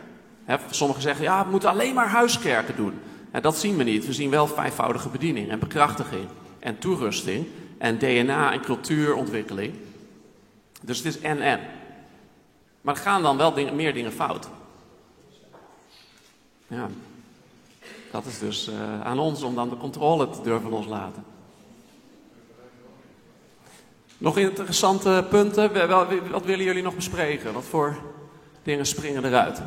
[0.70, 3.00] Sommigen zeggen, ja, we moeten alleen maar huiskerken doen.
[3.30, 4.06] En dat zien we niet.
[4.06, 6.26] We zien wel vijfvoudige bediening en bekrachtiging
[6.58, 7.46] en toerusting
[7.78, 9.74] en DNA en cultuurontwikkeling.
[10.82, 11.58] Dus het is NN.
[12.80, 14.48] Maar er gaan dan wel meer dingen fout.
[16.66, 16.88] Ja.
[18.10, 21.24] Dat is dus eh, aan ons om dan de controle te durven loslaten.
[24.22, 25.88] Nog interessante punten?
[26.30, 27.52] Wat willen jullie nog bespreken?
[27.52, 27.96] Wat voor
[28.62, 29.62] dingen springen eruit?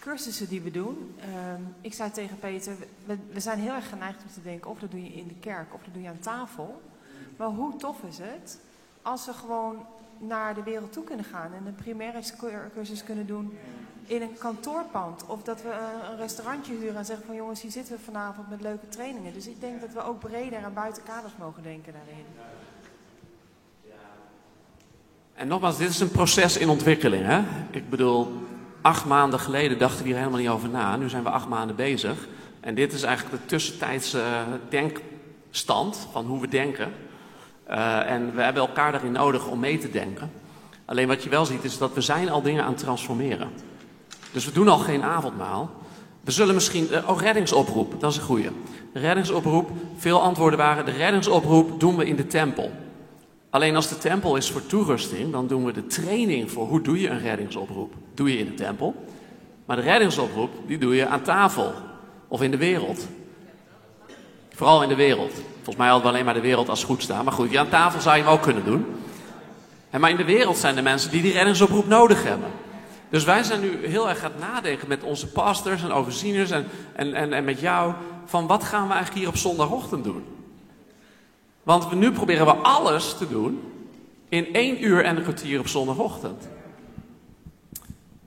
[0.00, 1.14] cursussen die we doen.
[1.20, 4.78] Ehm, ik zei tegen Peter, we, we zijn heel erg geneigd om te denken of
[4.78, 6.82] dat doe je in de kerk of dat doe je aan tafel.
[7.36, 8.58] Maar hoe tof is het
[9.02, 9.86] als we gewoon
[10.18, 13.58] naar de wereld toe kunnen gaan en een primaire cur- cursus kunnen doen
[14.06, 15.26] in een kantoorpand.
[15.26, 15.68] Of dat we
[16.10, 19.32] een, restaurantje huren en zeggen van jongens, hier zitten we vanavond met leuke trainingen.
[19.32, 22.24] Dus ik denk dat we ook breder en buiten kaders mogen denken daarin.
[25.34, 27.24] En nogmaals, dit is een proces in ontwikkeling.
[27.26, 27.42] Hè?
[27.70, 28.32] Ik bedoel,
[28.80, 30.96] acht maanden geleden dachten we hier helemaal niet over na.
[30.96, 32.28] Nu zijn we acht maanden bezig.
[32.60, 36.92] En dit is eigenlijk de tussentijdse eh, denkstand van hoe we denken.
[37.64, 40.30] Eh, en we hebben elkaar daarin nodig om mee te denken.
[40.84, 43.50] Alleen wat je wel ziet is dat we zijn al dingen aan het transformeren.
[44.34, 45.70] Dus we doen al geen avondmaal.
[46.20, 46.90] We zullen misschien...
[46.90, 48.50] eh, oh, reddingsoproep, dat is een goeie.
[48.92, 50.84] Reddingsoproep, veel antwoorden waren...
[50.84, 52.70] de reddingsoproep doen we in de tempel.
[53.50, 57.00] Alleen als de tempel is voor toerusting, dan doen we de training voor hoe doe
[57.00, 57.94] je een reddingsoproep.
[58.14, 58.94] Doe je in de tempel.
[59.64, 61.72] Maar de reddingsoproep, die doe je aan tafel.
[62.28, 63.06] Of in de wereld.
[64.54, 65.32] Vooral in de wereld.
[65.54, 67.24] Volgens mij hadden we alleen maar de wereld als goed staan.
[67.24, 68.86] Maar goed, ja, aan tafel zou je hem ook kunnen doen.
[69.90, 72.48] En maar in de wereld zijn er mensen die die reddingsoproep nodig hebben.
[73.14, 77.14] Dus wij zijn nu heel erg gaan nadenken met onze pastors en overzieners en, en,
[77.14, 77.92] en, en met jou.
[78.24, 80.24] Van wat gaan we eigenlijk hier op zondagochtend doen?
[81.62, 83.60] Want we, nu proberen we alles te doen
[84.28, 86.48] in één uur en een kwartier op zondagochtend.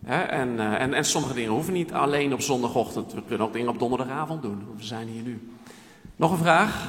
[0.05, 3.14] En, eh, en, en sommige dingen hoeven niet alleen op zondagochtend.
[3.14, 4.68] We kunnen ook dingen op donderdagavond doen.
[4.77, 5.51] We zijn hier nu.
[6.15, 6.88] Nog een vraag?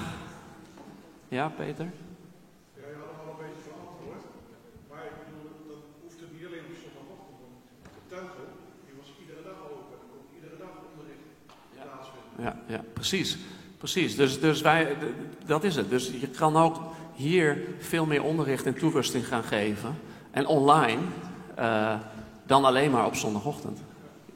[1.28, 1.84] Ja, Peter?
[1.84, 4.22] Ja, je had hem al een beetje verantwoord.
[4.90, 7.38] Maar ik bedoel, dat hoeft het niet alleen op zondagochtend.
[7.42, 8.46] Want de tempel,
[8.86, 9.96] die was iedere dag open.
[9.96, 11.28] Er kon iedere dag onderricht
[11.74, 12.27] plaatsvinden.
[12.38, 13.38] Ja, ja precies.
[13.78, 14.16] precies.
[14.16, 14.96] Dus, dus wij,
[15.46, 15.90] dat is het.
[15.90, 16.80] Dus je kan ook
[17.14, 19.98] hier veel meer onderricht en toerusting gaan geven.
[20.30, 21.00] En online
[21.54, 21.94] eh,
[22.46, 23.80] dan alleen maar op zondagochtend.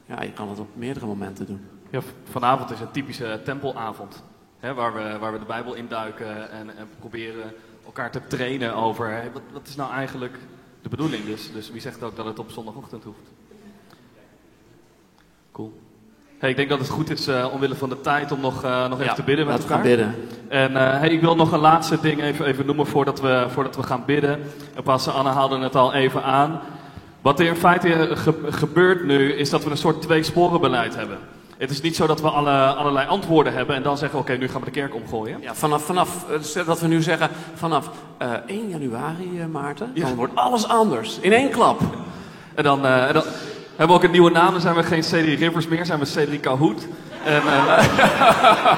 [0.05, 1.65] Ja, je kan het op meerdere momenten doen.
[1.89, 4.23] Ja, vanavond is een typische tempelavond.
[4.59, 7.53] Hè, waar, we, waar we de Bijbel induiken en, en proberen
[7.85, 10.37] elkaar te trainen over wat, wat is nou eigenlijk
[10.81, 11.25] de bedoeling.
[11.25, 13.31] Dus, dus wie zegt ook dat het op zondagochtend hoeft.
[15.51, 15.82] Cool.
[16.43, 18.89] Hey, ik denk dat het goed is, eh, omwille van de tijd, om nog, eh,
[18.89, 19.97] nog even te bidden met laten we elkaar.
[19.97, 20.15] gaan bidden.
[20.47, 23.75] En eh, hey, ik wil nog een laatste ding even, even noemen voordat we, voordat
[23.75, 24.39] we gaan bidden.
[24.75, 26.59] En Pastor Anne haalde het al even aan.
[27.21, 31.17] Wat er in feite ge- gebeurt nu, is dat we een soort twee-sporen-beleid hebben.
[31.57, 34.47] Het is niet zo dat we alle, allerlei antwoorden hebben en dan zeggen, oké, nu
[34.49, 35.37] gaan we de kerk omgooien.
[35.41, 36.25] Ja, vanaf, vanaf
[36.65, 41.17] dat we nu zeggen, vanaf eh 1 januari, Maarten, dan wordt alles anders.
[41.19, 41.79] In één klap.
[42.55, 43.23] En dan, en dan
[43.75, 46.05] hebben we ook een nieuwe naam, dan zijn we geen Cedric Rivers meer, zijn we
[46.05, 46.87] Cedric Kahoot.
[47.25, 48.77] En, eh,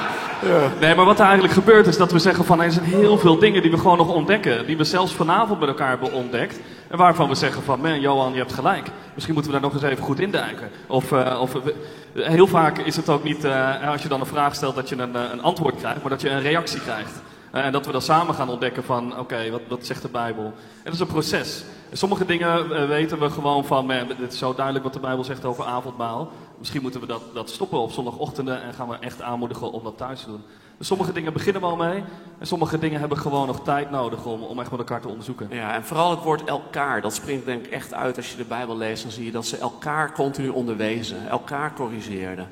[0.80, 3.38] Nee, maar wat er eigenlijk gebeurt is dat we zeggen van er zijn heel veel
[3.38, 4.66] dingen die we gewoon nog ontdekken.
[4.66, 6.60] Die we zelfs vanavond met elkaar hebben ontdekt.
[6.88, 8.88] En waarvan we zeggen van, man, Johan, je hebt gelijk.
[9.14, 10.68] Misschien moeten we daar nog eens even goed induiken.
[10.86, 11.74] Of, eh, of we-
[12.14, 14.96] heel vaak is het ook niet, eh, als je dan een vraag stelt, dat je
[14.98, 17.12] een, een antwoord krijgt, maar dat je een reactie krijgt.
[17.50, 20.44] En dat we dan samen gaan ontdekken van, oké, wat, wat zegt de Bijbel?
[20.44, 20.52] En
[20.84, 21.64] dat is een proces.
[21.92, 25.24] Sommige dingen eh, weten we gewoon van, man, het is zo duidelijk wat de Bijbel
[25.24, 26.30] zegt over avondmaal.
[26.58, 29.96] Misschien moeten we dat, dat stoppen op zondagochtenden en gaan we echt aanmoedigen om dat
[29.96, 30.42] thuis te doen.
[30.78, 32.02] Dus sommige dingen beginnen we al mee.
[32.38, 35.48] En sommige dingen hebben gewoon nog tijd nodig om, om echt met elkaar te onderzoeken.
[35.50, 38.44] Ja, en vooral het woord elkaar, dat springt denk ik echt uit als je de
[38.44, 39.02] Bijbel leest.
[39.02, 42.48] Dan zie je dat ze elkaar continu onderwezen, elkaar corrigeerden.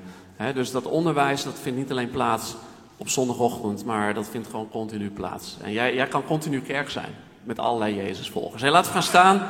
[0.55, 2.55] Dus dat onderwijs, dat vindt niet alleen plaats
[2.97, 5.57] op zondagochtend, maar dat vindt gewoon continu plaats.
[5.63, 7.15] En jij, jij kan continu kerk zijn
[7.45, 8.63] met allerlei Jezusvolgers.
[8.63, 9.43] Hey, laten we gaan staan,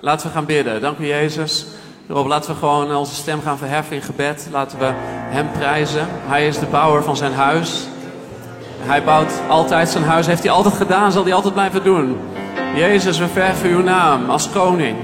[0.00, 0.80] laten we gaan bidden.
[0.80, 1.66] Dank u Jezus.
[2.08, 4.48] Rob, laten we gewoon onze stem gaan verheffen in gebed.
[4.52, 6.06] Laten we Hem prijzen.
[6.08, 7.86] Hij is de bouwer van zijn huis.
[8.80, 12.16] Hij bouwt altijd zijn huis, heeft hij altijd gedaan, zal hij altijd blijven doen.
[12.74, 14.96] Jezus, we verheffen uw naam als koning.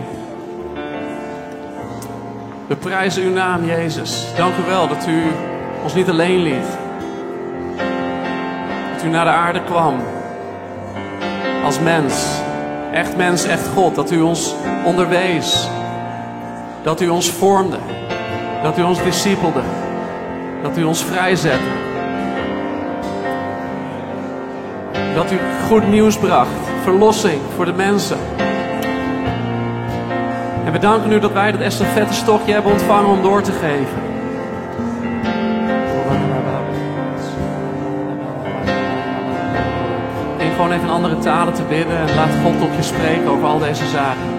[2.67, 4.25] We prijzen uw naam, Jezus.
[4.37, 5.23] Dank u wel dat u
[5.83, 6.79] ons niet alleen liet.
[8.95, 10.16] Dat u naar de aarde kwam.
[11.67, 12.41] Als mens.
[12.93, 13.95] Echt mens, echt God.
[13.95, 15.69] Dat u ons onderwees.
[16.83, 17.77] Dat u ons vormde.
[18.63, 19.61] Dat u ons discipelde.
[20.63, 21.71] Dat u ons vrijzette.
[25.15, 25.39] Dat u
[25.69, 26.51] goed nieuws bracht.
[26.83, 28.19] Verlossing voor de mensen.
[30.65, 34.06] En we danken u dat wij dat estafette stokje hebben ontvangen om door te geven.
[40.67, 43.59] Gewoon even in andere talen te bidden en laat God tot je spreken over al
[43.59, 44.35] deze zaken.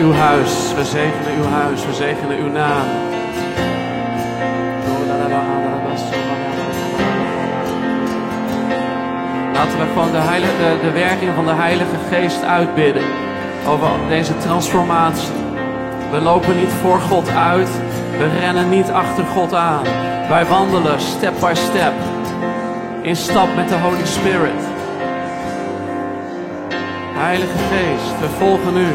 [0.00, 3.13] Uw huis, we zegenen uw huis, we zegenen uw naam.
[9.64, 13.02] Laten we gewoon de, de, de werking van de Heilige Geest uitbidden
[13.68, 15.32] over deze transformatie.
[16.10, 17.68] We lopen niet voor God uit,
[18.18, 19.82] we rennen niet achter God aan.
[20.28, 21.92] Wij wandelen step by step,
[23.02, 24.62] in stap met de Holy Spirit.
[27.14, 28.92] Heilige Geest, we volgen u.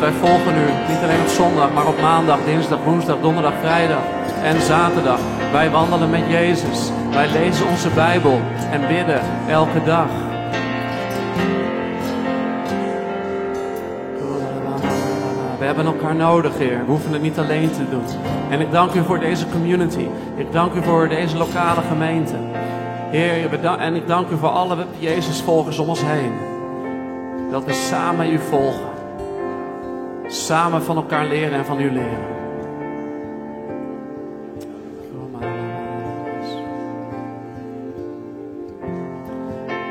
[0.00, 4.02] Wij volgen u niet alleen op zondag, maar op maandag, dinsdag, woensdag, donderdag, vrijdag
[4.42, 5.20] en zaterdag.
[5.52, 6.90] Wij wandelen met Jezus.
[7.10, 10.06] Wij lezen onze Bijbel en bidden elke dag.
[15.58, 16.78] We hebben elkaar nodig, Heer.
[16.78, 18.04] We hoeven het niet alleen te doen.
[18.50, 20.06] En ik dank u voor deze community.
[20.36, 22.34] Ik dank u voor deze lokale gemeente.
[23.10, 26.32] Heer, en ik dank u voor alle Jezusvolgers om ons heen.
[27.50, 28.97] Dat we samen u volgen.
[30.28, 32.36] Samen van elkaar leren en van u leren.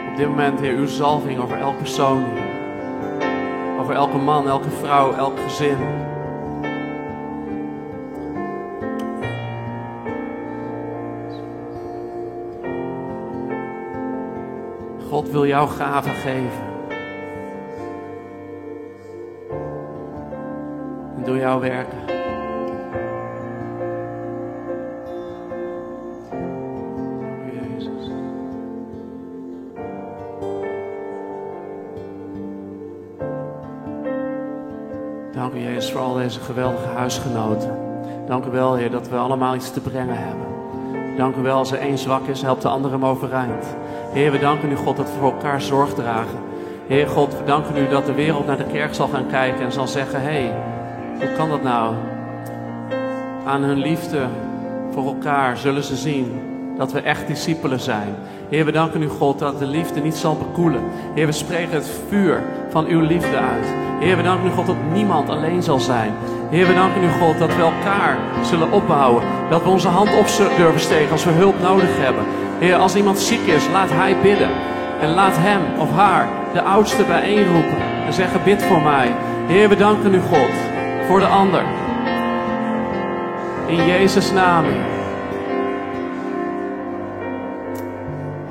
[0.10, 2.24] Op dit moment, Heer, uw zalving over elk persoon.
[3.80, 5.78] Over elke man, elke vrouw, elk gezin.
[15.10, 16.67] God wil jou gaven geven.
[21.28, 21.98] Door jou werken.
[27.22, 28.10] Dank u, Jezus.
[35.34, 37.78] Dank u, Jezus, voor al deze geweldige huisgenoten.
[38.28, 40.46] Dank u wel, Heer, dat we allemaal iets te brengen hebben.
[41.18, 43.66] Dank u wel, als er één zwak is, helpt de ander hem overeind.
[44.12, 46.40] Heer, we danken u, God, dat we voor elkaar zorg dragen.
[46.88, 49.72] Heer God, we danken u dat de wereld naar de kerk zal gaan kijken en
[49.72, 50.54] zal zeggen: hé, hey,
[51.20, 51.96] hoe kan dat nou?
[53.46, 54.28] Aan hun liefde
[54.92, 56.42] voor elkaar zullen ze zien
[56.78, 58.16] dat we echt discipelen zijn.
[58.50, 60.82] Heer, we danken u, God, dat de liefde niet zal bekoelen.
[61.14, 63.66] Heer, we spreken het vuur van uw liefde uit.
[64.00, 66.12] Heer, we danken u, God, dat niemand alleen zal zijn.
[66.50, 69.24] Heer, we danken u, God, dat we elkaar zullen opbouwen.
[69.50, 70.26] Dat we onze hand op
[70.58, 72.24] durven steken als we hulp nodig hebben.
[72.60, 74.50] Heer, als iemand ziek is, laat hij bidden.
[75.02, 77.78] En laat hem of haar, de oudste, bijeenroepen.
[78.06, 79.12] En zeggen, bid voor mij.
[79.48, 80.77] Heer, we danken u, God,
[81.08, 81.64] voor de ander.
[83.68, 84.66] In Jezus' naam.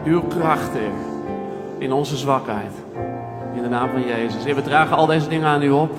[0.04, 0.90] Uw kracht, Heer.
[1.78, 2.72] In onze zwakheid.
[3.54, 4.44] In de naam van Jezus.
[4.44, 5.92] Heer, we dragen al deze dingen aan u op.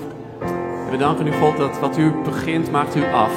[0.84, 3.32] En we danken u, God, dat wat u begint, maakt u af.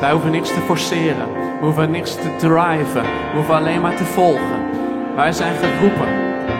[0.00, 1.26] Wij hoeven niks te forceren.
[1.58, 3.02] We hoeven niks te driven.
[3.02, 4.60] We hoeven alleen maar te volgen.
[5.16, 6.08] Wij zijn geroepen.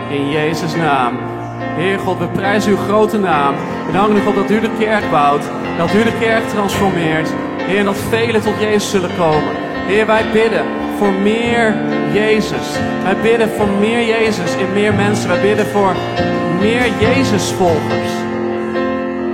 [0.09, 1.17] In Jezus' naam.
[1.59, 3.55] Heer God, we prijzen uw grote naam.
[3.85, 5.43] We danken u, God, dat u de kerk bouwt.
[5.77, 7.29] Dat u de kerk transformeert.
[7.57, 9.53] Heer, dat velen tot Jezus zullen komen.
[9.87, 10.65] Heer, wij bidden
[10.97, 11.75] voor meer
[12.13, 12.67] Jezus.
[13.03, 15.29] Wij bidden voor meer Jezus in meer mensen.
[15.29, 15.95] Wij bidden voor
[16.59, 18.11] meer Jezus-volgers.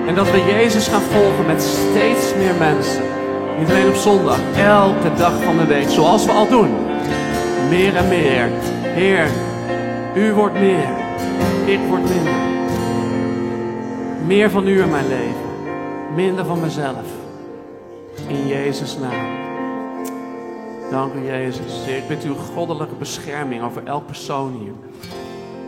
[0.08, 3.04] En dat we Jezus gaan volgen met steeds meer mensen.
[3.60, 6.70] Niet alleen op zondag, elke dag van de week, zoals we al doen.
[7.70, 8.50] Meer en meer.
[8.82, 9.28] Heer,
[10.16, 10.90] u wordt meer,
[11.66, 12.34] ik word minder.
[14.26, 15.41] Meer van u in mijn leven,
[16.16, 17.06] minder van mezelf.
[18.28, 19.40] In Jezus' naam.
[20.92, 21.88] Dank u Jezus.
[21.88, 24.74] Ik bid uw goddelijke bescherming over elk persoon hier.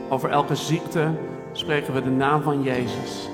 [0.10, 1.12] Over elke ziekte
[1.52, 3.30] spreken we de naam van Jezus.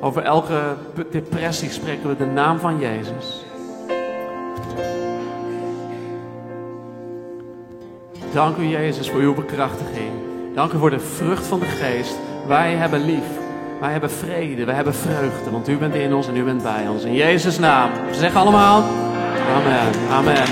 [0.00, 0.74] Over elke
[1.10, 3.44] depressie spreken we de naam van Jezus.
[8.32, 10.12] Dank u Jezus voor uw bekrachtiging.
[10.54, 12.18] Dank u voor de vrucht van de geest.
[12.46, 13.47] Wij hebben lief.
[13.80, 14.64] Wij hebben vrede.
[14.64, 15.50] Wij hebben vreugde.
[15.50, 17.04] Want u bent in ons en u bent bij ons.
[17.04, 17.90] In Jezus' naam.
[18.12, 18.82] Ze zeggen allemaal.
[19.54, 20.10] Amen.
[20.10, 20.44] Amen.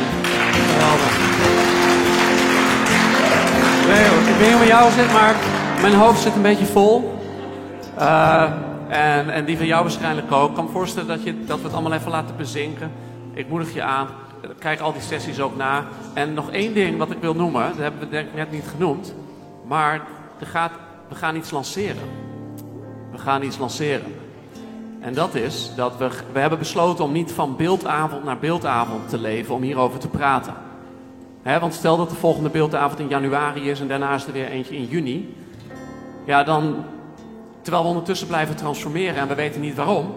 [4.28, 5.34] Ik weet niet hoe jou zit, maar
[5.80, 7.18] mijn hoofd zit een beetje vol.
[7.98, 8.42] Uh,
[8.88, 10.48] en, en die van jou waarschijnlijk ook.
[10.48, 12.92] Ik kan me voorstellen dat, je, dat we het allemaal even laten bezinken.
[13.34, 14.08] Ik moedig je aan.
[14.58, 15.84] Kijk al die sessies ook na.
[16.14, 17.68] En nog één ding wat ik wil noemen.
[17.68, 19.14] Dat hebben we net niet genoemd.
[19.66, 20.00] Maar
[20.38, 20.72] er gaat,
[21.08, 22.25] we gaan iets lanceren.
[23.16, 24.14] We gaan iets lanceren.
[25.00, 29.18] En dat is dat we, we hebben besloten om niet van beeldavond naar beeldavond te
[29.18, 29.54] leven.
[29.54, 30.54] Om hierover te praten.
[31.42, 34.76] Want stel dat de volgende beeldavond in januari is en daarna is er weer eentje
[34.76, 35.36] in juni.
[36.24, 36.84] Ja, dan,
[37.60, 40.14] terwijl we ondertussen blijven transformeren en we weten niet waarom,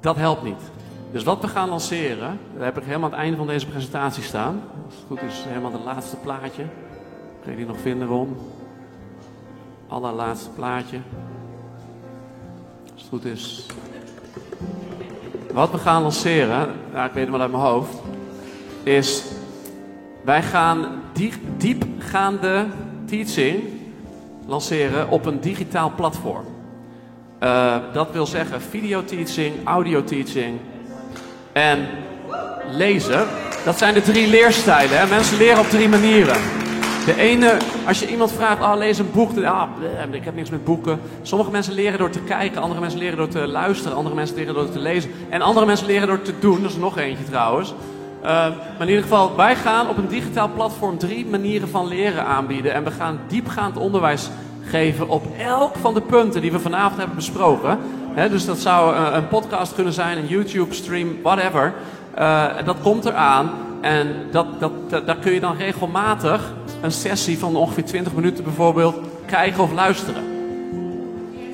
[0.00, 0.70] dat helpt niet.
[1.12, 4.22] Dus wat we gaan lanceren, dat heb ik helemaal aan het einde van deze presentatie
[4.22, 4.62] staan.
[4.86, 6.64] Als het goed is, helemaal het laatste plaatje.
[7.42, 8.36] Kun je die nog vinden, Ron?
[9.88, 10.98] Allerlaatste plaatje.
[13.00, 13.66] Als het goed is.
[15.52, 17.94] Wat we gaan lanceren, ja, ik weet het wel uit mijn hoofd,
[18.82, 19.22] is
[20.24, 22.66] wij gaan diep, diepgaande
[23.06, 23.62] teaching
[24.46, 26.44] lanceren op een digitaal platform.
[27.42, 30.58] Uh, dat wil zeggen videoteaching, audioteaching
[31.52, 31.88] en
[32.70, 33.26] lezen.
[33.64, 34.98] Dat zijn de drie leerstijlen.
[34.98, 35.06] Hè?
[35.06, 36.59] Mensen leren op drie manieren.
[37.04, 37.56] De ene,
[37.86, 39.44] als je iemand vraagt, oh, lees een boek.
[39.44, 39.62] Ah,
[40.10, 41.00] ik heb niks met boeken.
[41.22, 44.54] Sommige mensen leren door te kijken, andere mensen leren door te luisteren, andere mensen leren
[44.54, 45.10] door te lezen.
[45.28, 46.62] En andere mensen leren door te doen.
[46.62, 47.74] Dat is nog eentje trouwens.
[48.22, 52.24] Uh, maar in ieder geval, wij gaan op een digitaal platform drie manieren van leren
[52.24, 52.72] aanbieden.
[52.72, 54.30] En we gaan diepgaand onderwijs
[54.64, 57.78] geven op elk van de punten die we vanavond hebben besproken.
[58.30, 61.72] Dus dat zou een, een, podcast kunnen zijn, een YouTube-stream, whatever.
[62.18, 63.50] Uh, dat komt eraan.
[63.80, 68.44] En dat, dat, dat, daar kun je dan regelmatig een sessie van ongeveer 20 minuten
[68.44, 68.96] bijvoorbeeld
[69.26, 70.22] kijken of luisteren.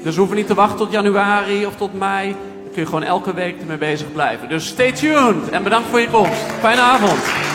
[0.02, 2.28] Dus we hoeven niet te wachten tot januari of tot mei.
[2.28, 4.48] Dan kun je gewoon elke week ermee bezig blijven.
[4.48, 6.40] Dus stay tuned en bedankt voor je komst.
[6.60, 7.45] Fijne avond.